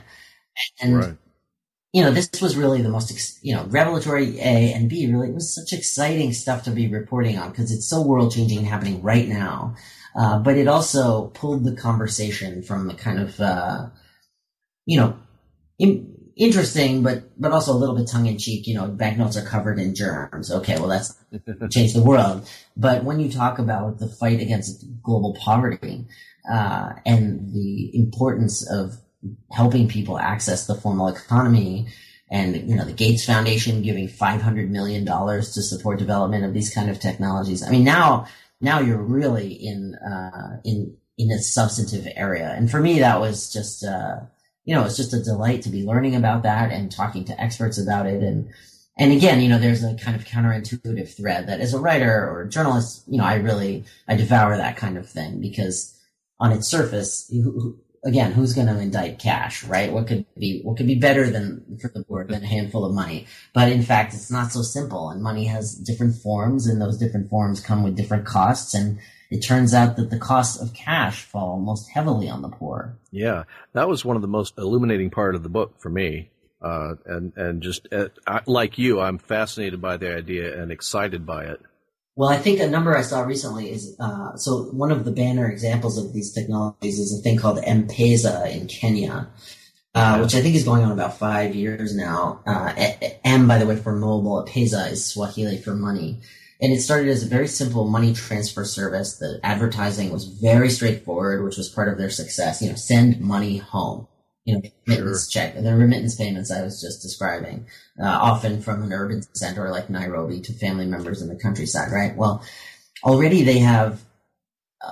And, 0.82 0.98
right 0.98 1.18
you 1.94 2.02
know, 2.02 2.12
this 2.12 2.30
was 2.42 2.58
really 2.58 2.82
the 2.82 2.90
most, 2.90 3.40
you 3.46 3.56
know, 3.56 3.66
revelatory 3.66 4.40
A 4.40 4.74
and 4.74 4.90
B. 4.90 5.12
Really, 5.12 5.30
it 5.30 5.36
was 5.36 5.54
such 5.54 5.78
exciting 5.78 6.34
stuff 6.34 6.64
to 6.64 6.72
be 6.72 6.88
reporting 6.88 7.38
on 7.38 7.52
because 7.52 7.72
it's 7.72 7.88
so 7.88 8.02
world 8.02 8.34
changing 8.34 8.58
and 8.58 8.68
happening 8.68 9.02
right 9.04 9.28
now. 9.28 9.76
Uh, 10.16 10.40
but 10.40 10.58
it 10.58 10.68
also 10.68 11.28
pulled 11.28 11.64
the 11.64 11.76
conversation 11.76 12.64
from 12.64 12.88
the 12.88 12.96
kind 12.96 13.20
of, 13.20 13.40
uh, 13.40 13.90
you 14.86 15.00
know, 15.00 15.16
in, 15.78 16.14
interesting, 16.36 17.04
but 17.04 17.30
but 17.40 17.52
also 17.52 17.72
a 17.72 17.78
little 17.78 17.96
bit 17.96 18.08
tongue 18.08 18.26
in 18.26 18.40
cheek. 18.40 18.66
You 18.66 18.74
know, 18.74 18.88
banknotes 18.88 19.38
are 19.38 19.46
covered 19.46 19.78
in 19.78 19.94
germs. 19.94 20.52
Okay, 20.52 20.80
well 20.80 20.88
that's 20.88 21.16
changed 21.70 21.96
the 21.96 22.04
world. 22.04 22.50
But 22.76 23.04
when 23.04 23.20
you 23.20 23.32
talk 23.32 23.60
about 23.60 24.00
the 24.00 24.08
fight 24.08 24.42
against 24.42 24.84
global 25.04 25.36
poverty 25.36 26.08
uh, 26.52 26.94
and 27.06 27.54
the 27.54 27.96
importance 27.96 28.68
of 28.68 28.98
helping 29.52 29.88
people 29.88 30.18
access 30.18 30.68
the 30.68 30.76
formal 30.76 31.08
economy 31.08 31.88
and 32.34 32.68
you 32.68 32.76
know 32.76 32.84
the 32.84 32.94
Gates 32.94 33.26
Foundation 33.26 33.84
giving 33.84 34.08
500 34.08 34.70
million 34.70 35.06
dollars 35.06 35.54
to 35.54 35.62
support 35.62 36.00
development 36.00 36.44
of 36.44 36.54
these 36.54 36.74
kind 36.74 36.90
of 36.90 37.00
technologies. 37.00 37.64
I 37.64 37.70
mean 37.70 37.84
now 37.84 38.28
now 38.60 38.80
you're 38.80 38.98
really 38.98 39.54
in 39.54 39.96
uh, 39.96 40.60
in 40.64 40.98
in 41.18 41.32
a 41.32 41.40
substantive 41.40 42.08
area, 42.16 42.50
and 42.58 42.70
for 42.72 42.80
me 42.80 43.00
that 43.00 43.20
was 43.20 43.54
just 43.54 43.84
uh, 43.86 44.22
you 44.66 44.74
know 44.76 44.84
it's 44.84 44.98
just 44.98 45.14
a 45.14 45.24
delight 45.24 45.62
to 45.64 45.70
be 45.70 45.86
learning 45.86 46.16
about 46.16 46.44
that 46.44 46.72
and 46.72 46.92
talking 46.92 47.24
to 47.26 47.40
experts 47.42 47.78
about 47.78 48.06
it 48.08 48.24
and. 48.24 48.50
And 48.96 49.12
again, 49.12 49.42
you 49.42 49.50
know, 49.50 49.58
there's 49.58 49.84
a 49.84 49.96
kind 49.96 50.16
of 50.16 50.24
counterintuitive 50.24 51.18
thread 51.18 51.48
that 51.48 51.62
as 51.62 51.74
a 51.74 51.80
writer 51.80 52.30
or 52.30 52.44
a 52.44 52.48
journalist, 52.48 53.04
you 53.08 53.18
know, 53.18 53.24
I 53.24 53.38
really, 53.38 53.86
I 54.08 54.16
devour 54.16 54.56
that 54.56 54.78
kind 54.78 55.00
of 55.00 55.10
thing 55.10 55.42
because 55.42 56.00
on 56.40 56.52
its 56.52 56.68
surface, 56.68 57.28
again, 58.04 58.32
who's 58.32 58.54
going 58.54 58.68
to 58.68 58.80
indict 58.80 59.20
cash, 59.20 59.64
right? 59.64 59.92
What 59.92 60.08
could 60.08 60.26
be 60.38 60.62
what 60.64 60.78
could 60.78 60.88
be 60.88 60.96
better 60.96 61.30
than 61.30 61.78
for 61.82 61.90
the 61.90 62.04
board 62.04 62.30
than 62.30 62.44
a 62.44 62.48
handful 62.48 62.86
of 62.86 62.94
money? 62.94 63.28
But 63.54 63.72
in 63.72 63.82
fact, 63.82 64.14
it's 64.14 64.32
not 64.32 64.52
so 64.52 64.62
simple, 64.62 65.10
and 65.10 65.22
money 65.22 65.46
has 65.46 65.76
different 65.76 66.16
forms, 66.16 66.68
and 66.68 66.82
those 66.82 66.98
different 66.98 67.30
forms 67.30 67.60
come 67.60 67.84
with 67.84 67.96
different 67.96 68.26
costs. 68.26 68.74
And 68.74 69.00
it 69.30 69.40
turns 69.40 69.74
out 69.74 69.96
that 69.96 70.10
the 70.10 70.20
costs 70.20 70.62
of 70.62 70.74
cash 70.74 71.24
fall 71.24 71.60
most 71.60 71.90
heavily 71.90 72.30
on 72.30 72.42
the 72.42 72.50
poor. 72.50 72.98
Yeah, 73.12 73.44
that 73.74 73.88
was 73.88 74.06
one 74.06 74.16
of 74.16 74.22
the 74.22 74.28
most 74.28 74.58
illuminating 74.58 75.10
part 75.10 75.36
of 75.36 75.44
the 75.44 75.50
book 75.50 75.80
for 75.80 75.90
me. 75.90 76.30
Uh, 76.62 76.96
and 77.06 77.34
and 77.36 77.62
just 77.62 77.88
uh, 77.92 78.10
I, 78.28 78.42
like 78.46 78.78
you, 78.78 79.02
I'm 79.02 79.18
fascinated 79.18 79.82
by 79.82 79.98
the 79.98 80.16
idea 80.16 80.62
and 80.62 80.72
excited 80.72 81.26
by 81.26 81.46
it. 81.46 81.62
Well, 82.16 82.30
I 82.30 82.38
think 82.38 82.60
a 82.60 82.68
number 82.68 82.96
I 82.96 83.02
saw 83.02 83.22
recently 83.22 83.72
is 83.72 83.96
uh, 84.00 84.36
so 84.38 84.66
one 84.66 84.92
of 84.92 85.04
the 85.04 85.12
banner 85.12 85.50
examples 85.50 85.98
of 85.98 86.14
these 86.14 86.32
technologies 86.32 87.00
is 87.00 87.18
a 87.18 87.22
thing 87.24 87.38
called 87.38 87.60
M-Pesa 87.64 88.52
in 88.52 88.68
Kenya, 88.68 89.30
uh, 89.96 90.20
which 90.20 90.36
I 90.36 90.42
think 90.42 90.56
is 90.56 90.64
going 90.64 90.84
on 90.84 90.92
about 90.92 91.18
five 91.18 91.56
years 91.56 91.96
now. 91.96 92.44
Uh, 92.46 92.74
M, 93.24 93.48
by 93.48 93.58
the 93.58 93.66
way, 93.66 93.78
for 93.78 93.96
mobile, 93.96 94.46
Pesa 94.48 94.92
is 94.92 95.04
Swahili 95.04 95.58
for 95.58 95.74
money. 95.74 96.22
And 96.62 96.72
it 96.72 96.82
started 96.82 97.10
as 97.10 97.24
a 97.24 97.28
very 97.28 97.48
simple 97.48 97.90
money 97.90 98.14
transfer 98.14 98.64
service. 98.64 99.18
The 99.18 99.40
advertising 99.44 100.12
was 100.12 100.26
very 100.26 100.70
straightforward, 100.70 101.44
which 101.44 101.58
was 101.58 101.68
part 101.68 101.90
of 101.90 101.98
their 101.98 102.12
success. 102.12 102.62
You 102.62 102.70
know, 102.70 102.76
send 102.76 103.20
money 103.22 103.58
home 103.58 104.08
you 104.46 104.56
know, 104.56 104.62
remittance 104.88 105.32
sure. 105.32 105.42
check, 105.42 105.56
the 105.56 105.76
remittance 105.76 106.16
payments 106.16 106.52
I 106.52 106.62
was 106.64 106.82
just 106.82 107.02
describing, 107.02 107.66
uh, 108.00 108.06
often 108.06 108.62
from 108.62 108.84
an 108.84 108.92
urban 108.92 109.24
center 109.34 109.70
like 109.70 109.90
Nairobi 109.90 110.42
to 110.42 110.54
family 110.54 110.86
members 110.86 111.22
in 111.22 111.30
the 111.30 111.36
countryside, 111.36 111.92
right? 111.92 112.16
Well, 112.16 112.44
already 113.04 113.44
they 113.44 113.60
have 113.60 114.02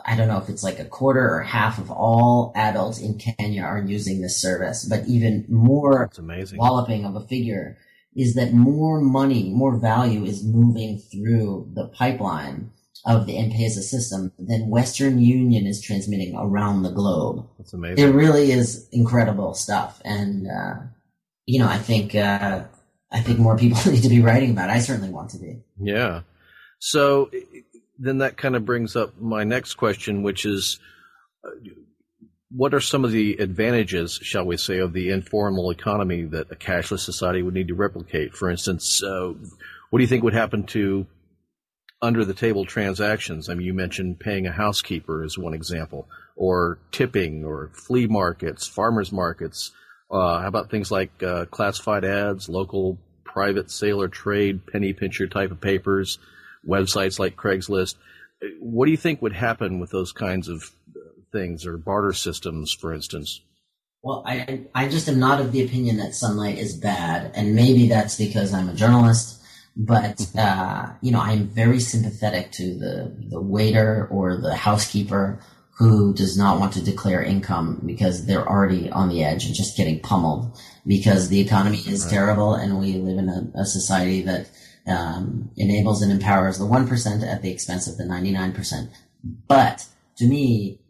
I 0.06 0.16
don't 0.16 0.28
know 0.28 0.38
if 0.38 0.50
it's 0.50 0.64
like 0.64 0.80
a 0.80 0.86
quarter 0.86 1.36
or 1.36 1.42
half 1.42 1.78
of 1.78 1.92
all 1.92 2.54
adults 2.56 3.00
in 3.00 3.18
Kenya 3.18 3.64
are 3.64 3.82
using 3.82 4.22
this 4.22 4.42
service, 4.42 4.86
but 4.86 5.06
even 5.08 5.46
more 5.50 6.06
That's 6.06 6.20
amazing. 6.20 6.60
walloping 6.60 7.06
of 7.06 7.16
a 7.16 7.28
figure 7.28 7.78
is 8.16 8.36
that 8.36 8.54
more 8.54 9.02
money, 9.02 9.50
more 9.50 9.76
value 9.78 10.24
is 10.24 10.44
moving 10.44 10.98
through 10.98 11.70
the 11.74 11.88
pipeline 11.88 12.72
of 13.06 13.26
the 13.26 13.38
M-Pesa 13.38 13.82
system 13.82 14.32
than 14.38 14.70
Western 14.70 15.20
Union 15.20 15.66
is 15.66 15.82
transmitting 15.82 16.36
around 16.36 16.84
the 16.84 16.92
globe. 16.92 17.48
That's 17.58 17.74
amazing. 17.74 18.08
It 18.08 18.12
really 18.12 18.52
is 18.52 18.88
incredible 18.92 19.54
stuff, 19.54 20.02
and 20.06 20.48
uh, 20.48 20.76
you 21.46 21.60
know, 21.60 21.68
I 21.68 21.78
think 21.78 22.16
uh, 22.16 22.64
I 23.12 23.22
think 23.22 23.40
more 23.40 23.58
people 23.58 23.80
need 23.92 24.04
to 24.04 24.10
be 24.10 24.22
writing 24.22 24.52
about 24.52 24.70
it. 24.70 24.74
I 24.74 24.80
certainly 24.80 25.10
want 25.10 25.32
to 25.32 25.38
be. 25.38 25.64
Yeah. 25.80 26.22
So 26.80 27.30
then 28.00 28.20
that 28.20 28.38
kind 28.38 28.56
of 28.56 28.66
brings 28.66 28.96
up 28.96 29.20
my 29.20 29.44
next 29.44 29.76
question, 29.76 30.24
which 30.24 30.46
is 30.46 30.80
uh, 31.46 31.50
what 32.50 32.74
are 32.74 32.82
some 32.82 33.06
of 33.06 33.12
the 33.12 33.38
advantages, 33.38 34.20
shall 34.22 34.46
we 34.46 34.58
say, 34.58 34.80
of 34.80 34.94
the 34.94 35.10
informal 35.10 35.72
economy 35.72 36.24
that 36.24 36.52
a 36.52 36.56
cashless 36.56 37.00
society 37.00 37.42
would 37.42 37.54
need 37.54 37.70
to 37.70 37.76
replicate? 37.76 38.34
For 38.34 38.50
instance, 38.50 39.02
uh, 39.04 39.34
what 39.90 40.00
do 40.00 40.04
you 40.04 40.08
think 40.08 40.24
would 40.24 40.34
happen 40.34 40.64
to 40.68 41.06
under 42.02 42.26
the 42.26 42.34
table 42.34 42.66
transactions? 42.66 43.50
I 43.50 43.54
mean, 43.54 43.68
you 43.68 43.74
mentioned 43.74 44.20
paying 44.20 44.48
a 44.48 44.52
housekeeper 44.52 45.24
as 45.24 45.38
one 45.38 45.54
example, 45.54 46.08
or 46.36 46.80
tipping, 46.92 47.46
or 47.46 47.72
flea 47.74 48.08
markets, 48.08 48.68
farmers 48.68 49.12
markets. 49.12 49.72
Uh, 50.10 50.42
how 50.42 50.48
about 50.48 50.70
things 50.70 50.92
like 50.92 51.12
uh, 51.24 51.46
classified 51.46 52.04
ads, 52.04 52.50
local 52.50 52.98
private 53.24 53.72
sale 53.72 54.02
or 54.02 54.08
trade, 54.08 54.66
penny 54.68 54.94
pincher 54.94 55.28
type 55.28 55.52
of 55.52 55.62
papers? 55.62 56.18
websites 56.68 57.20
like 57.20 57.36
Craigslist. 57.36 57.96
What 58.60 58.86
do 58.86 58.92
you 58.92 58.98
think 58.98 59.22
would 59.22 59.34
happen 59.34 59.80
with 59.80 59.92
those 59.92 60.12
kinds 60.12 60.48
of 60.48 60.72
things 61.32 61.66
or 61.66 61.78
barter 61.78 62.14
systems, 62.14 62.74
for 62.74 62.94
instance? 62.94 63.42
Well, 64.04 64.24
I 64.26 64.62
I 64.74 64.88
just 64.88 65.08
am 65.08 65.20
not 65.20 65.40
of 65.40 65.52
the 65.52 65.64
opinion 65.64 65.98
that 65.98 66.16
sunlight 66.16 66.58
is 66.58 66.76
bad, 66.76 67.32
and 67.36 67.56
maybe 67.56 67.88
that's 67.88 68.18
because 68.18 68.52
I'm 68.54 68.70
a 68.70 68.74
journalist. 68.74 69.41
But 69.86 70.28
uh, 70.38 70.90
you 71.02 71.12
know, 71.12 71.22
I'm 71.22 71.48
very 71.48 71.80
sympathetic 71.80 72.52
to 72.54 72.78
the 72.78 73.16
the 73.30 73.42
waiter 73.42 74.08
or 74.12 74.38
the 74.38 74.56
housekeeper 74.56 75.40
who 75.78 76.14
does 76.14 76.38
not 76.38 76.60
want 76.60 76.74
to 76.74 76.84
declare 76.84 77.24
income 77.24 77.82
because 77.86 78.28
they're 78.28 78.48
already 78.48 78.92
on 78.92 79.10
the 79.10 79.24
edge 79.24 79.46
and 79.46 79.56
just 79.56 79.76
getting 79.76 80.00
pummeled 80.00 80.56
because 80.86 81.30
the 81.30 81.40
economy 81.40 81.80
is 81.80 82.04
right. 82.04 82.12
terrible 82.12 82.54
and 82.54 82.80
we 82.80 82.94
live 82.94 83.18
in 83.18 83.30
a, 83.30 83.62
a 83.62 83.66
society 83.66 84.22
that 84.22 84.48
um, 84.86 85.50
enables 85.58 86.04
and 86.04 86.12
empowers 86.12 86.60
the 86.60 86.66
1% 86.66 87.28
at 87.28 87.42
the 87.42 87.52
expense 87.52 87.88
of 87.88 87.98
the 87.98 88.04
99%. 88.04 88.90
But 89.48 89.88
to 90.18 90.26
me, 90.26 90.82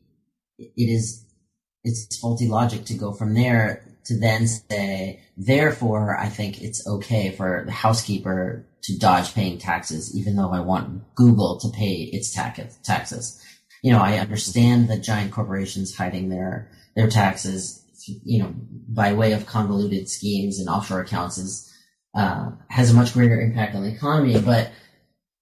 it 0.58 0.72
is, 0.76 1.26
it's 1.86 2.20
faulty 2.20 2.48
logic 2.48 2.86
to 2.86 2.94
go 2.94 3.14
from 3.14 3.34
there 3.34 3.86
to 4.06 4.20
then 4.20 4.48
say, 4.48 5.22
therefore, 5.38 6.18
I 6.18 6.28
think 6.28 6.62
it's 6.62 6.86
okay 6.88 7.32
for 7.32 7.64
the 7.66 7.72
housekeeper 7.72 8.66
to 8.84 8.98
dodge 8.98 9.34
paying 9.34 9.58
taxes, 9.58 10.16
even 10.16 10.36
though 10.36 10.52
I 10.52 10.60
want 10.60 11.16
Google 11.16 11.60
to 11.60 11.70
pay 11.70 12.10
its 12.12 12.34
taxes. 12.34 13.46
You 13.84 13.92
know, 13.92 14.00
I 14.00 14.18
understand 14.18 14.90
that 14.90 15.04
giant 15.04 15.32
corporations 15.32 15.96
hiding 15.96 16.30
their, 16.30 16.72
their 16.96 17.10
taxes, 17.10 17.84
you 18.06 18.42
know, 18.42 18.54
by 18.88 19.14
way 19.14 19.34
of 19.34 19.46
convoluted 19.46 20.10
schemes 20.10 20.60
and 20.60 20.70
offshore 20.70 21.02
accounts 21.02 21.38
is, 21.38 21.68
uh, 22.16 22.52
has 22.70 22.92
a 22.92 22.94
much 22.94 23.14
greater 23.14 23.40
impact 23.40 23.76
on 23.76 23.84
the 23.84 23.92
economy. 23.92 24.40
But 24.40 24.72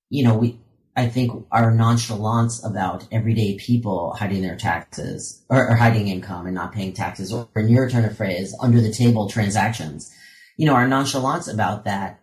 you 0.09 0.23
know, 0.23 0.35
we 0.35 0.59
I 0.95 1.07
think 1.07 1.45
our 1.51 1.71
nonchalance 1.71 2.63
about 2.65 3.07
everyday 3.11 3.57
people 3.57 4.13
hiding 4.15 4.41
their 4.41 4.57
taxes 4.57 5.45
or, 5.49 5.69
or 5.69 5.75
hiding 5.75 6.09
income 6.09 6.45
and 6.45 6.55
not 6.55 6.73
paying 6.73 6.93
taxes, 6.93 7.31
or 7.31 7.47
in 7.55 7.69
your 7.69 7.89
turn 7.89 8.03
of 8.03 8.17
phrase, 8.17 8.53
under 8.59 8.81
the 8.81 8.91
table 8.91 9.29
transactions. 9.29 10.13
You 10.57 10.65
know, 10.65 10.73
our 10.73 10.87
nonchalance 10.87 11.47
about 11.47 11.85
that 11.85 12.19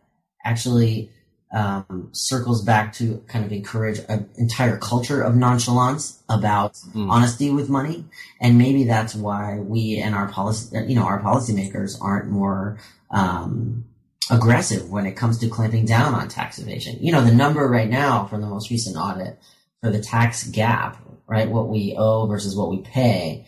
actually 0.47 1.11
um, 1.53 2.11
circles 2.12 2.62
back 2.62 2.92
to 2.94 3.22
kind 3.28 3.44
of 3.44 3.53
encourage 3.53 4.01
an 4.09 4.28
entire 4.36 4.78
culture 4.78 5.22
of 5.22 5.36
nonchalance 5.36 6.22
about 6.28 6.74
mm. 6.74 7.11
honesty 7.11 7.51
with 7.51 7.68
money, 7.68 8.05
and 8.40 8.59
maybe 8.59 8.84
that's 8.84 9.14
why 9.14 9.59
we 9.59 9.99
and 9.99 10.14
our 10.14 10.28
policy, 10.28 10.76
you 10.86 10.94
know, 10.94 11.05
our 11.05 11.22
policymakers 11.22 11.97
aren't 12.01 12.28
more 12.28 12.78
um, 13.11 13.84
aggressive 14.30 14.90
when 14.90 15.07
it 15.07 15.12
comes 15.12 15.38
to 15.38 15.49
clamping 15.49 15.86
down 15.86 16.14
on 16.14 16.28
tax 16.28 16.59
evasion. 16.59 16.99
You 17.01 17.12
know, 17.12 17.22
the 17.22 17.34
number 17.34 17.66
right 17.68 17.88
now 17.88 18.26
from 18.26 18.40
the 18.40 18.49
most 18.49 18.70
recent 18.70 18.97
audit 18.97 19.38
for 19.80 19.90
the 19.90 20.01
tax 20.01 20.44
gap, 20.49 21.01
right? 21.26 21.49
What 21.49 21.68
we 21.68 21.94
owe 21.97 22.26
versus 22.26 22.57
what 22.57 22.70
we 22.70 22.78
pay, 22.78 23.47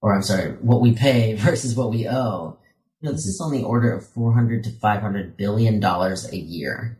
or 0.00 0.14
I'm 0.14 0.22
sorry, 0.22 0.52
what 0.60 0.80
we 0.80 0.92
pay 0.92 1.34
versus 1.38 1.76
what 1.76 1.90
we 1.90 2.08
owe. 2.08 2.58
Know, 3.00 3.12
this 3.12 3.26
is 3.26 3.40
on 3.40 3.52
the 3.52 3.62
order 3.62 3.92
of 3.92 4.06
400 4.06 4.64
to 4.64 4.70
500 4.70 5.36
billion 5.36 5.78
dollars 5.78 6.30
a 6.32 6.36
year. 6.36 6.98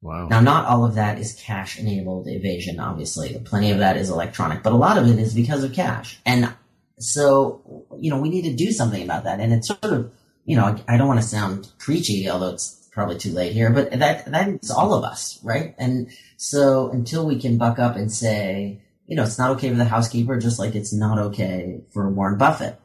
Wow. 0.00 0.28
Now, 0.28 0.40
not 0.40 0.66
all 0.66 0.84
of 0.84 0.94
that 0.94 1.18
is 1.18 1.34
cash 1.34 1.78
enabled 1.78 2.28
evasion, 2.28 2.80
obviously. 2.80 3.40
Plenty 3.44 3.70
of 3.70 3.78
that 3.78 3.96
is 3.96 4.10
electronic, 4.10 4.62
but 4.62 4.72
a 4.72 4.76
lot 4.76 4.98
of 4.98 5.08
it 5.08 5.18
is 5.18 5.34
because 5.34 5.64
of 5.64 5.72
cash. 5.72 6.20
And 6.24 6.52
so, 6.98 7.86
you 7.98 8.10
know, 8.10 8.20
we 8.20 8.28
need 8.30 8.42
to 8.42 8.54
do 8.54 8.72
something 8.72 9.02
about 9.02 9.24
that. 9.24 9.40
And 9.40 9.52
it's 9.52 9.68
sort 9.68 9.84
of 9.84 10.12
you 10.48 10.56
know, 10.56 10.78
I, 10.88 10.96
don't 10.96 11.08
want 11.08 11.20
to 11.20 11.26
sound 11.26 11.68
preachy, 11.78 12.28
although 12.30 12.54
it's 12.54 12.88
probably 12.90 13.18
too 13.18 13.32
late 13.32 13.52
here, 13.52 13.68
but 13.68 13.90
that, 13.90 14.24
that 14.24 14.48
is 14.48 14.70
all 14.70 14.94
of 14.94 15.04
us, 15.04 15.38
right? 15.42 15.74
And 15.76 16.10
so 16.38 16.88
until 16.88 17.26
we 17.26 17.38
can 17.38 17.58
buck 17.58 17.78
up 17.78 17.96
and 17.96 18.10
say, 18.10 18.80
you 19.06 19.14
know, 19.14 19.24
it's 19.24 19.38
not 19.38 19.50
okay 19.50 19.68
for 19.68 19.76
the 19.76 19.84
housekeeper, 19.84 20.38
just 20.38 20.58
like 20.58 20.74
it's 20.74 20.92
not 20.92 21.18
okay 21.18 21.82
for 21.92 22.08
Warren 22.08 22.38
Buffett. 22.38 22.80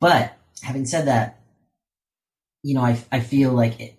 But 0.00 0.34
having 0.62 0.86
said 0.86 1.06
that, 1.06 1.42
you 2.64 2.74
know, 2.74 2.80
I, 2.80 2.98
I 3.12 3.20
feel 3.20 3.52
like 3.52 3.78
it, 3.78 3.98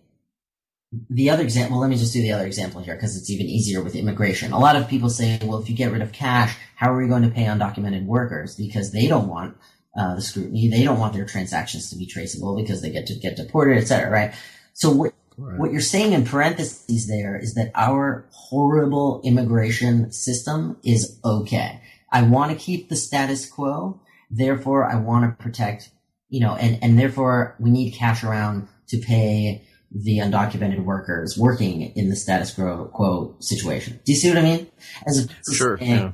the 1.10 1.30
other 1.30 1.44
example, 1.44 1.78
well, 1.78 1.82
let 1.82 1.90
me 1.90 1.98
just 1.98 2.14
do 2.14 2.22
the 2.22 2.32
other 2.32 2.46
example 2.46 2.82
here 2.82 2.96
because 2.96 3.16
it's 3.16 3.30
even 3.30 3.46
easier 3.46 3.84
with 3.84 3.96
immigration. 3.96 4.52
A 4.52 4.60
lot 4.60 4.76
of 4.76 4.90
people 4.90 5.10
say, 5.10 5.40
well, 5.44 5.60
if 5.62 5.70
you 5.70 5.76
get 5.76 5.92
rid 5.92 6.02
of 6.02 6.12
cash, 6.12 6.58
how 6.76 6.92
are 6.92 6.98
we 6.98 7.08
going 7.08 7.22
to 7.22 7.30
pay 7.30 7.46
undocumented 7.46 8.06
workers? 8.06 8.56
Because 8.56 8.92
they 8.92 9.08
don't 9.08 9.28
want 9.28 9.56
uh, 9.96 10.16
the 10.16 10.22
scrutiny. 10.22 10.68
They 10.68 10.84
don't 10.84 11.00
want 11.00 11.14
their 11.14 11.26
transactions 11.26 11.90
to 11.90 11.96
be 11.96 12.08
traceable 12.08 12.56
because 12.56 12.82
they 12.82 12.90
get 12.90 13.06
to 13.08 13.16
get 13.16 13.38
deported, 13.38 13.78
et 13.78 13.86
cetera, 13.86 14.10
right? 14.10 14.34
So 14.74 14.90
what, 14.90 15.14
right. 15.38 15.60
what 15.60 15.72
you're 15.72 15.82
saying 15.82 16.14
in 16.14 16.26
parentheses 16.26 17.08
there 17.08 17.38
is 17.38 17.54
that 17.54 17.72
our 17.76 18.26
horrible 18.32 19.22
immigration 19.24 20.12
system 20.12 20.78
is 20.84 21.20
okay. 21.24 21.82
I 22.12 22.24
want 22.24 22.52
to 22.52 22.58
keep 22.58 22.90
the 22.90 22.96
status 22.96 23.46
quo. 23.46 24.02
Therefore, 24.32 24.90
I 24.90 24.96
want 24.96 25.26
to 25.26 25.44
protect, 25.44 25.92
you 26.36 26.42
know, 26.42 26.54
and, 26.58 26.78
and 26.84 27.00
therefore 27.00 27.56
we 27.60 27.70
need 27.70 27.92
cash 27.92 28.22
around 28.22 28.68
to 28.90 28.98
pay 28.98 29.66
the 29.90 30.18
undocumented 30.18 30.84
workers 30.84 31.38
working 31.38 31.84
in 31.96 32.10
the 32.10 32.16
status 32.18 32.54
quo, 32.54 32.92
quo 32.94 33.38
situation. 33.40 34.02
Do 34.04 34.12
you 34.12 34.18
see 34.18 34.28
what 34.28 34.40
I 34.40 34.42
mean? 34.42 34.68
As 35.08 35.26
a, 35.26 35.54
sure. 35.54 35.78
Yeah. 35.80 36.12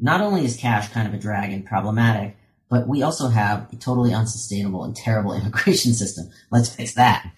Not 0.00 0.20
only 0.20 0.44
is 0.44 0.56
cash 0.56 0.88
kind 0.88 1.06
of 1.06 1.14
a 1.14 1.16
drag 1.16 1.52
and 1.52 1.64
problematic, 1.64 2.36
but 2.68 2.88
we 2.88 3.04
also 3.04 3.28
have 3.28 3.72
a 3.72 3.76
totally 3.76 4.12
unsustainable 4.12 4.82
and 4.82 4.96
terrible 4.96 5.32
immigration 5.40 5.94
system. 5.94 6.28
Let's 6.50 6.74
fix 6.74 6.94
that. 6.94 7.30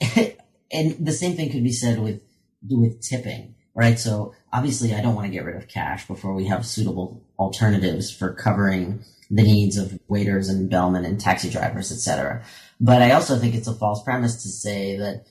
and 0.70 1.04
the 1.04 1.12
same 1.12 1.34
thing 1.34 1.50
could 1.50 1.64
be 1.64 1.72
said 1.72 1.98
with 1.98 2.20
with 2.70 3.00
tipping, 3.00 3.56
right? 3.74 3.98
So 3.98 4.34
obviously, 4.52 4.94
I 4.94 5.02
don't 5.02 5.16
want 5.16 5.26
to 5.26 5.32
get 5.32 5.44
rid 5.44 5.56
of 5.56 5.66
cash 5.66 6.06
before 6.06 6.32
we 6.32 6.46
have 6.46 6.64
suitable 6.64 7.24
alternatives 7.40 8.08
for 8.08 8.32
covering 8.32 9.04
the 9.30 9.42
needs 9.42 9.76
of 9.76 9.98
waiters 10.08 10.48
and 10.48 10.70
bellmen 10.70 11.04
and 11.04 11.20
taxi 11.20 11.50
drivers, 11.50 11.92
etc. 11.92 12.42
But 12.80 13.02
I 13.02 13.12
also 13.12 13.38
think 13.38 13.54
it's 13.54 13.68
a 13.68 13.74
false 13.74 14.02
premise 14.02 14.42
to 14.42 14.48
say 14.48 14.96
that, 14.98 15.26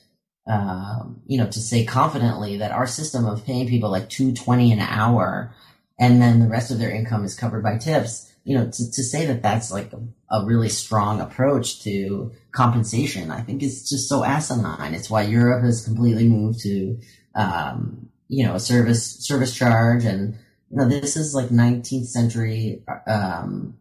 um, 0.48 1.22
you 1.26 1.38
know, 1.38 1.48
to 1.48 1.60
say 1.60 1.86
confidently 1.86 2.58
that 2.58 2.72
our 2.72 2.88
system 2.88 3.26
of 3.26 3.46
paying 3.46 3.68
people 3.68 3.90
like 3.90 4.10
two 4.10 4.34
twenty 4.34 4.72
an 4.72 4.80
hour, 4.80 5.54
and 6.00 6.22
then 6.22 6.40
the 6.40 6.48
rest 6.50 6.72
of 6.72 6.80
their 6.80 6.92
income 6.92 7.24
is 7.24 7.36
covered 7.36 7.64
by 7.64 7.78
tips 7.78 8.32
you 8.46 8.56
know, 8.56 8.66
to, 8.66 8.92
to 8.92 9.04
say 9.04 9.26
that 9.26 9.42
that's 9.42 9.72
like 9.72 9.92
a, 9.92 10.00
a, 10.30 10.46
really 10.46 10.70
strong 10.70 11.20
approach 11.20 11.82
to 11.82 12.32
compensation, 12.52 13.32
I 13.32 13.42
think 13.42 13.64
is 13.64 13.90
just 13.90 14.08
so 14.08 14.24
asinine. 14.24 14.94
It's 14.94 15.10
why 15.10 15.24
Europe 15.24 15.64
has 15.64 15.84
completely 15.84 16.28
moved 16.28 16.60
to, 16.62 17.00
um, 17.34 18.08
you 18.28 18.46
know, 18.46 18.54
a 18.54 18.60
service, 18.60 19.26
service 19.26 19.56
charge. 19.56 20.06
And, 20.06 20.36
you 20.70 20.78
know, 20.78 20.88
this 20.88 21.18
is 21.18 21.34
like 21.34 21.50
19th 21.50 22.06
century, 22.06 22.84
um, 23.08 23.78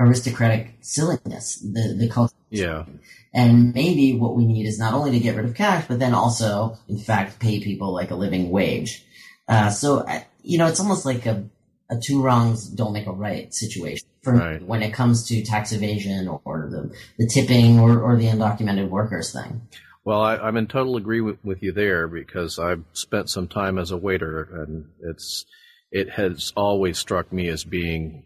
aristocratic 0.00 0.74
silliness, 0.80 1.56
the, 1.56 1.94
the 1.96 2.08
culture. 2.08 2.34
Yeah. 2.48 2.86
And 3.32 3.72
maybe 3.74 4.16
what 4.16 4.34
we 4.34 4.46
need 4.46 4.66
is 4.66 4.78
not 4.78 4.94
only 4.94 5.12
to 5.12 5.20
get 5.20 5.36
rid 5.36 5.44
of 5.44 5.54
cash, 5.54 5.84
but 5.86 6.00
then 6.00 6.14
also, 6.14 6.78
in 6.88 6.98
fact, 6.98 7.38
pay 7.38 7.60
people 7.60 7.92
like 7.92 8.10
a 8.10 8.16
living 8.16 8.50
wage. 8.50 9.04
Uh, 9.46 9.70
so, 9.70 10.04
you 10.42 10.58
know, 10.58 10.66
it's 10.66 10.80
almost 10.80 11.04
like 11.04 11.26
a, 11.26 11.44
a 11.90 12.00
two 12.02 12.22
wrongs 12.22 12.68
don't 12.68 12.92
make 12.92 13.06
a 13.06 13.12
right 13.12 13.54
situation 13.54 14.08
for 14.22 14.34
right. 14.34 14.62
when 14.62 14.82
it 14.82 14.92
comes 14.92 15.26
to 15.28 15.44
tax 15.44 15.72
evasion 15.72 16.28
or 16.44 16.68
the, 16.70 16.94
the 17.18 17.26
tipping 17.26 17.78
or, 17.78 18.00
or 18.00 18.16
the 18.16 18.26
undocumented 18.26 18.88
workers 18.88 19.32
thing. 19.32 19.60
Well, 20.04 20.22
I, 20.22 20.48
am 20.48 20.56
in 20.56 20.66
total 20.66 20.96
agree 20.96 21.20
with, 21.20 21.44
with, 21.44 21.62
you 21.62 21.72
there 21.72 22.08
because 22.08 22.58
I've 22.58 22.84
spent 22.94 23.28
some 23.28 23.48
time 23.48 23.78
as 23.78 23.90
a 23.90 23.98
waiter, 23.98 24.48
and 24.64 24.86
it's 25.02 25.44
it 25.92 26.10
has 26.10 26.52
always 26.56 26.98
struck 26.98 27.32
me 27.32 27.48
as 27.48 27.64
being 27.64 28.24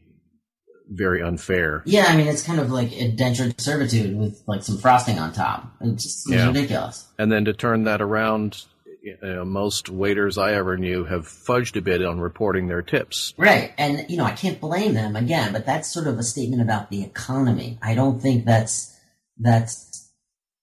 very 0.94 1.22
unfair. 1.22 1.82
Yeah, 1.86 2.06
I 2.08 2.16
mean 2.16 2.26
it's 2.26 2.42
kind 2.42 2.60
of 2.60 2.70
like 2.70 2.92
indentured 2.92 3.60
servitude 3.60 4.16
with 4.16 4.42
like 4.46 4.62
some 4.62 4.78
frosting 4.78 5.18
on 5.18 5.32
top. 5.32 5.66
It 5.80 5.94
just 5.96 6.24
seems 6.24 6.36
Yeah. 6.40 6.46
ridiculous. 6.48 7.06
And 7.18 7.30
then 7.32 7.44
to 7.46 7.52
turn 7.52 7.84
that 7.84 8.00
around, 8.00 8.64
you 9.02 9.16
know, 9.22 9.44
most 9.44 9.88
waiters 9.90 10.38
I 10.38 10.54
ever 10.54 10.76
knew 10.78 11.04
have 11.04 11.26
fudged 11.26 11.76
a 11.76 11.82
bit 11.82 12.02
on 12.02 12.20
reporting 12.20 12.68
their 12.68 12.80
tips. 12.82 13.34
Right. 13.36 13.72
And, 13.76 14.06
you 14.08 14.16
know, 14.16 14.24
I 14.24 14.32
can't 14.32 14.60
blame 14.60 14.94
them 14.94 15.14
again, 15.16 15.52
but 15.52 15.66
that's 15.66 15.92
sort 15.92 16.06
of 16.06 16.18
a 16.18 16.22
statement 16.22 16.62
about 16.62 16.90
the 16.90 17.02
economy. 17.02 17.78
I 17.82 17.94
don't 17.94 18.20
think 18.20 18.44
that's, 18.46 18.96
that's 19.38 19.90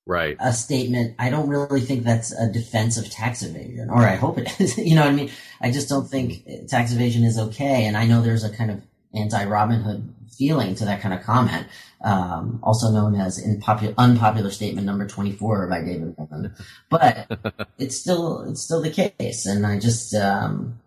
Right. 0.07 0.35
a 0.39 0.51
statement. 0.51 1.15
I 1.19 1.29
don't 1.29 1.47
really 1.47 1.81
think 1.81 2.03
that's 2.03 2.31
a 2.31 2.51
defense 2.51 2.97
of 2.97 3.07
tax 3.11 3.43
evasion, 3.43 3.89
or 3.91 3.99
I 4.01 4.15
hope 4.15 4.39
it 4.39 4.59
is. 4.59 4.75
you 4.77 4.95
know 4.95 5.01
what 5.01 5.11
I 5.11 5.15
mean? 5.15 5.29
I 5.61 5.69
just 5.71 5.87
don't 5.89 6.09
think 6.09 6.43
tax 6.67 6.91
evasion 6.91 7.23
is 7.23 7.37
okay. 7.37 7.85
And 7.85 7.95
I 7.95 8.07
know 8.07 8.21
there's 8.23 8.43
a 8.43 8.49
kind 8.49 8.71
of 8.71 8.81
anti 9.15 9.45
Robin 9.45 9.81
Hood 9.81 10.13
feeling 10.37 10.75
to 10.75 10.85
that 10.85 11.01
kind 11.01 11.13
of 11.13 11.21
comment, 11.21 11.67
um, 12.03 12.59
also 12.63 12.91
known 12.91 13.15
as 13.15 13.43
unpopular, 13.43 13.93
unpopular 13.97 14.49
statement 14.49 14.87
number 14.87 15.05
24 15.05 15.67
by 15.67 15.81
David 15.81 16.15
Wolman. 16.17 16.55
But 16.89 17.29
it's 17.77 17.97
still, 17.97 18.49
it's 18.49 18.61
still 18.61 18.81
the 18.81 18.89
case. 18.89 19.45
And 19.45 19.65
I 19.65 19.79
just, 19.79 20.13
um, 20.15 20.79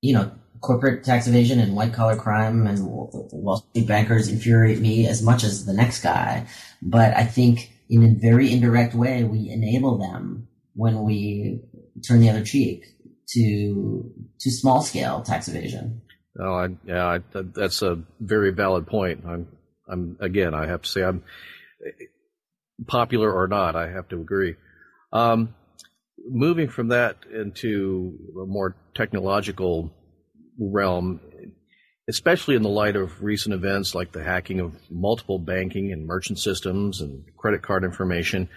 you 0.00 0.14
know, 0.14 0.30
corporate 0.60 1.04
tax 1.04 1.26
evasion 1.26 1.60
and 1.60 1.76
white 1.76 1.92
collar 1.92 2.16
crime 2.16 2.66
and 2.66 2.86
Wall 2.86 3.64
Street 3.70 3.86
bankers 3.86 4.28
infuriate 4.28 4.80
me 4.80 5.06
as 5.06 5.22
much 5.22 5.44
as 5.44 5.66
the 5.66 5.74
next 5.74 6.02
guy. 6.02 6.46
But 6.80 7.14
I 7.16 7.24
think 7.24 7.70
in 7.90 8.02
a 8.02 8.14
very 8.18 8.50
indirect 8.50 8.94
way, 8.94 9.24
we 9.24 9.50
enable 9.50 9.98
them 9.98 10.48
when 10.74 11.02
we 11.02 11.60
turn 12.06 12.20
the 12.20 12.30
other 12.30 12.44
cheek 12.44 12.86
to 13.28 14.10
to 14.40 14.50
small 14.50 14.82
scale 14.82 15.22
tax 15.22 15.48
evasion. 15.48 16.00
Oh, 16.40 16.54
I, 16.54 16.68
yeah, 16.84 17.06
I, 17.06 17.20
that's 17.32 17.82
a 17.82 18.02
very 18.20 18.50
valid 18.50 18.86
point. 18.86 19.24
I'm, 19.26 19.48
I'm 19.88 20.16
again, 20.20 20.54
I 20.54 20.66
have 20.66 20.82
to 20.82 20.88
say, 20.88 21.02
I'm 21.02 21.22
popular 22.86 23.32
or 23.32 23.46
not. 23.46 23.76
I 23.76 23.90
have 23.90 24.08
to 24.08 24.20
agree. 24.20 24.56
Um, 25.12 25.54
moving 26.28 26.68
from 26.68 26.88
that 26.88 27.18
into 27.32 28.18
a 28.42 28.46
more 28.46 28.76
technological 28.94 29.92
realm, 30.58 31.20
especially 32.08 32.56
in 32.56 32.62
the 32.62 32.68
light 32.68 32.96
of 32.96 33.22
recent 33.22 33.54
events 33.54 33.94
like 33.94 34.12
the 34.12 34.24
hacking 34.24 34.60
of 34.60 34.74
multiple 34.90 35.38
banking 35.38 35.92
and 35.92 36.06
merchant 36.06 36.38
systems 36.38 37.00
and 37.00 37.24
credit 37.36 37.62
card 37.62 37.84
information, 37.84 38.48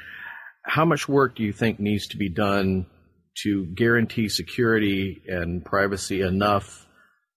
how 0.64 0.86
much 0.86 1.08
work 1.08 1.36
do 1.36 1.44
you 1.44 1.54
think 1.54 1.80
needs 1.80 2.08
to 2.08 2.18
be 2.18 2.30
done 2.30 2.88
to 3.44 3.66
guarantee 3.68 4.30
security 4.30 5.22
and 5.28 5.64
privacy 5.64 6.22
enough 6.22 6.87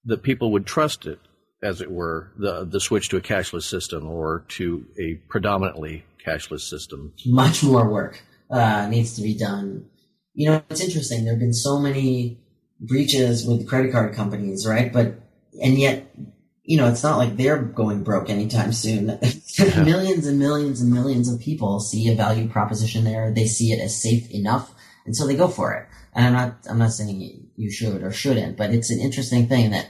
that 0.04 0.22
people 0.22 0.52
would 0.52 0.66
trust 0.66 1.06
it, 1.06 1.18
as 1.62 1.80
it 1.80 1.90
were, 1.90 2.32
the 2.36 2.64
the 2.64 2.80
switch 2.80 3.08
to 3.10 3.16
a 3.16 3.20
cashless 3.20 3.64
system 3.64 4.08
or 4.08 4.44
to 4.48 4.86
a 4.98 5.14
predominantly 5.28 6.04
cashless 6.24 6.60
system? 6.60 7.12
Much 7.26 7.62
more 7.62 7.88
work 7.90 8.22
uh, 8.50 8.86
needs 8.88 9.14
to 9.16 9.22
be 9.22 9.36
done. 9.36 9.86
You 10.34 10.50
know, 10.50 10.62
it's 10.70 10.80
interesting. 10.80 11.24
There 11.24 11.34
have 11.34 11.40
been 11.40 11.54
so 11.54 11.78
many 11.78 12.38
breaches 12.80 13.46
with 13.46 13.68
credit 13.68 13.92
card 13.92 14.14
companies, 14.14 14.66
right? 14.66 14.92
But 14.92 15.20
and 15.62 15.78
yet, 15.78 16.14
you 16.62 16.76
know, 16.76 16.88
it's 16.88 17.02
not 17.02 17.18
like 17.18 17.36
they're 17.36 17.62
going 17.62 18.02
broke 18.02 18.30
anytime 18.30 18.72
soon. 18.72 19.06
millions 19.58 20.26
and 20.26 20.38
millions 20.38 20.80
and 20.80 20.92
millions 20.92 21.32
of 21.32 21.40
people 21.40 21.80
see 21.80 22.08
a 22.08 22.14
value 22.14 22.48
proposition 22.48 23.04
there. 23.04 23.32
They 23.32 23.46
see 23.46 23.72
it 23.72 23.80
as 23.80 24.00
safe 24.00 24.30
enough, 24.30 24.72
and 25.10 25.16
so 25.16 25.26
they 25.26 25.34
go 25.34 25.48
for 25.48 25.74
it. 25.74 25.88
And 26.14 26.24
I'm 26.24 26.32
not, 26.32 26.56
I'm 26.70 26.78
not 26.78 26.92
saying 26.92 27.48
you 27.56 27.70
should 27.72 28.04
or 28.04 28.12
shouldn't, 28.12 28.56
but 28.56 28.70
it's 28.70 28.92
an 28.92 29.00
interesting 29.00 29.48
thing 29.48 29.72
that, 29.72 29.88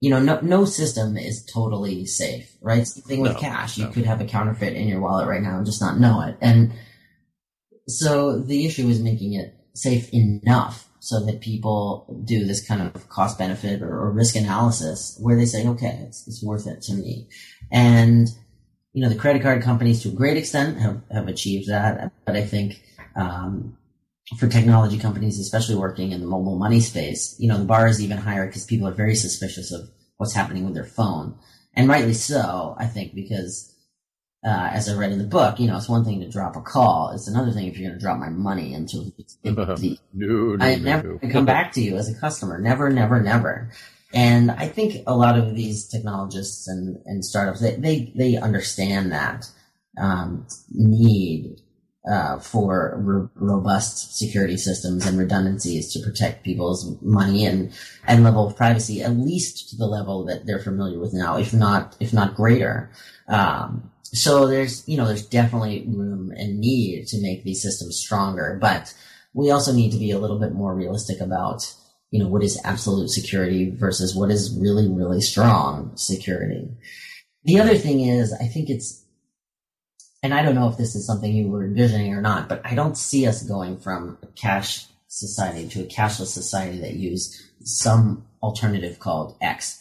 you 0.00 0.08
know, 0.08 0.20
no, 0.20 0.38
no 0.42 0.64
system 0.64 1.16
is 1.16 1.44
totally 1.44 2.06
safe, 2.06 2.56
right? 2.60 2.86
Same 2.86 3.02
thing 3.02 3.20
with 3.20 3.32
No, 3.32 3.40
cash. 3.40 3.78
You 3.78 3.88
could 3.88 4.06
have 4.06 4.20
a 4.20 4.24
counterfeit 4.26 4.74
in 4.74 4.86
your 4.86 5.00
wallet 5.00 5.26
right 5.26 5.42
now 5.42 5.56
and 5.56 5.66
just 5.66 5.80
not 5.80 5.98
know 5.98 6.20
it. 6.20 6.36
And 6.40 6.72
so 7.88 8.38
the 8.38 8.64
issue 8.64 8.86
is 8.86 9.00
making 9.00 9.34
it 9.34 9.56
safe 9.74 10.08
enough 10.14 10.88
so 11.00 11.26
that 11.26 11.40
people 11.40 12.22
do 12.24 12.44
this 12.44 12.64
kind 12.64 12.80
of 12.80 13.08
cost 13.08 13.36
benefit 13.36 13.82
or, 13.82 13.90
or 13.90 14.12
risk 14.12 14.36
analysis 14.36 15.18
where 15.20 15.34
they 15.36 15.46
say, 15.46 15.66
okay, 15.66 15.98
it's, 16.06 16.28
it's 16.28 16.44
worth 16.44 16.68
it 16.68 16.80
to 16.82 16.94
me. 16.94 17.26
And, 17.72 18.28
you 18.92 19.02
know, 19.02 19.08
the 19.08 19.18
credit 19.18 19.42
card 19.42 19.64
companies 19.64 20.00
to 20.04 20.10
a 20.10 20.12
great 20.12 20.36
extent 20.36 20.78
have, 20.78 21.02
have 21.10 21.26
achieved 21.26 21.68
that. 21.68 22.12
But 22.24 22.36
I 22.36 22.44
think, 22.44 22.80
um, 23.16 23.78
for 24.38 24.48
technology 24.48 24.98
companies, 24.98 25.38
especially 25.38 25.76
working 25.76 26.12
in 26.12 26.20
the 26.20 26.26
mobile 26.26 26.58
money 26.58 26.80
space, 26.80 27.36
you 27.38 27.48
know, 27.48 27.58
the 27.58 27.64
bar 27.64 27.86
is 27.86 28.02
even 28.02 28.16
higher 28.16 28.46
because 28.46 28.64
people 28.64 28.88
are 28.88 28.94
very 28.94 29.14
suspicious 29.14 29.72
of 29.72 29.88
what's 30.16 30.34
happening 30.34 30.64
with 30.64 30.74
their 30.74 30.84
phone. 30.84 31.36
And 31.74 31.88
rightly 31.88 32.14
so, 32.14 32.74
I 32.78 32.86
think, 32.86 33.14
because 33.14 33.74
uh, 34.44 34.70
as 34.72 34.88
I 34.88 34.96
read 34.96 35.12
in 35.12 35.18
the 35.18 35.24
book, 35.24 35.58
you 35.58 35.66
know, 35.66 35.76
it's 35.76 35.88
one 35.88 36.04
thing 36.04 36.20
to 36.20 36.28
drop 36.28 36.56
a 36.56 36.60
call. 36.60 37.12
It's 37.14 37.28
another 37.28 37.50
thing 37.50 37.66
if 37.66 37.76
you're 37.76 37.88
going 37.88 37.98
to 37.98 38.02
drop 38.02 38.18
my 38.18 38.28
money 38.28 38.72
into 38.72 39.12
the, 39.42 39.98
No, 40.12 40.56
no, 40.56 40.64
I 40.64 40.76
no, 40.76 40.82
never 40.82 41.18
no. 41.22 41.28
come 41.32 41.44
back 41.44 41.72
to 41.72 41.80
you 41.80 41.96
as 41.96 42.08
a 42.08 42.18
customer. 42.18 42.58
Never, 42.58 42.90
never, 42.90 43.22
never. 43.22 43.70
And 44.12 44.50
I 44.50 44.68
think 44.68 45.02
a 45.06 45.16
lot 45.16 45.38
of 45.38 45.54
these 45.54 45.88
technologists 45.88 46.68
and, 46.68 46.98
and 47.04 47.24
startups, 47.24 47.60
they, 47.60 47.76
they, 47.76 48.12
they 48.14 48.36
understand 48.36 49.12
that, 49.12 49.46
um, 49.98 50.46
need, 50.70 51.60
uh, 52.10 52.38
for 52.38 52.96
ro- 52.98 53.30
robust 53.34 54.16
security 54.18 54.56
systems 54.56 55.06
and 55.06 55.18
redundancies 55.18 55.92
to 55.92 56.00
protect 56.00 56.44
people's 56.44 57.00
money 57.00 57.46
and, 57.46 57.72
and 58.06 58.24
level 58.24 58.46
of 58.46 58.56
privacy, 58.56 59.02
at 59.02 59.16
least 59.16 59.70
to 59.70 59.76
the 59.76 59.86
level 59.86 60.24
that 60.24 60.44
they're 60.44 60.58
familiar 60.58 60.98
with 60.98 61.14
now, 61.14 61.38
if 61.38 61.54
not, 61.54 61.96
if 62.00 62.12
not 62.12 62.34
greater. 62.34 62.90
Um, 63.26 63.90
so 64.04 64.46
there's, 64.46 64.86
you 64.86 64.96
know, 64.96 65.06
there's 65.06 65.26
definitely 65.26 65.86
room 65.88 66.30
and 66.36 66.60
need 66.60 67.06
to 67.08 67.20
make 67.20 67.42
these 67.42 67.62
systems 67.62 67.96
stronger, 67.96 68.58
but 68.60 68.94
we 69.32 69.50
also 69.50 69.72
need 69.72 69.90
to 69.92 69.98
be 69.98 70.10
a 70.10 70.18
little 70.18 70.38
bit 70.38 70.52
more 70.52 70.74
realistic 70.74 71.20
about, 71.20 71.74
you 72.10 72.22
know, 72.22 72.28
what 72.28 72.44
is 72.44 72.60
absolute 72.64 73.08
security 73.08 73.70
versus 73.70 74.14
what 74.14 74.30
is 74.30 74.56
really, 74.60 74.88
really 74.88 75.20
strong 75.20 75.96
security. 75.96 76.68
The 77.44 77.58
other 77.60 77.76
thing 77.76 78.02
is, 78.02 78.32
I 78.32 78.46
think 78.46 78.70
it's, 78.70 79.03
and 80.24 80.32
I 80.32 80.42
don't 80.42 80.54
know 80.54 80.70
if 80.70 80.78
this 80.78 80.94
is 80.94 81.06
something 81.06 81.34
you 81.34 81.48
were 81.48 81.64
envisioning 81.64 82.14
or 82.14 82.22
not, 82.22 82.48
but 82.48 82.62
I 82.64 82.74
don't 82.74 82.96
see 82.96 83.26
us 83.26 83.42
going 83.42 83.78
from 83.78 84.16
a 84.22 84.26
cash 84.28 84.86
society 85.06 85.68
to 85.68 85.82
a 85.82 85.86
cashless 85.86 86.28
society 86.28 86.78
that 86.80 86.94
use 86.94 87.46
some 87.62 88.26
alternative 88.42 88.98
called 88.98 89.36
X. 89.42 89.78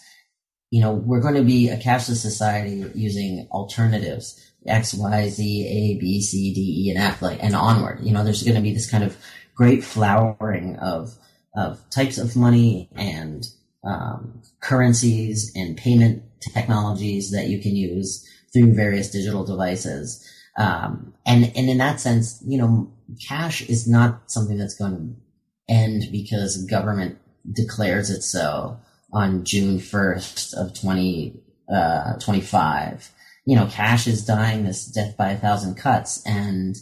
You 0.70 0.82
know, 0.82 0.91
we're 0.91 1.22
going 1.22 1.36
to 1.36 1.44
be 1.44 1.70
a 1.70 1.78
cashless 1.78 2.18
society 2.18 2.91
using 2.94 3.48
alternatives 3.52 4.38
X, 4.68 4.94
Y, 4.94 5.30
Z, 5.30 5.68
A, 5.68 6.00
B, 6.00 6.22
C, 6.22 6.54
D, 6.54 6.88
E, 6.88 6.89
and 6.89 7.00
F, 7.00 7.22
like, 7.22 7.41
and 7.41 7.56
onward. 7.56 8.00
You 8.02 8.12
know, 8.12 8.26
there's 8.26 8.44
going 8.44 8.56
to 8.56 8.62
be 8.62 8.74
this 8.74 8.91
kind 8.91 9.06
of 9.06 9.16
great 9.56 9.82
flowering 9.82 10.76
of 10.78 11.16
of 11.56 11.80
types 11.89 12.18
of 12.18 12.36
money 12.36 12.89
and 12.96 13.46
um, 13.86 14.41
currencies 14.60 15.54
and 15.56 15.78
payment 15.78 16.24
technologies 16.54 17.32
that 17.32 17.48
you 17.48 17.60
can 17.60 17.78
use 17.78 18.28
through 18.54 18.74
various 18.74 19.10
digital 19.10 19.44
devices. 19.44 20.28
Um, 20.58 21.14
and 21.26 21.51
and 21.56 21.70
in 21.70 21.78
that 21.80 21.99
sense, 21.99 22.41
you 22.45 22.58
know, 22.58 22.91
cash 23.28 23.62
is 23.62 23.88
not 23.88 24.32
something 24.32 24.58
that's 24.58 24.76
going 24.76 24.95
to 24.95 25.74
end 25.74 26.12
because 26.12 26.66
government 26.66 27.18
declares 27.51 28.10
it 28.10 28.22
so 28.22 28.78
on 29.12 29.43
June 29.45 29.80
first 29.80 30.54
of 30.54 30.74
twenty 30.80 31.39
uh. 31.74 32.18
You 33.45 33.58
know, 33.58 33.68
cash 33.68 34.08
is 34.08 34.26
dying 34.26 34.64
this 34.64 34.86
death 34.86 35.18
by 35.18 35.32
a 35.32 35.38
thousand 35.38 35.76
cuts, 35.76 36.26
and 36.26 36.78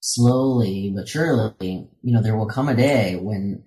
slowly 0.00 0.92
but 0.94 1.08
surely, 1.08 1.54
you 1.60 1.88
know, 2.02 2.22
there 2.22 2.36
will 2.36 2.46
come 2.46 2.68
a 2.68 2.74
day 2.74 3.16
when 3.16 3.64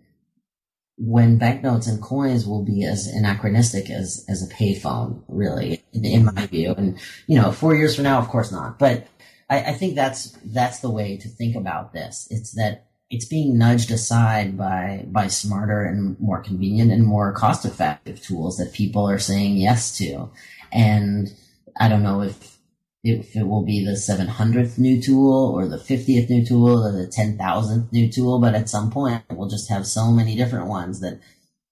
when 0.98 1.38
banknotes 1.38 1.86
and 1.88 2.02
coins 2.02 2.46
will 2.46 2.66
be 2.66 2.84
as 2.84 3.08
anachronistic 3.08 3.90
as 3.90 4.26
as 4.28 4.44
a 4.44 4.54
payphone, 4.54 5.22
really, 5.28 5.84
in, 5.94 6.06
in 6.06 6.26
my 6.26 6.48
view. 6.48 6.74
And 6.76 7.00
you 7.28 7.40
know, 7.40 7.52
four 7.52 7.76
years 7.76 7.96
from 7.96 8.04
now, 8.04 8.20
of 8.20 8.28
course 8.28 8.52
not. 8.52 8.80
But 8.80 9.08
I, 9.50 9.60
I 9.62 9.74
think 9.74 9.96
that's 9.96 10.32
that's 10.46 10.80
the 10.80 10.90
way 10.90 11.18
to 11.18 11.28
think 11.28 11.56
about 11.56 11.94
this. 11.94 12.28
It's 12.30 12.52
that 12.54 12.88
it's 13.10 13.26
being 13.26 13.58
nudged 13.58 13.92
aside 13.92 14.58
by 14.58 15.06
by 15.08 15.28
smarter 15.28 15.84
and 15.84 16.20
more 16.20 16.42
convenient 16.42 16.92
and 16.92 17.06
more 17.06 17.32
cost 17.34 17.66
effective 17.66 18.22
tools 18.22 18.58
that 18.58 18.74
people 18.74 19.10
are 19.10 19.20
saying 19.20 19.58
yes 19.58 19.98
to. 19.98 20.30
And 20.72 21.34
I 21.80 21.88
don't 21.88 22.04
know 22.04 22.22
if 22.22 22.58
if 23.04 23.36
it 23.36 23.48
will 23.48 23.64
be 23.64 23.86
the 23.86 23.92
700th 23.92 24.78
new 24.78 25.02
tool 25.02 25.54
or 25.56 25.68
the 25.68 25.78
50th 25.78 26.30
new 26.30 26.46
tool 26.46 26.84
or 26.84 26.92
the 26.92 27.08
10,000th 27.08 27.92
new 27.94 28.12
tool, 28.12 28.40
but 28.40 28.54
at 28.54 28.70
some 28.70 28.92
point 28.92 29.24
we'll 29.30 29.48
just 29.48 29.70
have 29.70 29.88
so 29.88 30.12
many 30.12 30.36
different 30.36 30.68
ones 30.68 31.00
that, 31.00 31.20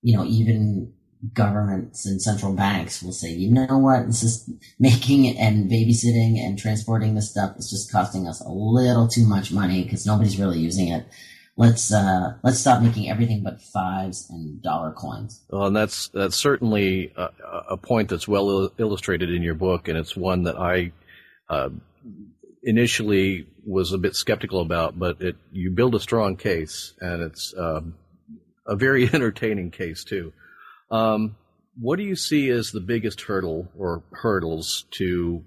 you 0.02 0.16
know, 0.16 0.24
even 0.24 0.94
governments 1.34 2.06
and 2.06 2.22
central 2.22 2.54
banks 2.54 3.02
will 3.02 3.12
say, 3.12 3.32
you 3.32 3.52
know 3.52 3.78
what, 3.78 4.06
this 4.08 4.24
is 4.24 4.50
making 4.80 5.38
and 5.38 5.70
babysitting 5.70 6.38
and 6.38 6.58
transporting 6.58 7.16
this 7.16 7.32
stuff 7.32 7.56
is 7.58 7.70
just 7.70 7.92
costing 7.92 8.28
us 8.28 8.42
a 8.42 8.50
little 8.50 9.08
too 9.08 9.26
much 9.26 9.52
money 9.52 9.84
because 9.84 10.06
nobody's 10.06 10.40
really 10.40 10.60
using 10.60 10.90
it. 10.90 11.06
let's 11.58 11.94
uh, 11.94 12.34
let's 12.44 12.60
stop 12.60 12.82
making 12.82 13.10
everything 13.10 13.42
but 13.44 13.62
fives 13.62 14.30
and 14.30 14.62
dollar 14.62 14.92
coins. 14.92 15.42
Well, 15.50 15.68
and 15.68 15.76
that's 15.76 16.10
that's 16.10 16.36
certainly 16.36 17.14
a, 17.16 17.30
a 17.72 17.78
point 17.78 18.10
that's 18.10 18.28
well 18.28 18.50
il- 18.50 18.74
illustrated 18.78 19.32
in 19.32 19.42
your 19.42 19.56
book, 19.56 19.88
and 19.88 19.98
it's 19.98 20.16
one 20.16 20.44
that 20.44 20.58
I 20.58 20.92
uh, 21.50 21.70
initially 22.64 23.48
was 23.66 23.94
a 23.94 23.98
bit 23.98 24.16
skeptical 24.16 24.60
about, 24.60 24.98
but 25.00 25.22
it 25.22 25.38
you 25.52 25.72
build 25.72 25.96
a 25.96 26.00
strong 26.00 26.36
case, 26.36 26.94
and 27.00 27.22
it's 27.22 27.54
um, 27.58 27.96
a 28.66 28.76
very 28.76 29.10
entertaining 29.14 29.72
case 29.72 30.04
too. 30.04 30.34
Um, 30.92 31.36
what 31.80 31.98
do 31.98 32.04
you 32.04 32.16
see 32.16 32.50
as 32.50 32.72
the 32.72 32.80
biggest 32.80 33.22
hurdle 33.22 33.70
or 33.78 34.04
hurdles 34.12 34.86
to 34.92 35.44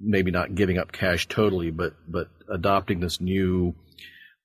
maybe 0.00 0.30
not 0.30 0.54
giving 0.54 0.78
up 0.78 0.92
cash 0.92 1.28
totally, 1.28 1.70
but 1.70 1.94
but 2.08 2.28
adopting 2.50 3.00
this 3.00 3.20
new 3.20 3.74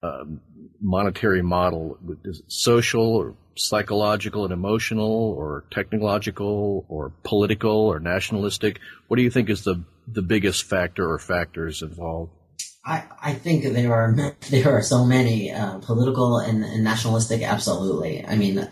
um, 0.03 0.41
monetary 0.81 1.41
model? 1.41 1.97
Is 2.23 2.39
it 2.39 2.51
social 2.51 3.15
or 3.15 3.35
psychological 3.55 4.43
and 4.43 4.53
emotional, 4.53 5.35
or 5.37 5.65
technological, 5.71 6.85
or 6.89 7.11
political, 7.23 7.71
or 7.71 7.99
nationalistic? 7.99 8.79
What 9.07 9.17
do 9.17 9.23
you 9.23 9.31
think 9.31 9.49
is 9.49 9.63
the 9.63 9.83
the 10.07 10.21
biggest 10.21 10.63
factor 10.63 11.09
or 11.09 11.19
factors 11.19 11.81
involved? 11.81 12.31
I, 12.85 13.03
I 13.21 13.33
think 13.33 13.63
there 13.63 13.93
are 13.93 14.35
there 14.49 14.71
are 14.71 14.81
so 14.81 15.05
many 15.05 15.51
uh, 15.51 15.79
political 15.79 16.37
and, 16.37 16.63
and, 16.63 16.83
nationalistic. 16.83 17.41
Absolutely. 17.41 18.25
I 18.25 18.35
mean, 18.35 18.67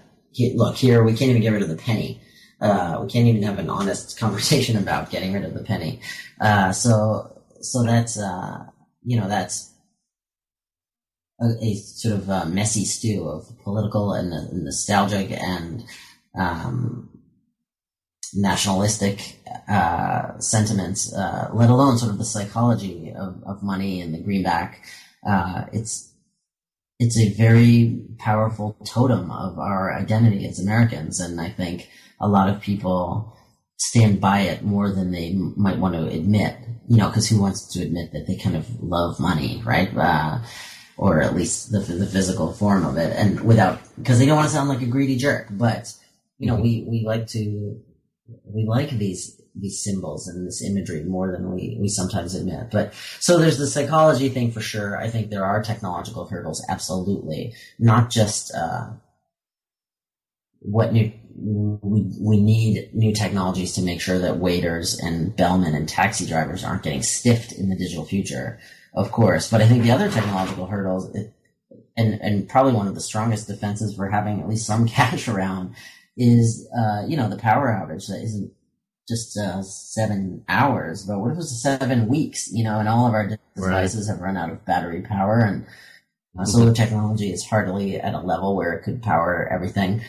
look 0.55 0.75
here. 0.75 1.03
We 1.03 1.13
can't 1.13 1.29
even 1.29 1.41
get 1.41 1.53
rid 1.53 1.63
of 1.63 1.69
the 1.69 1.75
penny. 1.75 2.21
Uh, 2.59 2.99
we 3.01 3.09
can't 3.09 3.27
even 3.27 3.43
have 3.43 3.59
an 3.59 3.69
honest 3.69 4.19
conversation 4.23 4.77
about 4.77 5.09
getting 5.09 5.33
rid 5.33 5.43
of 5.43 5.53
the 5.53 5.63
penny. 5.63 5.99
Uh, 6.39 6.71
so 6.71 7.41
so 7.61 7.83
that's 7.83 8.19
uh, 8.19 8.65
you 9.03 9.19
know 9.19 9.27
that's 9.27 9.71
a, 11.39 11.47
a 11.61 11.75
sort 11.75 12.15
of 12.15 12.29
a 12.29 12.45
messy 12.45 12.85
stew 12.85 13.27
of 13.27 13.51
political 13.63 14.13
and, 14.13 14.33
and 14.33 14.63
nostalgic 14.63 15.31
and 15.31 15.83
um, 16.35 17.09
nationalistic 18.33 19.39
uh, 19.67 20.37
sentiments, 20.39 21.13
uh, 21.13 21.49
let 21.53 21.69
alone 21.69 21.97
sort 21.97 22.11
of 22.11 22.17
the 22.17 22.25
psychology 22.25 23.11
of, 23.15 23.41
of 23.45 23.63
money 23.63 24.01
and 24.01 24.13
the 24.13 24.19
greenback. 24.19 24.85
Uh, 25.27 25.65
it's 25.73 26.10
it's 27.01 27.17
a 27.17 27.33
very 27.33 28.05
powerful 28.19 28.77
totem 28.85 29.31
of 29.31 29.57
our 29.57 29.91
identity 29.91 30.47
as 30.47 30.59
Americans, 30.59 31.19
and 31.19 31.41
I 31.41 31.49
think 31.49 31.89
a 32.19 32.27
lot 32.27 32.47
of 32.47 32.61
people 32.61 33.35
stand 33.77 34.21
by 34.21 34.41
it 34.41 34.61
more 34.61 34.91
than 34.91 35.11
they 35.11 35.33
might 35.33 35.79
want 35.79 35.95
to 35.95 36.07
admit. 36.07 36.57
You 36.87 36.97
know, 36.97 37.07
because 37.07 37.27
who 37.27 37.41
wants 37.41 37.73
to 37.73 37.81
admit 37.81 38.11
that 38.13 38.27
they 38.27 38.35
kind 38.35 38.55
of 38.55 38.67
love 38.83 39.19
money, 39.19 39.63
right? 39.65 39.89
Uh, 39.97 40.41
or 40.95 41.23
at 41.23 41.35
least 41.35 41.71
the 41.71 41.79
the 41.79 42.05
physical 42.05 42.53
form 42.53 42.85
of 42.85 42.97
it, 42.97 43.11
and 43.17 43.41
without 43.41 43.79
because 43.97 44.19
they 44.19 44.27
don't 44.27 44.37
want 44.37 44.47
to 44.47 44.53
sound 44.53 44.69
like 44.69 44.83
a 44.83 44.85
greedy 44.85 45.17
jerk, 45.17 45.47
but 45.49 45.91
you 46.37 46.45
know, 46.45 46.55
we, 46.55 46.85
we 46.87 47.03
like 47.03 47.25
to 47.29 47.81
we 48.45 48.65
like 48.67 48.91
these 48.91 49.40
these 49.55 49.83
symbols 49.83 50.27
and 50.27 50.47
this 50.47 50.63
imagery 50.63 51.03
more 51.03 51.31
than 51.31 51.53
we, 51.53 51.77
we 51.79 51.87
sometimes 51.87 52.35
admit. 52.35 52.71
But 52.71 52.93
so 53.19 53.37
there's 53.37 53.57
the 53.57 53.67
psychology 53.67 54.29
thing 54.29 54.51
for 54.51 54.61
sure. 54.61 54.97
I 54.97 55.09
think 55.09 55.29
there 55.29 55.45
are 55.45 55.61
technological 55.61 56.25
hurdles, 56.25 56.63
absolutely. 56.69 57.53
Not 57.79 58.09
just 58.09 58.53
uh, 58.55 58.91
what 60.59 60.93
new 60.93 61.11
we 61.35 62.05
we 62.19 62.39
need 62.39 62.93
new 62.93 63.13
technologies 63.13 63.73
to 63.73 63.81
make 63.81 64.01
sure 64.01 64.19
that 64.19 64.37
waiters 64.37 64.99
and 64.99 65.35
bellmen 65.35 65.75
and 65.75 65.87
taxi 65.87 66.25
drivers 66.25 66.63
aren't 66.63 66.83
getting 66.83 67.01
stiffed 67.01 67.51
in 67.51 67.69
the 67.69 67.75
digital 67.75 68.05
future, 68.05 68.59
of 68.93 69.11
course. 69.11 69.49
But 69.49 69.61
I 69.61 69.67
think 69.67 69.83
the 69.83 69.91
other 69.91 70.09
technological 70.09 70.67
hurdles, 70.67 71.13
it, 71.15 71.33
and 71.97 72.19
and 72.21 72.47
probably 72.49 72.73
one 72.73 72.87
of 72.87 72.95
the 72.95 73.01
strongest 73.01 73.47
defenses 73.47 73.95
for 73.95 74.09
having 74.09 74.41
at 74.41 74.49
least 74.49 74.67
some 74.67 74.87
cash 74.87 75.27
around 75.27 75.75
is, 76.17 76.69
uh, 76.77 77.03
you 77.07 77.17
know, 77.17 77.29
the 77.29 77.37
power 77.37 77.67
outage 77.67 78.07
that 78.07 78.21
isn't 78.21 78.51
just 79.07 79.37
uh, 79.37 79.61
seven 79.61 80.43
hours, 80.47 81.05
but 81.05 81.19
what 81.19 81.31
if 81.31 81.37
it's 81.37 81.61
seven 81.61 82.07
weeks, 82.07 82.51
you 82.51 82.63
know, 82.63 82.79
and 82.79 82.87
all 82.87 83.07
of 83.07 83.13
our 83.13 83.27
devices 83.55 84.07
right. 84.07 84.13
have 84.13 84.21
run 84.21 84.37
out 84.37 84.51
of 84.51 84.65
battery 84.65 85.01
power 85.01 85.39
and 85.39 85.65
uh, 86.39 86.45
solar 86.45 86.73
technology 86.73 87.31
is 87.31 87.45
hardly 87.45 87.99
at 87.99 88.13
a 88.13 88.19
level 88.19 88.55
where 88.55 88.73
it 88.73 88.83
could 88.83 89.01
power 89.01 89.49
everything, 89.51 90.01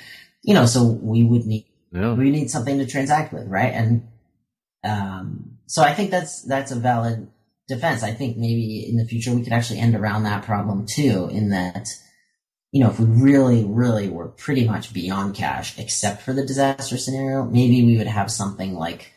you 0.42 0.54
know, 0.54 0.66
so 0.66 0.84
we 0.84 1.24
would 1.24 1.46
need, 1.46 1.66
yeah. 1.92 2.14
we 2.14 2.30
need 2.30 2.50
something 2.50 2.78
to 2.78 2.86
transact 2.86 3.32
with, 3.32 3.48
right? 3.48 3.72
And, 3.72 4.08
um, 4.84 5.58
so 5.66 5.82
I 5.82 5.94
think 5.94 6.10
that's, 6.10 6.42
that's 6.42 6.70
a 6.70 6.76
valid 6.76 7.28
defense. 7.66 8.02
I 8.02 8.12
think 8.12 8.36
maybe 8.36 8.86
in 8.88 8.96
the 8.96 9.04
future 9.06 9.34
we 9.34 9.42
could 9.42 9.52
actually 9.52 9.80
end 9.80 9.96
around 9.96 10.24
that 10.24 10.44
problem 10.44 10.86
too, 10.86 11.28
in 11.32 11.50
that, 11.50 11.88
you 12.72 12.82
know, 12.82 12.90
if 12.90 12.98
we 12.98 13.06
really, 13.06 13.64
really 13.64 14.08
were 14.08 14.28
pretty 14.28 14.66
much 14.66 14.94
beyond 14.94 15.34
cash, 15.34 15.78
except 15.78 16.22
for 16.22 16.32
the 16.32 16.44
disaster 16.44 16.96
scenario, 16.96 17.44
maybe 17.44 17.84
we 17.84 17.98
would 17.98 18.06
have 18.06 18.30
something 18.30 18.74
like 18.74 19.12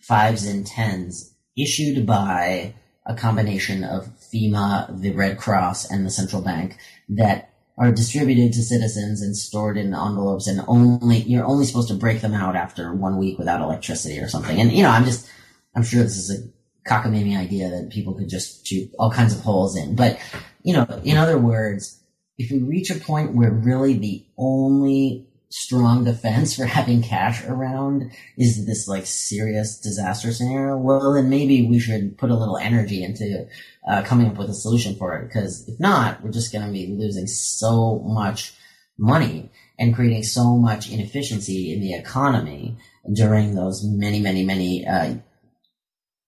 fives 0.00 0.46
and 0.46 0.66
tens 0.66 1.34
issued 1.56 2.06
by 2.06 2.74
a 3.04 3.14
combination 3.14 3.84
of 3.84 4.08
FEMA, 4.18 4.98
the 4.98 5.12
Red 5.12 5.36
Cross, 5.36 5.90
and 5.90 6.06
the 6.06 6.10
central 6.10 6.40
bank 6.40 6.78
that 7.10 7.52
are 7.76 7.92
distributed 7.92 8.52
to 8.54 8.62
citizens 8.62 9.20
and 9.20 9.36
stored 9.36 9.76
in 9.76 9.94
envelopes 9.94 10.46
and 10.46 10.62
only, 10.68 11.18
you're 11.18 11.44
only 11.44 11.66
supposed 11.66 11.88
to 11.88 11.94
break 11.94 12.22
them 12.22 12.34
out 12.34 12.56
after 12.56 12.94
one 12.94 13.18
week 13.18 13.38
without 13.38 13.60
electricity 13.60 14.18
or 14.18 14.28
something. 14.28 14.58
And, 14.58 14.72
you 14.72 14.82
know, 14.82 14.90
I'm 14.90 15.04
just, 15.04 15.28
I'm 15.74 15.82
sure 15.82 16.02
this 16.02 16.16
is 16.16 16.30
a 16.30 16.88
cockamamie 16.88 17.38
idea 17.38 17.68
that 17.70 17.90
people 17.90 18.14
could 18.14 18.28
just 18.28 18.66
shoot 18.66 18.90
all 18.98 19.10
kinds 19.10 19.34
of 19.34 19.40
holes 19.40 19.76
in. 19.76 19.96
But 19.96 20.18
you 20.62 20.74
know, 20.74 20.86
in 21.04 21.16
other 21.16 21.38
words, 21.38 22.00
if 22.38 22.50
we 22.50 22.58
reach 22.58 22.90
a 22.90 22.94
point 22.94 23.34
where 23.34 23.50
really 23.50 23.94
the 23.94 24.24
only 24.38 25.26
strong 25.50 26.04
defense 26.04 26.54
for 26.56 26.64
having 26.64 27.02
cash 27.02 27.44
around 27.44 28.12
is 28.38 28.66
this 28.66 28.88
like 28.88 29.06
serious 29.06 29.78
disaster 29.78 30.32
scenario, 30.32 30.76
well, 30.76 31.12
then 31.12 31.28
maybe 31.28 31.66
we 31.66 31.78
should 31.78 32.16
put 32.16 32.30
a 32.30 32.36
little 32.36 32.56
energy 32.56 33.02
into 33.02 33.46
uh, 33.88 34.02
coming 34.02 34.28
up 34.28 34.36
with 34.36 34.48
a 34.50 34.54
solution 34.54 34.94
for 34.96 35.16
it. 35.16 35.26
Because 35.26 35.68
if 35.68 35.78
not, 35.80 36.22
we're 36.22 36.30
just 36.30 36.52
going 36.52 36.66
to 36.66 36.72
be 36.72 36.86
losing 36.86 37.26
so 37.26 37.98
much 38.00 38.54
money 38.98 39.50
and 39.78 39.94
creating 39.94 40.22
so 40.22 40.56
much 40.56 40.90
inefficiency 40.90 41.72
in 41.72 41.80
the 41.80 41.94
economy 41.94 42.76
during 43.12 43.54
those 43.54 43.82
many, 43.84 44.20
many, 44.20 44.44
many 44.44 44.86
uh, 44.86 45.14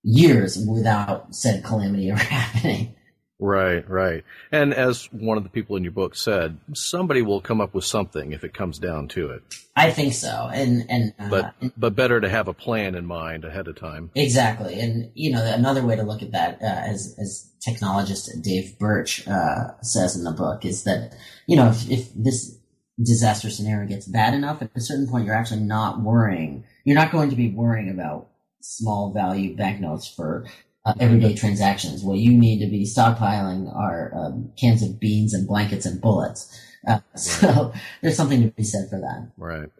years 0.02 0.58
without 0.58 1.34
said 1.34 1.62
calamity 1.62 2.10
ever 2.10 2.20
happening. 2.20 2.94
Right, 3.42 3.88
right. 3.90 4.22
And 4.52 4.72
as 4.72 5.06
one 5.12 5.36
of 5.36 5.42
the 5.42 5.50
people 5.50 5.74
in 5.74 5.82
your 5.82 5.92
book 5.92 6.14
said, 6.14 6.58
somebody 6.74 7.22
will 7.22 7.40
come 7.40 7.60
up 7.60 7.74
with 7.74 7.84
something 7.84 8.30
if 8.30 8.44
it 8.44 8.54
comes 8.54 8.78
down 8.78 9.08
to 9.08 9.30
it. 9.30 9.42
I 9.74 9.90
think 9.90 10.12
so. 10.12 10.48
And 10.52 10.88
and 10.88 11.12
uh, 11.18 11.28
but 11.28 11.54
but 11.76 11.96
better 11.96 12.20
to 12.20 12.28
have 12.28 12.46
a 12.46 12.54
plan 12.54 12.94
in 12.94 13.04
mind 13.04 13.44
ahead 13.44 13.66
of 13.66 13.74
time. 13.74 14.12
Exactly. 14.14 14.78
And 14.78 15.10
you 15.14 15.32
know, 15.32 15.44
another 15.44 15.84
way 15.84 15.96
to 15.96 16.04
look 16.04 16.22
at 16.22 16.30
that, 16.30 16.62
uh, 16.62 16.66
as 16.66 17.16
as 17.18 17.50
technologist 17.66 18.28
Dave 18.44 18.78
Birch 18.78 19.26
uh, 19.26 19.72
says 19.80 20.14
in 20.14 20.22
the 20.22 20.30
book, 20.30 20.64
is 20.64 20.84
that 20.84 21.12
you 21.48 21.56
know 21.56 21.68
if, 21.68 21.90
if 21.90 22.14
this 22.14 22.56
disaster 23.02 23.50
scenario 23.50 23.88
gets 23.88 24.06
bad 24.06 24.34
enough, 24.34 24.62
at 24.62 24.70
a 24.76 24.80
certain 24.80 25.08
point, 25.08 25.26
you're 25.26 25.34
actually 25.34 25.62
not 25.62 26.00
worrying. 26.00 26.64
You're 26.84 26.94
not 26.94 27.10
going 27.10 27.30
to 27.30 27.36
be 27.36 27.50
worrying 27.50 27.90
about 27.90 28.28
small 28.60 29.12
value 29.12 29.56
banknotes 29.56 30.06
for 30.06 30.46
uh, 30.84 30.94
everyday 30.98 31.34
transactions. 31.34 32.02
What 32.02 32.18
you 32.18 32.32
need 32.32 32.64
to 32.64 32.70
be 32.70 32.84
stockpiling 32.84 33.74
are 33.74 34.12
um, 34.14 34.52
cans 34.58 34.82
of 34.82 34.98
beans 34.98 35.34
and 35.34 35.46
blankets 35.46 35.86
and 35.86 36.00
bullets. 36.00 36.58
Uh, 36.86 37.00
so 37.14 37.72
there's 38.00 38.16
something 38.16 38.42
to 38.42 38.48
be 38.48 38.64
said 38.64 38.88
for 38.90 39.00
that. 39.00 39.30
Right. 39.36 39.70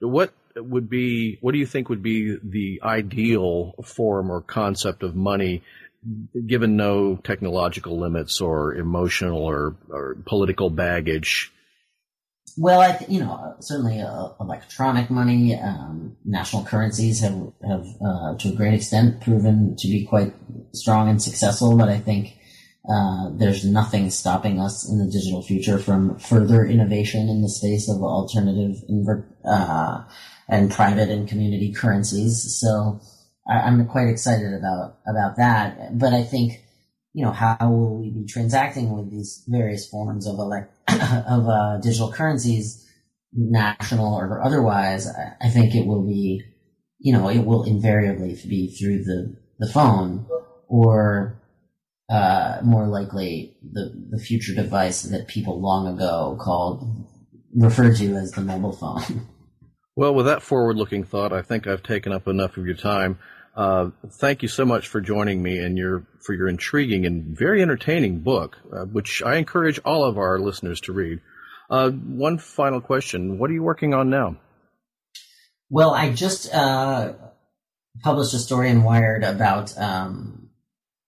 What 0.00 0.32
would 0.56 0.90
be, 0.90 1.38
what 1.40 1.52
do 1.52 1.58
you 1.58 1.66
think 1.66 1.88
would 1.88 2.02
be 2.02 2.36
the 2.42 2.80
ideal 2.82 3.74
form 3.84 4.30
or 4.30 4.40
concept 4.40 5.02
of 5.02 5.14
money 5.14 5.62
given 6.46 6.76
no 6.76 7.16
technological 7.16 7.98
limits 7.98 8.40
or 8.40 8.74
emotional 8.74 9.42
or, 9.42 9.76
or 9.88 10.16
political 10.26 10.70
baggage? 10.70 11.52
Well, 12.56 12.80
I 12.80 12.92
th- 12.92 13.10
you 13.10 13.20
know 13.20 13.56
certainly 13.60 14.00
uh, 14.00 14.28
electronic 14.40 15.10
money, 15.10 15.54
um, 15.58 16.16
national 16.24 16.64
currencies 16.64 17.20
have 17.20 17.52
have 17.66 17.86
uh, 18.04 18.36
to 18.38 18.48
a 18.48 18.56
great 18.56 18.74
extent 18.74 19.20
proven 19.20 19.76
to 19.78 19.88
be 19.88 20.04
quite 20.06 20.34
strong 20.72 21.08
and 21.08 21.22
successful. 21.22 21.76
But 21.76 21.88
I 21.88 21.98
think 21.98 22.38
uh, 22.88 23.30
there's 23.36 23.64
nothing 23.64 24.10
stopping 24.10 24.60
us 24.60 24.88
in 24.88 24.98
the 24.98 25.10
digital 25.10 25.42
future 25.42 25.78
from 25.78 26.18
further 26.18 26.64
innovation 26.64 27.28
in 27.28 27.42
the 27.42 27.48
space 27.48 27.88
of 27.88 28.02
alternative 28.02 28.82
inver- 28.90 29.26
uh, 29.44 30.04
and 30.48 30.70
private 30.70 31.10
and 31.10 31.28
community 31.28 31.72
currencies. 31.72 32.58
So 32.60 33.00
I- 33.48 33.68
am 33.68 33.86
quite 33.86 34.08
excited 34.08 34.54
about 34.54 34.98
about 35.06 35.36
that. 35.36 35.98
But 35.98 36.12
I 36.12 36.22
think 36.22 36.62
you 37.14 37.24
know 37.24 37.32
how 37.32 37.56
will 37.70 38.00
we 38.00 38.10
be 38.10 38.26
transacting 38.26 38.96
with 38.96 39.10
these 39.10 39.44
various 39.48 39.88
forms 39.88 40.26
of 40.26 40.38
elect 40.38 40.74
of 40.88 41.48
uh, 41.48 41.78
digital 41.78 42.12
currencies, 42.12 42.88
national 43.32 44.14
or 44.14 44.42
otherwise, 44.42 45.06
I, 45.40 45.48
think 45.50 45.74
it 45.74 45.86
will 45.86 46.06
be, 46.06 46.42
you 46.98 47.12
know, 47.12 47.28
it 47.28 47.44
will 47.44 47.64
invariably 47.64 48.38
be 48.48 48.74
through 48.74 49.04
the, 49.04 49.36
the 49.58 49.70
phone 49.70 50.26
or 50.68 51.40
uh, 52.08 52.58
more 52.62 52.86
likely 52.86 53.56
the, 53.62 54.08
the 54.10 54.18
future 54.18 54.54
device 54.54 55.02
that 55.02 55.28
people 55.28 55.60
long 55.60 55.86
ago 55.94 56.38
called, 56.40 57.06
referred 57.54 57.96
to 57.96 58.14
as 58.14 58.32
the 58.32 58.40
mobile 58.40 58.72
phone. 58.72 59.26
Well, 59.94 60.14
with 60.14 60.26
that 60.26 60.42
forward 60.42 60.76
looking 60.76 61.04
thought, 61.04 61.32
I 61.32 61.42
think 61.42 61.66
I've 61.66 61.82
taken 61.82 62.12
up 62.12 62.28
enough 62.28 62.56
of 62.56 62.64
your 62.64 62.76
time. 62.76 63.18
Uh, 63.58 63.90
thank 64.12 64.42
you 64.42 64.48
so 64.48 64.64
much 64.64 64.86
for 64.86 65.00
joining 65.00 65.42
me 65.42 65.58
and 65.58 65.76
your 65.76 66.06
for 66.20 66.32
your 66.32 66.46
intriguing 66.46 67.04
and 67.04 67.36
very 67.36 67.60
entertaining 67.60 68.20
book, 68.20 68.56
uh, 68.72 68.84
which 68.84 69.20
I 69.20 69.34
encourage 69.34 69.80
all 69.84 70.04
of 70.04 70.16
our 70.16 70.38
listeners 70.38 70.80
to 70.82 70.92
read. 70.92 71.20
Uh, 71.68 71.90
one 71.90 72.38
final 72.38 72.80
question: 72.80 73.36
What 73.36 73.50
are 73.50 73.54
you 73.54 73.64
working 73.64 73.94
on 73.94 74.10
now? 74.10 74.36
Well, 75.70 75.92
I 75.92 76.12
just 76.12 76.54
uh, 76.54 77.14
published 78.00 78.32
a 78.32 78.38
story 78.38 78.70
in 78.70 78.84
Wired 78.84 79.24
about 79.24 79.76
um, 79.76 80.50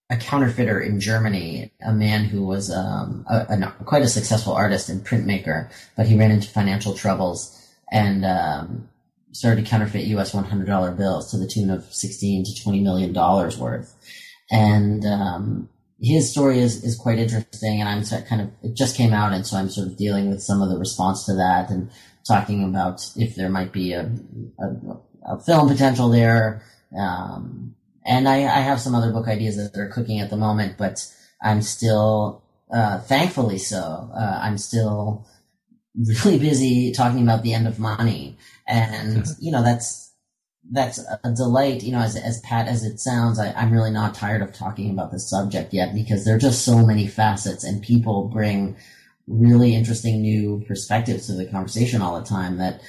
a 0.09 0.17
counterfeiter 0.17 0.77
in 0.77 0.99
Germany, 0.99 1.71
a 1.81 1.93
man 1.93 2.25
who 2.25 2.45
was 2.45 2.69
um, 2.69 3.25
a, 3.29 3.45
a, 3.47 3.83
quite 3.85 4.03
a 4.03 4.09
successful 4.09 4.51
artist 4.51 4.89
and 4.89 5.05
printmaker, 5.05 5.71
but 5.95 6.05
he 6.05 6.19
ran 6.19 6.31
into 6.31 6.49
financial 6.49 6.95
troubles 6.95 7.57
and 7.89 8.25
um, 8.25 8.89
started 9.31 9.63
to 9.63 9.69
counterfeit 9.69 10.05
U.S. 10.07 10.33
$100 10.33 10.97
bills 10.97 11.31
to 11.31 11.37
the 11.37 11.47
tune 11.47 11.69
of 11.69 11.85
16 11.85 12.45
to 12.45 12.63
20 12.63 12.81
million 12.81 13.13
dollars 13.13 13.57
worth. 13.57 13.95
And 14.51 15.05
um, 15.05 15.69
his 16.01 16.31
story 16.31 16.59
is, 16.59 16.83
is 16.83 16.97
quite 16.97 17.19
interesting, 17.19 17.79
and 17.79 17.87
I'm 17.87 18.03
kind 18.23 18.41
of 18.41 18.49
it 18.63 18.75
just 18.75 18.97
came 18.97 19.13
out, 19.13 19.33
and 19.33 19.45
so 19.45 19.57
I'm 19.57 19.69
sort 19.69 19.87
of 19.87 19.97
dealing 19.97 20.29
with 20.29 20.41
some 20.41 20.61
of 20.61 20.69
the 20.69 20.77
response 20.77 21.25
to 21.25 21.35
that 21.35 21.69
and 21.69 21.89
talking 22.27 22.63
about 22.63 23.01
if 23.15 23.35
there 23.35 23.49
might 23.49 23.71
be 23.71 23.93
a, 23.93 24.11
a, 24.59 25.33
a 25.35 25.39
film 25.43 25.69
potential 25.69 26.09
there. 26.09 26.63
Um, 26.97 27.75
and 28.05 28.27
I, 28.27 28.37
I, 28.43 28.59
have 28.61 28.81
some 28.81 28.95
other 28.95 29.11
book 29.11 29.27
ideas 29.27 29.55
that 29.55 29.79
are 29.79 29.89
cooking 29.89 30.19
at 30.19 30.29
the 30.29 30.37
moment, 30.37 30.77
but 30.77 31.07
I'm 31.41 31.61
still, 31.61 32.43
uh, 32.73 32.99
thankfully 32.99 33.57
so, 33.57 34.09
uh, 34.13 34.39
I'm 34.41 34.57
still 34.57 35.25
really 36.25 36.39
busy 36.39 36.91
talking 36.91 37.23
about 37.23 37.43
the 37.43 37.53
end 37.53 37.67
of 37.67 37.79
money. 37.79 38.37
And, 38.71 39.27
you 39.39 39.51
know, 39.51 39.63
that's, 39.63 40.13
that's 40.71 40.99
a 41.23 41.31
delight, 41.31 41.83
you 41.83 41.91
know, 41.91 41.99
as, 41.99 42.15
as 42.15 42.39
pat 42.41 42.67
as 42.67 42.85
it 42.85 42.99
sounds, 42.99 43.37
I, 43.37 43.51
I'm 43.51 43.73
really 43.73 43.91
not 43.91 44.15
tired 44.15 44.41
of 44.41 44.53
talking 44.53 44.91
about 44.91 45.11
this 45.11 45.29
subject 45.29 45.73
yet 45.73 45.93
because 45.93 46.23
there 46.23 46.35
are 46.35 46.39
just 46.39 46.63
so 46.63 46.85
many 46.85 47.07
facets 47.07 47.65
and 47.65 47.83
people 47.83 48.29
bring 48.29 48.77
really 49.27 49.75
interesting 49.75 50.21
new 50.21 50.63
perspectives 50.67 51.27
to 51.27 51.33
the 51.33 51.47
conversation 51.47 52.01
all 52.01 52.19
the 52.19 52.25
time 52.25 52.57
that, 52.59 52.81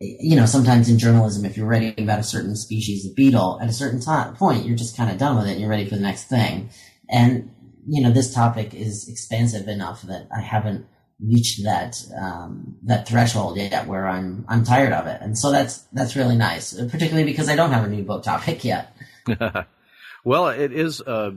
you 0.00 0.36
know, 0.36 0.46
sometimes 0.46 0.88
in 0.88 0.98
journalism, 0.98 1.44
if 1.44 1.56
you're 1.56 1.66
writing 1.66 1.94
about 1.98 2.20
a 2.20 2.24
certain 2.24 2.54
species 2.54 3.04
of 3.04 3.16
beetle, 3.16 3.58
at 3.60 3.68
a 3.68 3.72
certain 3.72 4.00
time, 4.00 4.36
point, 4.36 4.64
you're 4.64 4.76
just 4.76 4.96
kind 4.96 5.10
of 5.10 5.18
done 5.18 5.36
with 5.36 5.46
it 5.48 5.52
and 5.52 5.60
you're 5.60 5.70
ready 5.70 5.88
for 5.88 5.96
the 5.96 6.00
next 6.02 6.24
thing. 6.24 6.70
And, 7.10 7.50
you 7.88 8.02
know, 8.02 8.12
this 8.12 8.32
topic 8.32 8.74
is 8.74 9.08
expansive 9.08 9.66
enough 9.66 10.02
that 10.02 10.28
I 10.32 10.40
haven't 10.40 10.86
reached 11.20 11.64
that, 11.64 11.96
um, 12.16 12.76
that 12.84 13.08
threshold 13.08 13.56
yet 13.56 13.86
where 13.86 14.08
I'm, 14.08 14.44
I'm 14.48 14.64
tired 14.64 14.92
of 14.92 15.06
it. 15.06 15.20
And 15.20 15.36
so 15.36 15.50
that's, 15.50 15.78
that's 15.92 16.16
really 16.16 16.36
nice, 16.36 16.74
particularly 16.74 17.24
because 17.24 17.48
I 17.48 17.56
don't 17.56 17.72
have 17.72 17.84
a 17.84 17.88
new 17.88 18.04
book 18.04 18.22
topic 18.22 18.64
yet. 18.64 18.96
well, 20.24 20.48
it 20.48 20.72
is 20.72 21.00
a, 21.00 21.34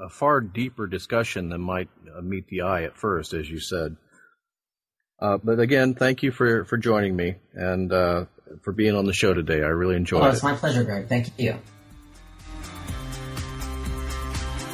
a, 0.00 0.08
far 0.08 0.40
deeper 0.40 0.86
discussion 0.86 1.48
than 1.48 1.60
might 1.60 1.88
uh, 2.16 2.20
meet 2.20 2.46
the 2.48 2.62
eye 2.62 2.84
at 2.84 2.96
first, 2.96 3.32
as 3.34 3.50
you 3.50 3.58
said. 3.58 3.96
Uh, 5.20 5.38
but 5.42 5.58
again, 5.58 5.94
thank 5.94 6.22
you 6.22 6.30
for, 6.30 6.64
for 6.64 6.76
joining 6.76 7.16
me 7.16 7.36
and 7.54 7.92
uh, 7.92 8.26
for 8.62 8.72
being 8.72 8.94
on 8.94 9.06
the 9.06 9.12
show 9.12 9.34
today. 9.34 9.62
I 9.62 9.68
really 9.68 9.96
enjoyed 9.96 10.22
oh, 10.22 10.26
it. 10.26 10.34
It's 10.34 10.42
my 10.42 10.54
pleasure, 10.54 10.84
Greg. 10.84 11.08
Thank 11.08 11.32
you. 11.38 11.58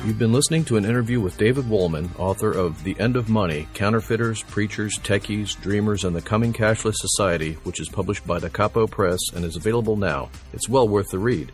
You've 0.04 0.18
been 0.18 0.32
listening 0.32 0.64
to 0.64 0.76
an 0.76 0.84
interview 0.84 1.20
with 1.20 1.38
David 1.38 1.70
Wolman, 1.70 2.10
author 2.18 2.50
of 2.50 2.82
The 2.82 2.98
End 2.98 3.14
of 3.14 3.28
Money 3.28 3.68
Counterfeiters, 3.72 4.42
Preachers, 4.42 4.98
Techies, 4.98 5.54
Dreamers, 5.60 6.02
and 6.02 6.16
the 6.16 6.20
Coming 6.20 6.52
Cashless 6.52 6.96
Society, 6.96 7.52
which 7.62 7.78
is 7.78 7.88
published 7.88 8.26
by 8.26 8.40
Da 8.40 8.48
Capo 8.48 8.88
Press 8.88 9.20
and 9.32 9.44
is 9.44 9.54
available 9.54 9.94
now. 9.96 10.28
It's 10.52 10.68
well 10.68 10.88
worth 10.88 11.10
the 11.10 11.20
read. 11.20 11.52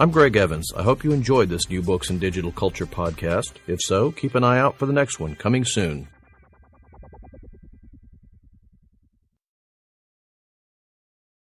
I'm 0.00 0.10
Greg 0.10 0.34
Evans. 0.34 0.72
I 0.76 0.82
hope 0.82 1.04
you 1.04 1.12
enjoyed 1.12 1.48
this 1.48 1.70
New 1.70 1.80
Books 1.80 2.10
in 2.10 2.18
Digital 2.18 2.50
Culture 2.50 2.86
podcast. 2.86 3.52
If 3.68 3.78
so, 3.80 4.10
keep 4.10 4.34
an 4.34 4.42
eye 4.42 4.58
out 4.58 4.76
for 4.76 4.86
the 4.86 4.92
next 4.92 5.20
one 5.20 5.36
coming 5.36 5.64
soon. 5.64 6.08